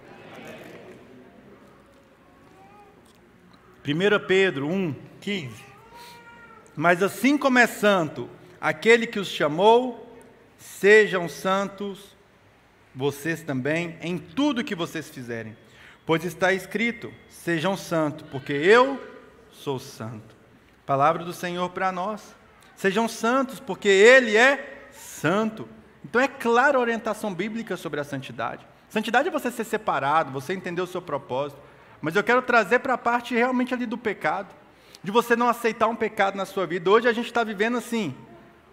1 3.86 4.26
Pedro 4.26 4.68
1, 4.68 4.94
15. 5.20 5.64
Mas 6.76 7.02
assim 7.02 7.36
como 7.36 7.58
é 7.58 7.66
santo 7.66 8.28
aquele 8.60 9.06
que 9.06 9.18
os 9.18 9.28
chamou, 9.28 10.18
sejam 10.58 11.28
santos 11.28 12.16
vocês 12.94 13.42
também, 13.42 13.96
em 14.02 14.18
tudo 14.18 14.64
que 14.64 14.74
vocês 14.74 15.08
fizerem. 15.08 15.56
Pois 16.04 16.24
está 16.24 16.52
escrito: 16.52 17.12
sejam 17.28 17.76
santos, 17.76 18.26
porque 18.30 18.52
eu 18.52 19.00
sou 19.50 19.78
santo. 19.78 20.34
Palavra 20.84 21.24
do 21.24 21.32
Senhor 21.32 21.70
para 21.70 21.92
nós. 21.92 22.34
Sejam 22.76 23.08
santos, 23.08 23.60
porque 23.60 23.88
Ele 23.88 24.36
é 24.36 24.88
santo. 24.90 25.68
Então 26.04 26.20
é 26.20 26.26
clara 26.26 26.78
a 26.78 26.80
orientação 26.80 27.32
bíblica 27.32 27.76
sobre 27.76 28.00
a 28.00 28.04
santidade. 28.04 28.66
Santidade 28.88 29.28
é 29.28 29.30
você 29.30 29.50
ser 29.50 29.64
separado, 29.64 30.32
você 30.32 30.52
entender 30.52 30.80
o 30.80 30.86
seu 30.86 31.00
propósito. 31.00 31.60
Mas 32.00 32.16
eu 32.16 32.24
quero 32.24 32.42
trazer 32.42 32.78
para 32.78 32.94
a 32.94 32.98
parte 32.98 33.34
realmente 33.34 33.74
ali 33.74 33.86
do 33.86 33.98
pecado. 33.98 34.54
de 35.02 35.10
você 35.10 35.34
não 35.34 35.48
aceitar 35.48 35.88
um 35.88 35.96
pecado 35.96 36.36
na 36.36 36.44
sua 36.44 36.66
vida. 36.66 36.90
Hoje 36.90 37.08
a 37.08 37.12
gente 37.12 37.24
está 37.24 37.42
vivendo 37.42 37.78
assim, 37.78 38.14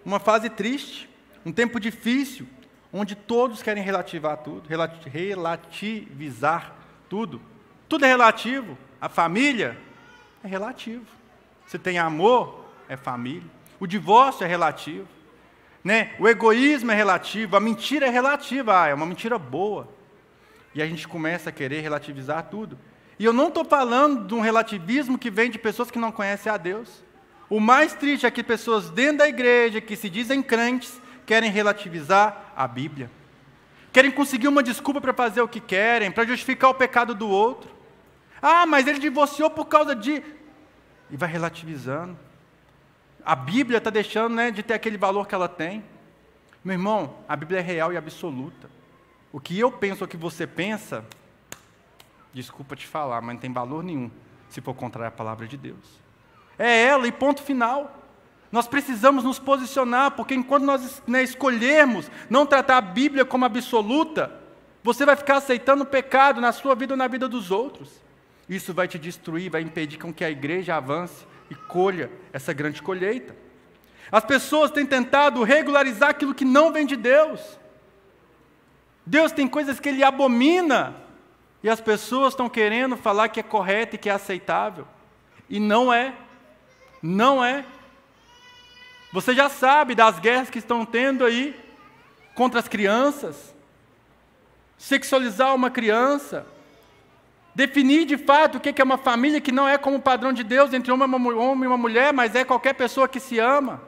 uma 0.03 0.19
fase 0.19 0.49
triste, 0.49 1.09
um 1.45 1.53
tempo 1.53 1.80
difícil, 1.80 2.45
onde 2.91 3.15
todos 3.15 3.63
querem 3.63 3.82
relativar 3.82 4.36
tudo, 4.38 4.67
relativizar 4.67 6.75
tudo. 7.07 7.41
Tudo 7.88 8.03
é 8.03 8.09
relativo. 8.09 8.78
A 8.99 9.07
família 9.07 9.78
é 10.43 10.49
relativo. 10.49 11.05
Se 11.65 11.80
tem 11.80 11.97
amor, 11.97 12.65
é 12.89 12.97
família. 12.97 13.49
O 13.80 13.88
divórcio 13.88 14.43
é 14.43 14.47
relativo. 14.47 15.07
Né? 15.84 16.13
O 16.19 16.28
egoísmo 16.28 16.91
é 16.91 16.95
relativo, 16.95 17.55
a 17.55 17.61
mentira 17.61 18.07
é 18.07 18.09
relativa, 18.09 18.82
ah, 18.82 18.88
é 18.88 18.93
uma 18.93 19.05
mentira 19.05 19.38
boa. 19.38 19.88
E 20.75 20.82
a 20.82 20.86
gente 20.86 21.07
começa 21.07 21.49
a 21.49 21.53
querer 21.53 21.80
relativizar 21.80 22.43
tudo. 22.49 22.78
E 23.20 23.26
eu 23.26 23.34
não 23.34 23.47
estou 23.47 23.65
falando 23.65 24.28
de 24.28 24.34
um 24.36 24.41
relativismo 24.41 25.18
que 25.18 25.32
vem 25.32 25.49
de 25.49 25.57
pessoas 25.57 25.89
que 25.89 25.97
não 25.97 26.11
conhecem 26.11 26.51
a 26.51 26.57
Deus. 26.57 27.03
O 27.49 27.59
mais 27.59 27.93
triste 27.93 28.26
é 28.26 28.32
que 28.32 28.43
pessoas 28.43 28.89
dentro 28.89 29.20
da 29.20 29.28
igreja, 29.28 29.82
que 29.82 29.95
se 29.95 30.09
dizem 30.09 30.43
crentes, 30.43 31.01
querem 31.26 31.49
relativizar 31.49 32.53
a 32.55 32.68
Bíblia. 32.68 33.09
Querem 33.91 34.11
conseguir 34.11 34.47
uma 34.47 34.61
desculpa 34.61 35.01
para 35.01 35.13
fazer 35.13 35.41
o 35.41 35.47
que 35.47 35.59
querem, 35.59 36.11
para 36.11 36.26
justificar 36.26 36.70
o 36.70 36.76
pecado 36.76 37.15
do 37.15 37.28
outro. 37.28 37.72
Ah, 38.41 38.65
mas 38.65 38.86
ele 38.86 38.99
divorciou 38.99 39.49
por 39.49 39.65
causa 39.65 39.95
de. 39.95 40.22
E 41.09 41.18
vai 41.18 41.30
relativizando. 41.30 42.18
A 43.26 43.36
Bíblia 43.36 43.80
está 43.80 43.89
deixando 43.89 44.36
né, 44.36 44.51
de 44.51 44.61
ter 44.61 44.74
aquele 44.74 44.97
valor 44.97 45.28
que 45.28 45.34
ela 45.34 45.47
tem. 45.47 45.84
Meu 46.63 46.74
irmão, 46.74 47.15
a 47.28 47.36
Bíblia 47.36 47.59
é 47.59 47.63
real 47.63 47.91
e 47.91 47.97
absoluta. 47.97 48.70
O 49.32 49.39
que 49.39 49.57
eu 49.57 49.72
penso, 49.72 50.03
o 50.03 50.07
que 50.07 50.18
você 50.18 50.45
pensa, 50.45 51.03
desculpa 52.38 52.75
te 52.75 52.85
falar, 52.85 53.21
mas 53.21 53.33
não 53.33 53.41
tem 53.41 53.51
valor 53.51 53.83
nenhum 53.83 54.11
se 54.49 54.61
for 54.61 54.73
contrário 54.73 55.09
à 55.09 55.11
palavra 55.11 55.47
de 55.47 55.57
Deus. 55.57 55.99
É 56.57 56.85
ela 56.85 57.07
e 57.07 57.11
ponto 57.11 57.41
final. 57.41 58.03
Nós 58.51 58.67
precisamos 58.67 59.23
nos 59.23 59.39
posicionar, 59.39 60.11
porque 60.11 60.33
enquanto 60.33 60.63
nós 60.63 61.03
né, 61.05 61.21
escolhermos 61.21 62.09
não 62.29 62.45
tratar 62.45 62.77
a 62.77 62.81
Bíblia 62.81 63.25
como 63.25 63.43
absoluta, 63.43 64.31
você 64.83 65.05
vai 65.05 65.15
ficar 65.15 65.38
aceitando 65.38 65.83
o 65.83 65.88
pecado 65.88 66.39
na 66.39 66.51
sua 66.51 66.73
vida 66.73 66.93
ou 66.93 66.97
na 66.97 67.07
vida 67.07 67.27
dos 67.27 67.51
outros. 67.51 68.01
Isso 68.47 68.73
vai 68.73 68.88
te 68.88 68.97
destruir, 68.97 69.51
vai 69.51 69.61
impedir 69.61 69.97
com 69.97 70.13
que 70.13 70.23
a 70.23 70.29
igreja 70.29 70.75
avance 70.75 71.25
e 71.49 71.55
colha 71.55 72.09
essa 72.31 72.53
grande 72.53 72.81
colheita. 72.81 73.35
As 74.09 74.23
pessoas 74.23 74.71
têm 74.71 74.85
tentado 74.85 75.43
regularizar 75.43 76.11
aquilo 76.11 76.33
que 76.33 76.45
não 76.45 76.71
vem 76.71 76.85
de 76.85 76.95
Deus. 76.95 77.59
Deus 79.05 79.33
tem 79.33 79.47
coisas 79.47 79.79
que 79.79 79.89
Ele 79.89 80.03
abomina, 80.03 80.95
e 81.63 81.69
as 81.69 81.81
pessoas 81.81 82.33
estão 82.33 82.47
querendo 82.47 82.95
falar 82.95 83.29
que 83.29 83.39
é 83.39 83.43
correto 83.43 83.95
e 83.95 83.97
que 83.97 84.09
é 84.09 84.13
aceitável. 84.13 84.87
E 85.49 85.59
não 85.59 85.91
é. 85.91 86.13
Não 87.01 87.43
é. 87.43 87.65
Você 89.11 89.33
já 89.33 89.49
sabe 89.49 89.95
das 89.95 90.19
guerras 90.19 90.49
que 90.49 90.59
estão 90.59 90.85
tendo 90.85 91.25
aí 91.25 91.59
contra 92.35 92.59
as 92.59 92.67
crianças. 92.67 93.55
Sexualizar 94.77 95.55
uma 95.55 95.71
criança. 95.71 96.45
Definir 97.55 98.05
de 98.05 98.17
fato 98.17 98.57
o 98.57 98.61
que 98.61 98.79
é 98.79 98.83
uma 98.83 98.99
família 98.99 99.41
que 99.41 99.51
não 99.51 99.67
é 99.67 99.79
como 99.79 99.97
o 99.97 100.01
padrão 100.01 100.31
de 100.31 100.43
Deus 100.43 100.71
entre 100.73 100.91
um 100.91 101.01
homem 101.01 101.63
e 101.63 101.67
uma 101.67 101.77
mulher, 101.77 102.13
mas 102.13 102.35
é 102.35 102.45
qualquer 102.45 102.73
pessoa 102.73 103.07
que 103.07 103.19
se 103.19 103.39
ama. 103.39 103.81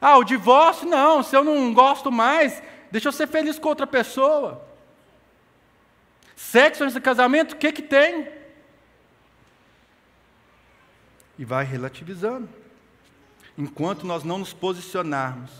Ah, 0.00 0.16
o 0.18 0.22
divórcio, 0.22 0.88
não, 0.88 1.22
se 1.22 1.34
eu 1.34 1.42
não 1.42 1.74
gosto 1.74 2.12
mais, 2.12 2.62
deixa 2.92 3.08
eu 3.08 3.12
ser 3.12 3.26
feliz 3.26 3.58
com 3.58 3.68
outra 3.68 3.88
pessoa. 3.88 4.64
Sexo 6.36 6.84
antes 6.84 6.92
do 6.92 7.00
casamento, 7.00 7.52
o 7.52 7.56
que, 7.56 7.72
que 7.72 7.80
tem? 7.80 8.28
E 11.38 11.44
vai 11.44 11.64
relativizando. 11.64 12.46
Enquanto 13.56 14.06
nós 14.06 14.22
não 14.22 14.38
nos 14.38 14.52
posicionarmos, 14.52 15.50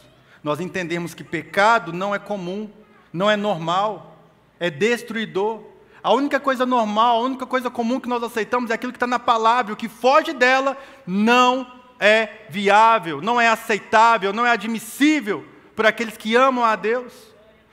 nós 0.45 0.61
entendemos 0.61 1.14
que 1.14 1.24
pecado 1.24 1.95
não 1.95 2.14
é 2.14 2.18
comum, 2.18 2.70
não 3.11 3.31
é 3.31 3.37
normal, 3.37 4.18
é 4.61 4.68
destruidor. 4.68 5.64
A 6.03 6.12
única 6.12 6.39
coisa 6.39 6.66
normal, 6.66 7.16
a 7.16 7.24
única 7.24 7.47
coisa 7.47 7.70
comum 7.70 7.99
que 7.99 8.09
nós 8.09 8.22
aceitamos 8.22 8.70
é 8.70 8.74
aquilo 8.74 8.93
que 8.93 8.97
está 8.97 9.07
na 9.07 9.18
palavra, 9.18 9.72
o 9.72 9.77
que 9.77 9.89
foge 9.89 10.35
dela 10.35 10.77
não 11.07 11.66
é 11.99 12.47
viável, 12.51 13.22
não 13.22 13.41
é 13.41 13.49
aceitável, 13.49 14.33
não 14.33 14.45
é 14.45 14.51
admissível 14.51 15.45
por 15.74 15.87
aqueles 15.87 16.18
que 16.18 16.37
amam 16.37 16.64
a 16.64 16.77
Deus. 16.77 17.12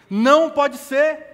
Não 0.10 0.50
pode 0.50 0.78
ser. 0.78 1.33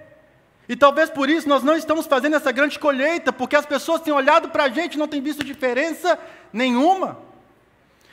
E 0.70 0.76
talvez 0.76 1.10
por 1.10 1.28
isso 1.28 1.48
nós 1.48 1.64
não 1.64 1.74
estamos 1.74 2.06
fazendo 2.06 2.36
essa 2.36 2.52
grande 2.52 2.78
colheita, 2.78 3.32
porque 3.32 3.56
as 3.56 3.66
pessoas 3.66 4.02
têm 4.02 4.14
olhado 4.14 4.50
para 4.50 4.62
a 4.62 4.68
gente 4.68 4.94
e 4.94 4.98
não 4.98 5.08
têm 5.08 5.20
visto 5.20 5.42
diferença 5.42 6.16
nenhuma. 6.52 7.18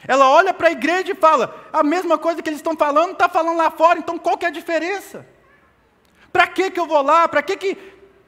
Ela 0.07 0.27
olha 0.27 0.51
para 0.51 0.69
a 0.69 0.71
igreja 0.71 1.11
e 1.11 1.15
fala: 1.15 1.69
a 1.71 1.83
mesma 1.83 2.17
coisa 2.17 2.41
que 2.41 2.49
eles 2.49 2.57
estão 2.57 2.75
falando, 2.75 3.11
está 3.11 3.29
falando 3.29 3.57
lá 3.57 3.69
fora, 3.69 3.99
então 3.99 4.17
qual 4.17 4.35
que 4.39 4.43
é 4.43 4.47
a 4.47 4.51
diferença? 4.51 5.23
Para 6.33 6.47
que, 6.47 6.71
que 6.71 6.79
eu 6.79 6.87
vou 6.87 7.03
lá? 7.03 7.27
Para 7.27 7.43
que 7.43 7.55
que. 7.57 7.75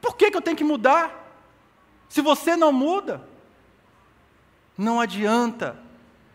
Por 0.00 0.16
que, 0.16 0.30
que 0.30 0.36
eu 0.36 0.40
tenho 0.40 0.56
que 0.56 0.62
mudar? 0.62 1.12
Se 2.08 2.20
você 2.20 2.54
não 2.54 2.72
muda, 2.72 3.26
não 4.78 5.00
adianta 5.00 5.76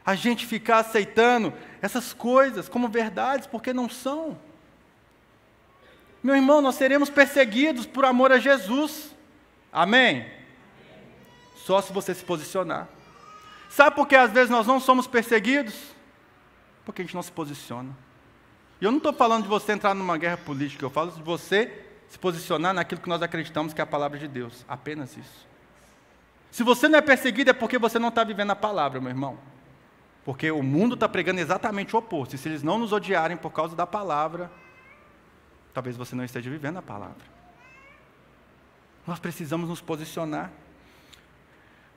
a 0.06 0.16
gente 0.16 0.46
ficar 0.46 0.80
aceitando 0.80 1.54
essas 1.82 2.12
coisas 2.12 2.68
como 2.68 2.90
verdades, 2.90 3.48
porque 3.48 3.72
não 3.72 3.90
são. 3.90 4.38
Meu 6.26 6.36
irmão, 6.36 6.60
nós 6.60 6.74
seremos 6.74 7.08
perseguidos 7.08 7.86
por 7.86 8.04
amor 8.04 8.32
a 8.32 8.40
Jesus. 8.40 9.16
Amém? 9.72 10.26
Só 11.56 11.80
se 11.84 11.94
você 11.94 12.16
se 12.16 12.26
posicionar. 12.26 12.88
Sabe 13.70 13.96
por 13.96 14.08
que 14.08 14.16
às 14.16 14.32
vezes 14.32 14.50
nós 14.50 14.66
não 14.66 14.80
somos 14.80 15.06
perseguidos? 15.06 15.76
Porque 16.84 17.04
a 17.04 17.06
gente 17.06 17.14
não 17.14 17.22
se 17.22 17.32
posiciona. 17.32 17.96
E 18.82 18.86
eu 18.86 18.90
não 18.90 18.98
estou 18.98 19.14
falando 19.14 19.44
de 19.44 19.50
você 19.50 19.74
entrar 19.74 19.94
numa 19.94 20.18
guerra 20.18 20.38
política, 20.38 20.84
eu 20.84 20.90
falo 20.90 21.12
de 21.12 21.22
você 21.22 21.86
se 22.10 22.18
posicionar 22.18 22.74
naquilo 22.74 23.02
que 23.02 23.10
nós 23.10 23.22
acreditamos 23.22 23.72
que 23.72 23.80
é 23.80 23.84
a 23.84 23.86
palavra 23.86 24.18
de 24.18 24.28
Deus. 24.28 24.66
Apenas 24.68 25.16
isso. 25.16 25.48
Se 26.50 26.64
você 26.64 26.90
não 26.90 26.98
é 26.98 27.02
perseguido, 27.04 27.52
é 27.52 27.54
porque 27.54 27.78
você 27.78 28.00
não 28.00 28.10
está 28.10 28.24
vivendo 28.24 28.50
a 28.50 28.56
palavra, 28.56 29.00
meu 29.00 29.12
irmão. 29.12 29.38
Porque 30.24 30.50
o 30.50 30.64
mundo 30.64 30.96
está 30.96 31.08
pregando 31.08 31.40
exatamente 31.40 31.96
o 31.96 32.00
oposto. 32.00 32.34
E 32.34 32.40
se 32.40 32.50
eles 32.50 32.64
não 32.64 32.80
nos 32.80 32.92
odiarem 32.92 33.38
por 33.38 33.52
causa 33.52 33.76
da 33.76 33.86
palavra, 33.86 34.50
talvez 35.76 35.98
você 35.98 36.16
não 36.16 36.24
esteja 36.24 36.50
vivendo 36.50 36.78
a 36.78 36.82
palavra. 36.82 37.36
Nós 39.06 39.20
precisamos 39.20 39.68
nos 39.68 39.82
posicionar. 39.82 40.50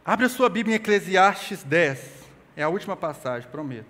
Abre 0.04 0.26
a 0.26 0.28
sua 0.28 0.48
Bíblia 0.48 0.74
em 0.74 0.76
Eclesiastes 0.76 1.62
10. 1.62 2.24
É 2.56 2.64
a 2.64 2.68
última 2.68 2.96
passagem, 2.96 3.48
prometo. 3.48 3.86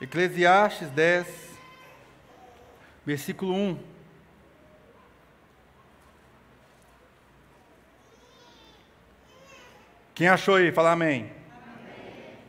Eclesiastes 0.00 0.88
10, 0.90 1.47
versículo 3.08 3.54
1. 3.54 3.78
Quem 10.14 10.28
achou 10.28 10.56
aí? 10.56 10.70
Fala 10.70 10.92
amém. 10.92 11.20
amém. 11.22 11.32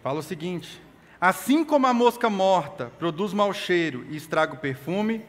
Fala 0.03 0.19
o 0.19 0.21
seguinte: 0.21 0.81
Assim 1.21 1.63
como 1.63 1.87
a 1.87 1.93
mosca 1.93 2.29
morta 2.29 2.91
produz 2.99 3.31
mau 3.31 3.53
cheiro 3.53 4.05
e 4.09 4.17
estraga 4.17 4.53
o 4.53 4.57
perfume, 4.57 5.25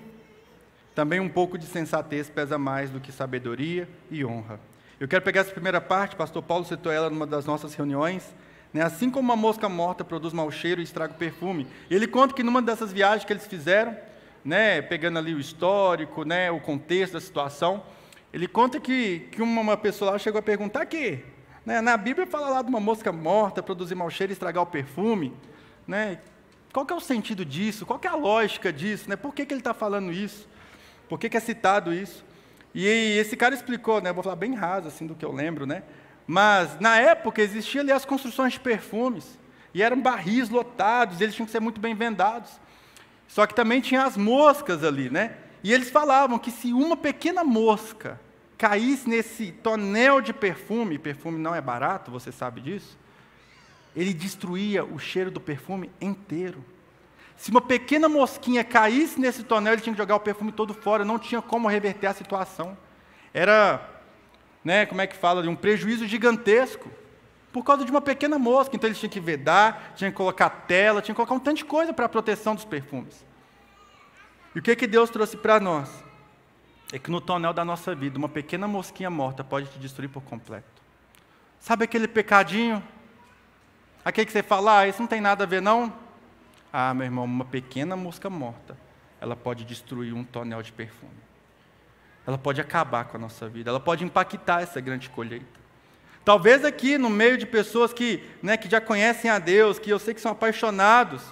também 0.96 1.20
um 1.20 1.28
pouco 1.28 1.56
de 1.56 1.66
sensatez 1.66 2.28
pesa 2.28 2.58
mais 2.58 2.90
do 2.90 2.98
que 2.98 3.12
sabedoria 3.12 3.88
e 4.10 4.24
honra. 4.24 4.58
Eu 4.98 5.06
quero 5.06 5.22
pegar 5.22 5.42
essa 5.42 5.52
primeira 5.52 5.80
parte, 5.80 6.16
pastor 6.16 6.42
Paulo 6.42 6.64
citou 6.64 6.90
ela 6.90 7.08
numa 7.08 7.24
das 7.24 7.46
nossas 7.46 7.72
reuniões, 7.74 8.34
né? 8.74 8.82
Assim 8.82 9.08
como 9.08 9.28
uma 9.28 9.36
mosca 9.36 9.68
morta 9.68 10.04
produz 10.04 10.32
mau 10.32 10.50
cheiro 10.50 10.80
e 10.80 10.84
estraga 10.84 11.12
o 11.12 11.16
perfume. 11.16 11.68
Ele 11.88 12.08
conta 12.08 12.34
que 12.34 12.42
numa 12.42 12.60
dessas 12.60 12.92
viagens 12.92 13.24
que 13.24 13.32
eles 13.32 13.46
fizeram, 13.46 13.96
né, 14.44 14.80
pegando 14.82 15.18
ali 15.18 15.34
o 15.34 15.40
histórico, 15.40 16.24
né, 16.24 16.50
o 16.50 16.60
contexto 16.60 17.14
da 17.14 17.20
situação, 17.20 17.82
ele 18.32 18.46
conta 18.46 18.78
que, 18.78 19.28
que 19.32 19.42
uma 19.42 19.76
pessoa 19.76 20.12
lá 20.12 20.18
chegou 20.18 20.38
a 20.38 20.42
perguntar 20.42 20.86
que 20.86 21.24
né, 21.64 21.80
na 21.80 21.96
Bíblia 21.96 22.26
fala 22.26 22.48
lá 22.48 22.62
de 22.62 22.68
uma 22.68 22.80
mosca 22.80 23.12
morta 23.12 23.62
produzir 23.62 23.94
mau 23.94 24.08
cheiro 24.10 24.32
e 24.32 24.34
estragar 24.34 24.62
o 24.62 24.66
perfume. 24.66 25.32
Né? 25.86 26.18
Qual 26.72 26.86
que 26.86 26.92
é 26.92 26.96
o 26.96 27.00
sentido 27.00 27.44
disso? 27.44 27.84
Qual 27.84 27.98
que 27.98 28.06
é 28.06 28.10
a 28.10 28.14
lógica 28.14 28.72
disso? 28.72 29.08
Né? 29.10 29.16
Por 29.16 29.34
que, 29.34 29.44
que 29.44 29.52
ele 29.52 29.60
está 29.60 29.74
falando 29.74 30.12
isso? 30.12 30.48
Por 31.08 31.18
que, 31.18 31.28
que 31.28 31.36
é 31.36 31.40
citado 31.40 31.92
isso? 31.92 32.24
E 32.74 32.86
esse 33.18 33.36
cara 33.36 33.54
explicou, 33.54 34.00
né? 34.00 34.12
vou 34.12 34.22
falar 34.22 34.36
bem 34.36 34.54
raso 34.54 34.86
assim 34.86 35.06
do 35.06 35.14
que 35.14 35.24
eu 35.24 35.32
lembro, 35.32 35.66
né? 35.66 35.82
Mas, 36.26 36.78
na 36.78 36.96
época, 36.96 37.42
existiam 37.42 37.82
ali 37.82 37.90
as 37.90 38.04
construções 38.04 38.52
de 38.52 38.60
perfumes. 38.60 39.36
E 39.74 39.82
eram 39.82 40.00
barris 40.00 40.48
lotados, 40.48 41.20
eles 41.20 41.34
tinham 41.34 41.46
que 41.46 41.50
ser 41.50 41.58
muito 41.58 41.80
bem 41.80 41.94
vendados. 41.94 42.60
Só 43.30 43.46
que 43.46 43.54
também 43.54 43.80
tinha 43.80 44.02
as 44.02 44.16
moscas 44.16 44.82
ali, 44.82 45.08
né? 45.08 45.36
E 45.62 45.72
eles 45.72 45.88
falavam 45.88 46.36
que 46.36 46.50
se 46.50 46.72
uma 46.72 46.96
pequena 46.96 47.44
mosca 47.44 48.20
caísse 48.58 49.08
nesse 49.08 49.52
tonel 49.52 50.20
de 50.20 50.32
perfume, 50.32 50.98
perfume 50.98 51.38
não 51.38 51.54
é 51.54 51.60
barato, 51.60 52.10
você 52.10 52.32
sabe 52.32 52.60
disso, 52.60 52.98
ele 53.94 54.12
destruía 54.12 54.84
o 54.84 54.98
cheiro 54.98 55.30
do 55.30 55.40
perfume 55.40 55.92
inteiro. 56.00 56.64
Se 57.36 57.52
uma 57.52 57.60
pequena 57.60 58.08
mosquinha 58.08 58.64
caísse 58.64 59.20
nesse 59.20 59.44
tonel, 59.44 59.74
ele 59.74 59.82
tinha 59.82 59.94
que 59.94 60.02
jogar 60.02 60.16
o 60.16 60.20
perfume 60.20 60.50
todo 60.50 60.74
fora, 60.74 61.04
não 61.04 61.18
tinha 61.18 61.40
como 61.40 61.68
reverter 61.68 62.08
a 62.08 62.14
situação. 62.14 62.76
Era, 63.32 63.88
né, 64.64 64.86
como 64.86 65.02
é 65.02 65.06
que 65.06 65.16
fala, 65.16 65.48
um 65.48 65.54
prejuízo 65.54 66.04
gigantesco 66.04 66.90
por 67.52 67.64
causa 67.64 67.84
de 67.84 67.90
uma 67.90 68.00
pequena 68.00 68.38
mosca. 68.38 68.74
Então 68.76 68.88
eles 68.88 68.98
tinham 68.98 69.10
que 69.10 69.20
vedar, 69.20 69.92
tinham 69.96 70.10
que 70.10 70.16
colocar 70.16 70.50
tela, 70.50 71.02
tinham 71.02 71.14
que 71.14 71.16
colocar 71.16 71.34
um 71.34 71.40
tanto 71.40 71.58
de 71.58 71.64
coisa 71.64 71.92
para 71.92 72.06
a 72.06 72.08
proteção 72.08 72.54
dos 72.54 72.64
perfumes. 72.64 73.24
E 74.54 74.58
o 74.58 74.62
que, 74.62 74.74
que 74.74 74.86
Deus 74.86 75.10
trouxe 75.10 75.36
para 75.36 75.60
nós? 75.60 75.88
É 76.92 76.98
que 76.98 77.10
no 77.10 77.20
tonel 77.20 77.52
da 77.52 77.64
nossa 77.64 77.94
vida, 77.94 78.18
uma 78.18 78.28
pequena 78.28 78.66
mosquinha 78.66 79.10
morta 79.10 79.44
pode 79.44 79.68
te 79.68 79.78
destruir 79.78 80.08
por 80.08 80.22
completo. 80.22 80.66
Sabe 81.60 81.84
aquele 81.84 82.08
pecadinho? 82.08 82.82
Aquele 84.04 84.26
que 84.26 84.32
você 84.32 84.42
fala, 84.42 84.80
ah, 84.80 84.88
isso 84.88 85.00
não 85.00 85.06
tem 85.06 85.20
nada 85.20 85.44
a 85.44 85.46
ver, 85.46 85.60
não? 85.60 85.92
Ah, 86.72 86.92
meu 86.94 87.04
irmão, 87.04 87.24
uma 87.24 87.44
pequena 87.44 87.94
mosca 87.94 88.30
morta, 88.30 88.76
ela 89.20 89.36
pode 89.36 89.64
destruir 89.64 90.14
um 90.14 90.24
tonel 90.24 90.62
de 90.62 90.72
perfume. 90.72 91.12
Ela 92.26 92.38
pode 92.38 92.60
acabar 92.60 93.04
com 93.04 93.16
a 93.16 93.20
nossa 93.20 93.48
vida, 93.48 93.70
ela 93.70 93.80
pode 93.80 94.04
impactar 94.04 94.62
essa 94.62 94.80
grande 94.80 95.10
colheita. 95.10 95.59
Talvez 96.30 96.64
aqui, 96.64 96.96
no 96.96 97.10
meio 97.10 97.36
de 97.36 97.44
pessoas 97.44 97.92
que, 97.92 98.22
né, 98.40 98.56
que 98.56 98.70
já 98.70 98.80
conhecem 98.80 99.28
a 99.28 99.40
Deus, 99.40 99.80
que 99.80 99.90
eu 99.90 99.98
sei 99.98 100.14
que 100.14 100.20
são 100.20 100.30
apaixonados, 100.30 101.24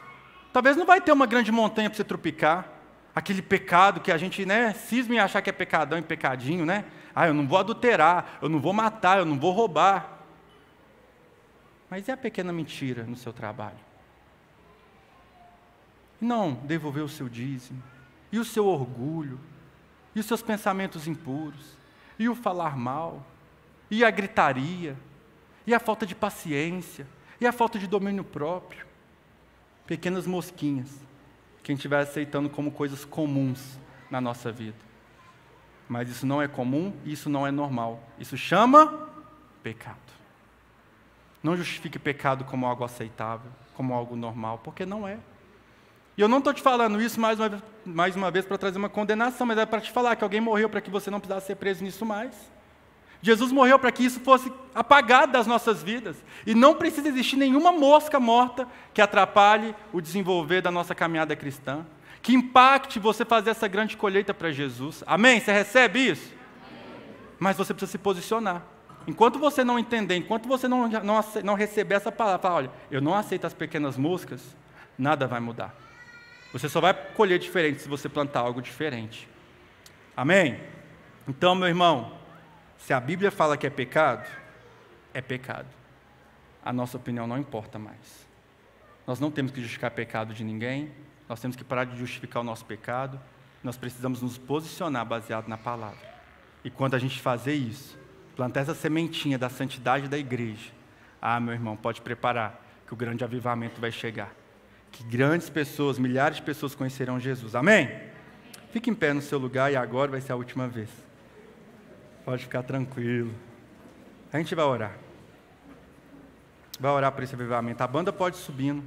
talvez 0.53 0.77
não 0.77 0.85
vai 0.85 1.01
ter 1.01 1.13
uma 1.13 1.25
grande 1.25 1.53
montanha 1.53 1.89
para 1.89 1.97
você 1.97 2.03
tropicar. 2.03 2.69
Aquele 3.15 3.41
pecado 3.41 4.01
que 4.01 4.11
a 4.11 4.19
gente 4.19 4.45
né, 4.45 4.73
cisma 4.73 5.15
em 5.15 5.21
achar 5.21 5.41
que 5.41 5.49
é 5.49 5.53
pecadão 5.53 6.01
e 6.01 6.03
pecadinho, 6.03 6.67
né? 6.67 6.85
Ah, 7.15 7.29
eu 7.29 7.33
não 7.33 7.47
vou 7.47 7.61
adulterar, 7.61 8.41
eu 8.43 8.49
não 8.49 8.59
vou 8.59 8.73
matar, 8.73 9.21
eu 9.21 9.25
não 9.25 9.39
vou 9.39 9.53
roubar. 9.53 10.19
Mas 11.89 12.09
e 12.09 12.11
a 12.11 12.17
pequena 12.17 12.53
mentira 12.53 13.05
no 13.05 13.15
seu 13.15 13.33
trabalho? 13.33 13.79
não 16.21 16.55
devolver 16.55 17.05
o 17.05 17.09
seu 17.09 17.29
dízimo, 17.29 17.81
e 18.33 18.41
o 18.41 18.45
seu 18.45 18.67
orgulho, 18.67 19.39
e 20.13 20.19
os 20.19 20.27
seus 20.27 20.43
pensamentos 20.43 21.07
impuros, 21.07 21.79
e 22.19 22.29
o 22.29 22.35
falar 22.35 22.77
mal, 22.77 23.25
e 23.91 24.05
a 24.05 24.11
gritaria, 24.11 24.97
e 25.67 25.75
a 25.75 25.81
falta 25.81 26.07
de 26.07 26.15
paciência, 26.15 27.07
e 27.41 27.47
a 27.47 27.53
falta 27.53 27.79
de 27.79 27.87
domínio 27.87 28.25
próprio. 28.25 28.87
Pequenas 29.87 30.27
mosquinhas 30.27 31.09
que 31.63 31.73
a 31.73 31.75
gente 31.75 31.89
vai 31.89 32.03
aceitando 32.03 32.49
como 32.49 32.71
coisas 32.71 33.05
comuns 33.05 33.79
na 34.11 34.21
nossa 34.21 34.51
vida. 34.51 34.77
Mas 35.89 36.09
isso 36.09 36.27
não 36.27 36.41
é 36.41 36.49
comum, 36.49 36.95
isso 37.05 37.31
não 37.31 37.47
é 37.47 37.51
normal. 37.51 38.03
Isso 38.19 38.37
chama 38.37 39.09
pecado. 39.63 39.97
Não 41.43 41.57
justifique 41.57 41.99
pecado 41.99 42.45
como 42.45 42.67
algo 42.67 42.85
aceitável, 42.85 43.51
como 43.75 43.95
algo 43.95 44.17
normal, 44.17 44.61
porque 44.65 44.85
não 44.85 45.07
é. 45.07 45.19
E 46.17 46.21
eu 46.21 46.29
não 46.29 46.39
estou 46.39 46.53
te 46.53 46.61
falando 46.61 47.01
isso 47.01 47.21
mais 47.21 47.39
uma, 47.39 47.63
mais 47.85 48.17
uma 48.17 48.31
vez 48.31 48.45
para 48.45 48.59
trazer 48.59 48.77
uma 48.77 48.89
condenação, 48.89 49.47
mas 49.47 49.57
é 49.57 49.65
para 49.65 49.81
te 49.81 49.93
falar 49.93 50.17
que 50.17 50.25
alguém 50.25 50.41
morreu 50.41 50.69
para 50.69 50.81
que 50.81 50.91
você 50.91 51.11
não 51.11 51.21
precisasse 51.21 51.47
ser 51.47 51.57
preso 51.57 51.85
nisso 51.85 52.05
mais. 52.05 52.35
Jesus 53.21 53.51
morreu 53.51 53.79
para 53.79 53.91
que 53.91 54.05
isso 54.05 54.21
fosse 54.21 54.53
apagado 54.75 55.33
das 55.33 55.47
nossas 55.47 55.83
vidas. 55.83 56.17
E 56.47 56.55
não 56.55 56.75
precisa 56.75 57.09
existir 57.09 57.37
nenhuma 57.37 57.73
mosca 57.73 58.21
morta 58.21 58.67
que 58.95 59.03
atrapalhe 59.03 59.75
o 59.93 60.01
desenvolver 60.01 60.61
da 60.61 60.71
nossa 60.71 60.95
caminhada 60.95 61.35
cristã, 61.35 61.85
que 62.23 62.33
impacte 62.33 62.99
você 62.99 63.25
fazer 63.25 63.51
essa 63.51 63.67
grande 63.67 63.97
colheita 63.97 64.33
para 64.33 64.53
Jesus. 64.53 65.03
Amém? 65.07 65.41
Você 65.41 65.53
recebe 65.53 66.11
isso? 66.11 66.33
Mas 67.39 67.57
você 67.57 67.75
precisa 67.75 67.93
se 67.93 67.99
posicionar. 67.99 68.63
Enquanto 69.07 69.39
você 69.39 69.65
não 69.65 69.79
entender, 69.79 70.17
enquanto 70.17 70.47
você 70.47 70.69
não, 70.69 70.87
não, 70.87 71.25
não 71.43 71.55
receber 71.55 71.95
essa 71.95 72.13
palavra, 72.13 72.51
olha, 72.51 72.71
eu 72.91 73.01
não 73.01 73.15
aceito 73.15 73.47
as 73.47 73.55
pequenas 73.55 73.97
moscas, 73.97 74.55
nada 74.99 75.27
vai 75.27 75.41
mudar. 75.41 75.75
Você 76.53 76.69
só 76.69 76.81
vai 76.81 76.93
colher 76.93 77.39
diferente 77.39 77.81
se 77.81 77.89
você 77.89 78.09
plantar 78.09 78.41
algo 78.41 78.61
diferente. 78.61 79.29
Amém? 80.17 80.61
Então, 81.27 81.55
meu 81.55 81.69
irmão, 81.69 82.18
se 82.79 82.93
a 82.93 83.01
Bíblia 83.01 83.31
fala 83.31 83.57
que 83.57 83.67
é 83.67 83.71
pecado, 83.71 84.27
é 85.13 85.21
pecado. 85.21 85.69
A 86.65 86.73
nossa 86.73 86.97
opinião 86.97 87.27
não 87.27 87.37
importa 87.37 87.79
mais. 87.79 88.27
Nós 89.07 89.21
não 89.21 89.31
temos 89.31 89.53
que 89.53 89.61
justificar 89.61 89.91
pecado 89.91 90.33
de 90.33 90.45
ninguém, 90.45 90.91
nós 91.29 91.41
temos 91.41 91.57
que 91.57 91.65
parar 91.65 91.85
de 91.85 91.99
justificar 91.99 92.43
o 92.43 92.45
nosso 92.45 92.65
pecado, 92.65 93.21
nós 93.63 93.77
precisamos 93.77 94.23
nos 94.23 94.39
posicionar 94.39 95.05
baseado 95.05 95.49
na 95.49 95.59
palavra. 95.59 96.17
E 96.65 96.71
quando 96.71 96.95
a 96.95 96.99
gente 96.99 97.21
fazer 97.21 97.55
isso, 97.55 97.99
plantar 98.35 98.61
essa 98.61 98.75
sementinha 98.75 99.39
da 99.39 99.49
santidade 99.49 100.09
da 100.09 100.17
igreja, 100.17 100.71
ah, 101.21 101.39
meu 101.39 101.53
irmão, 101.53 101.77
pode 101.77 102.01
preparar, 102.01 102.65
que 102.87 102.95
o 102.95 102.97
grande 102.97 103.23
avivamento 103.23 103.81
vai 103.81 103.93
chegar 103.93 104.33
que 104.91 105.05
grandes 105.05 105.49
pessoas, 105.49 105.99
milhares 105.99 106.37
de 106.37 106.43
pessoas 106.43 106.75
conhecerão 106.75 107.21
Jesus. 107.21 107.55
Amém? 107.55 107.91
Fique 108.73 108.91
em 108.91 108.95
pé 108.95 109.13
no 109.13 109.23
seu 109.23 109.39
lugar 109.39 109.73
e 109.73 109.77
agora 109.77 110.11
vai 110.11 110.21
ser 110.21 110.33
a 110.33 110.37
última 110.37 110.69
vez. 110.69 110.89
Pode 112.29 112.43
ficar 112.43 112.63
tranquilo. 112.63 113.35
A 114.31 114.37
gente 114.37 114.55
vai 114.55 114.63
orar. 114.63 114.95
Vai 116.79 116.91
orar 116.91 117.11
por 117.11 117.25
esse 117.25 117.35
avivamento. 117.35 117.83
A 117.83 117.87
banda 117.87 118.13
pode 118.13 118.37
ir 118.37 118.41
subindo. 118.41 118.85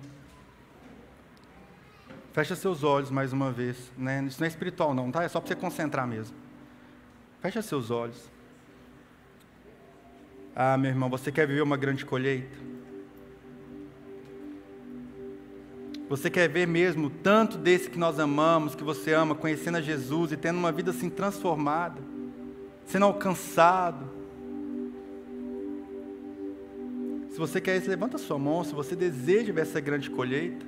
Fecha 2.33 2.55
seus 2.55 2.83
olhos 2.83 3.09
mais 3.09 3.33
uma 3.33 3.51
vez. 3.51 3.91
Né? 3.97 4.23
Isso 4.27 4.39
não 4.39 4.45
é 4.45 4.47
espiritual, 4.47 4.93
não, 4.93 5.11
tá? 5.11 5.23
É 5.23 5.27
só 5.27 5.39
para 5.39 5.47
você 5.47 5.55
concentrar 5.55 6.05
mesmo. 6.05 6.37
Fecha 7.41 7.63
seus 7.63 7.89
olhos. 7.89 8.29
Ah, 10.55 10.77
meu 10.77 10.91
irmão, 10.91 11.09
você 11.09 11.31
quer 11.31 11.47
viver 11.47 11.63
uma 11.63 11.77
grande 11.77 12.05
colheita? 12.05 12.55
Você 16.07 16.29
quer 16.29 16.47
ver 16.47 16.67
mesmo 16.67 17.09
tanto 17.09 17.57
desse 17.57 17.89
que 17.89 17.97
nós 17.97 18.19
amamos, 18.19 18.75
que 18.75 18.83
você 18.83 19.13
ama, 19.13 19.33
conhecendo 19.33 19.79
a 19.79 19.81
Jesus 19.81 20.31
e 20.31 20.37
tendo 20.37 20.59
uma 20.59 20.71
vida 20.71 20.91
assim 20.91 21.09
transformada, 21.09 22.10
sendo 22.85 23.05
alcançado. 23.05 24.09
Se 27.29 27.37
você 27.37 27.61
quer 27.61 27.77
isso, 27.77 27.89
levanta 27.89 28.17
sua 28.17 28.37
mão. 28.37 28.63
Se 28.63 28.73
você 28.73 28.95
deseja 28.95 29.53
ver 29.53 29.61
essa 29.61 29.79
grande 29.79 30.09
colheita, 30.09 30.65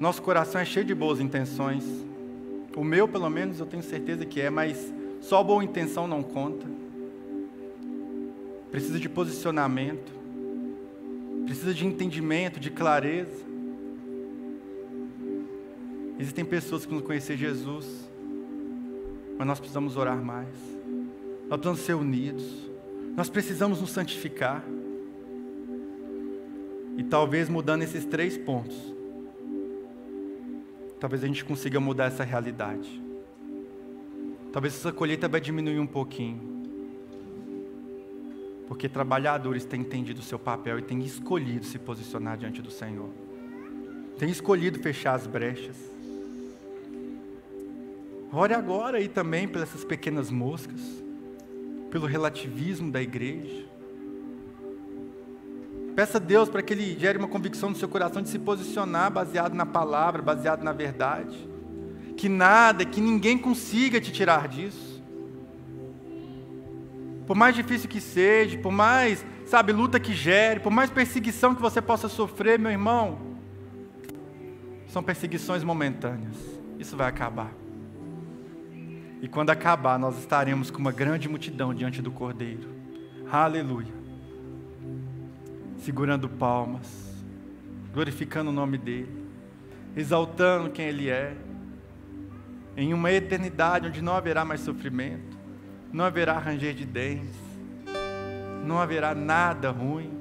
nosso 0.00 0.22
coração 0.22 0.60
é 0.60 0.64
cheio 0.64 0.86
de 0.86 0.94
boas 0.94 1.20
intenções. 1.20 1.84
O 2.76 2.84
meu, 2.84 3.08
pelo 3.08 3.28
menos, 3.28 3.60
eu 3.60 3.66
tenho 3.66 3.82
certeza 3.82 4.24
que 4.24 4.40
é, 4.40 4.50
mas 4.50 4.92
só 5.20 5.42
boa 5.42 5.62
intenção 5.62 6.06
não 6.06 6.22
conta. 6.22 6.66
Precisa 8.70 8.98
de 8.98 9.08
posicionamento 9.08 10.18
precisa 11.48 11.72
de 11.72 11.86
entendimento, 11.86 12.60
de 12.60 12.70
clareza. 12.70 13.47
Existem 16.18 16.44
pessoas 16.44 16.84
que 16.84 16.92
não 16.92 17.00
conhecem 17.00 17.36
Jesus, 17.36 18.10
mas 19.38 19.46
nós 19.46 19.60
precisamos 19.60 19.96
orar 19.96 20.20
mais. 20.20 20.48
Nós 21.48 21.60
precisamos 21.60 21.80
ser 21.80 21.94
unidos. 21.94 22.70
Nós 23.16 23.30
precisamos 23.30 23.80
nos 23.80 23.90
santificar. 23.90 24.64
E 26.96 27.04
talvez 27.04 27.48
mudando 27.48 27.82
esses 27.82 28.04
três 28.04 28.36
pontos, 28.36 28.76
talvez 30.98 31.22
a 31.22 31.26
gente 31.28 31.44
consiga 31.44 31.78
mudar 31.78 32.06
essa 32.06 32.24
realidade. 32.24 33.00
Talvez 34.52 34.74
essa 34.74 34.90
colheita 34.90 35.28
vai 35.28 35.40
diminuir 35.40 35.78
um 35.78 35.86
pouquinho. 35.86 36.58
Porque 38.66 38.88
trabalhadores 38.88 39.64
têm 39.64 39.80
entendido 39.80 40.20
o 40.20 40.24
seu 40.24 40.38
papel 40.38 40.80
e 40.80 40.82
têm 40.82 41.00
escolhido 41.00 41.64
se 41.64 41.78
posicionar 41.78 42.36
diante 42.36 42.60
do 42.60 42.70
Senhor. 42.70 43.08
Têm 44.18 44.28
escolhido 44.28 44.80
fechar 44.80 45.14
as 45.14 45.26
brechas. 45.26 45.97
Ore 48.32 48.54
agora 48.54 48.98
aí 48.98 49.08
também 49.08 49.48
pelas 49.48 49.70
essas 49.70 49.84
pequenas 49.84 50.30
moscas, 50.30 50.80
pelo 51.90 52.06
relativismo 52.06 52.90
da 52.90 53.00
igreja. 53.00 53.66
Peça 55.96 56.18
a 56.18 56.20
Deus 56.20 56.48
para 56.48 56.62
que 56.62 56.72
Ele 56.72 56.98
gere 56.98 57.18
uma 57.18 57.28
convicção 57.28 57.70
no 57.70 57.76
seu 57.76 57.88
coração 57.88 58.22
de 58.22 58.28
se 58.28 58.38
posicionar 58.38 59.10
baseado 59.10 59.54
na 59.54 59.66
palavra, 59.66 60.22
baseado 60.22 60.62
na 60.62 60.72
verdade. 60.72 61.48
Que 62.16 62.28
nada, 62.28 62.84
que 62.84 63.00
ninguém 63.00 63.38
consiga 63.38 64.00
te 64.00 64.12
tirar 64.12 64.48
disso 64.48 64.98
por 67.28 67.36
mais 67.36 67.54
difícil 67.54 67.90
que 67.90 68.00
seja, 68.00 68.56
por 68.56 68.72
mais, 68.72 69.22
sabe, 69.44 69.70
luta 69.70 70.00
que 70.00 70.14
gere, 70.14 70.60
por 70.60 70.70
mais 70.72 70.88
perseguição 70.88 71.54
que 71.54 71.60
você 71.60 71.82
possa 71.82 72.08
sofrer, 72.08 72.58
meu 72.58 72.72
irmão, 72.72 73.18
são 74.86 75.02
perseguições 75.02 75.62
momentâneas. 75.62 76.34
Isso 76.78 76.96
vai 76.96 77.06
acabar. 77.06 77.52
E 79.20 79.26
quando 79.26 79.50
acabar, 79.50 79.98
nós 79.98 80.18
estaremos 80.18 80.70
com 80.70 80.78
uma 80.78 80.92
grande 80.92 81.28
multidão 81.28 81.74
diante 81.74 82.00
do 82.00 82.10
Cordeiro. 82.10 82.68
Aleluia. 83.30 83.92
Segurando 85.78 86.28
palmas, 86.28 87.12
glorificando 87.92 88.50
o 88.50 88.52
nome 88.52 88.78
dEle, 88.78 89.08
exaltando 89.96 90.70
quem 90.70 90.86
Ele 90.86 91.10
é, 91.10 91.36
em 92.76 92.94
uma 92.94 93.10
eternidade 93.10 93.88
onde 93.88 94.00
não 94.00 94.14
haverá 94.14 94.44
mais 94.44 94.60
sofrimento, 94.60 95.36
não 95.92 96.04
haverá 96.04 96.38
ranger 96.38 96.74
de 96.74 96.84
dentes, 96.84 97.34
não 98.64 98.78
haverá 98.78 99.16
nada 99.16 99.70
ruim, 99.70 100.12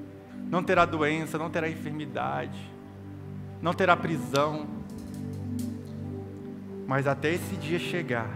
não 0.50 0.64
terá 0.64 0.86
doença, 0.86 1.38
não 1.38 1.52
terá 1.52 1.70
enfermidade, 1.70 2.60
não 3.62 3.74
terá 3.74 3.95
prisão. 3.95 4.66
Mas 6.88 7.06
até 7.06 7.34
esse 7.34 7.56
dia 7.58 7.78
chegar, 7.78 8.30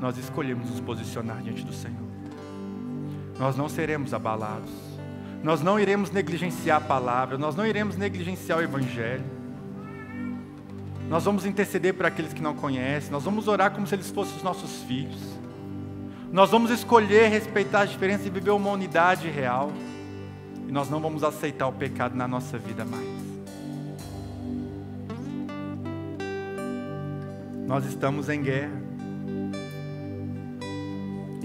nós 0.00 0.18
escolhemos 0.18 0.70
nos 0.70 0.80
posicionar 0.80 1.42
diante 1.42 1.64
do 1.64 1.72
Senhor. 1.72 2.06
Nós 3.38 3.56
não 3.56 3.68
seremos 3.68 4.14
abalados, 4.14 4.70
nós 5.42 5.62
não 5.62 5.78
iremos 5.78 6.10
negligenciar 6.10 6.78
a 6.78 6.80
palavra, 6.80 7.36
nós 7.38 7.54
não 7.54 7.66
iremos 7.66 7.96
negligenciar 7.96 8.58
o 8.58 8.62
Evangelho. 8.62 9.24
Nós 11.08 11.24
vamos 11.24 11.46
interceder 11.46 11.94
por 11.94 12.06
aqueles 12.06 12.32
que 12.32 12.42
não 12.42 12.54
conhecem, 12.54 13.12
nós 13.12 13.22
vamos 13.22 13.46
orar 13.46 13.70
como 13.70 13.86
se 13.86 13.94
eles 13.94 14.10
fossem 14.10 14.36
os 14.36 14.42
nossos 14.42 14.82
filhos. 14.82 15.36
Nós 16.32 16.50
vamos 16.50 16.70
escolher 16.70 17.28
respeitar 17.28 17.82
as 17.82 17.90
diferenças 17.90 18.26
e 18.26 18.30
viver 18.30 18.50
uma 18.50 18.70
unidade 18.70 19.28
real. 19.30 19.72
E 20.66 20.72
nós 20.72 20.90
não 20.90 21.00
vamos 21.00 21.22
aceitar 21.22 21.68
o 21.68 21.72
pecado 21.72 22.16
na 22.16 22.26
nossa 22.26 22.58
vida 22.58 22.84
mais. 22.84 23.06
Nós 27.66 27.84
estamos 27.84 28.28
em 28.28 28.42
guerra. 28.42 28.85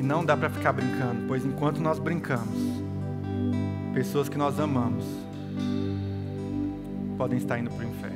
E 0.01 0.03
não 0.03 0.25
dá 0.25 0.35
para 0.35 0.49
ficar 0.49 0.73
brincando, 0.73 1.27
pois 1.27 1.45
enquanto 1.45 1.79
nós 1.79 1.99
brincamos, 1.99 2.57
pessoas 3.93 4.27
que 4.27 4.35
nós 4.35 4.59
amamos 4.59 5.05
podem 7.19 7.37
estar 7.37 7.59
indo 7.59 7.69
para 7.69 7.85
o 7.85 7.87
inferno. 7.87 8.10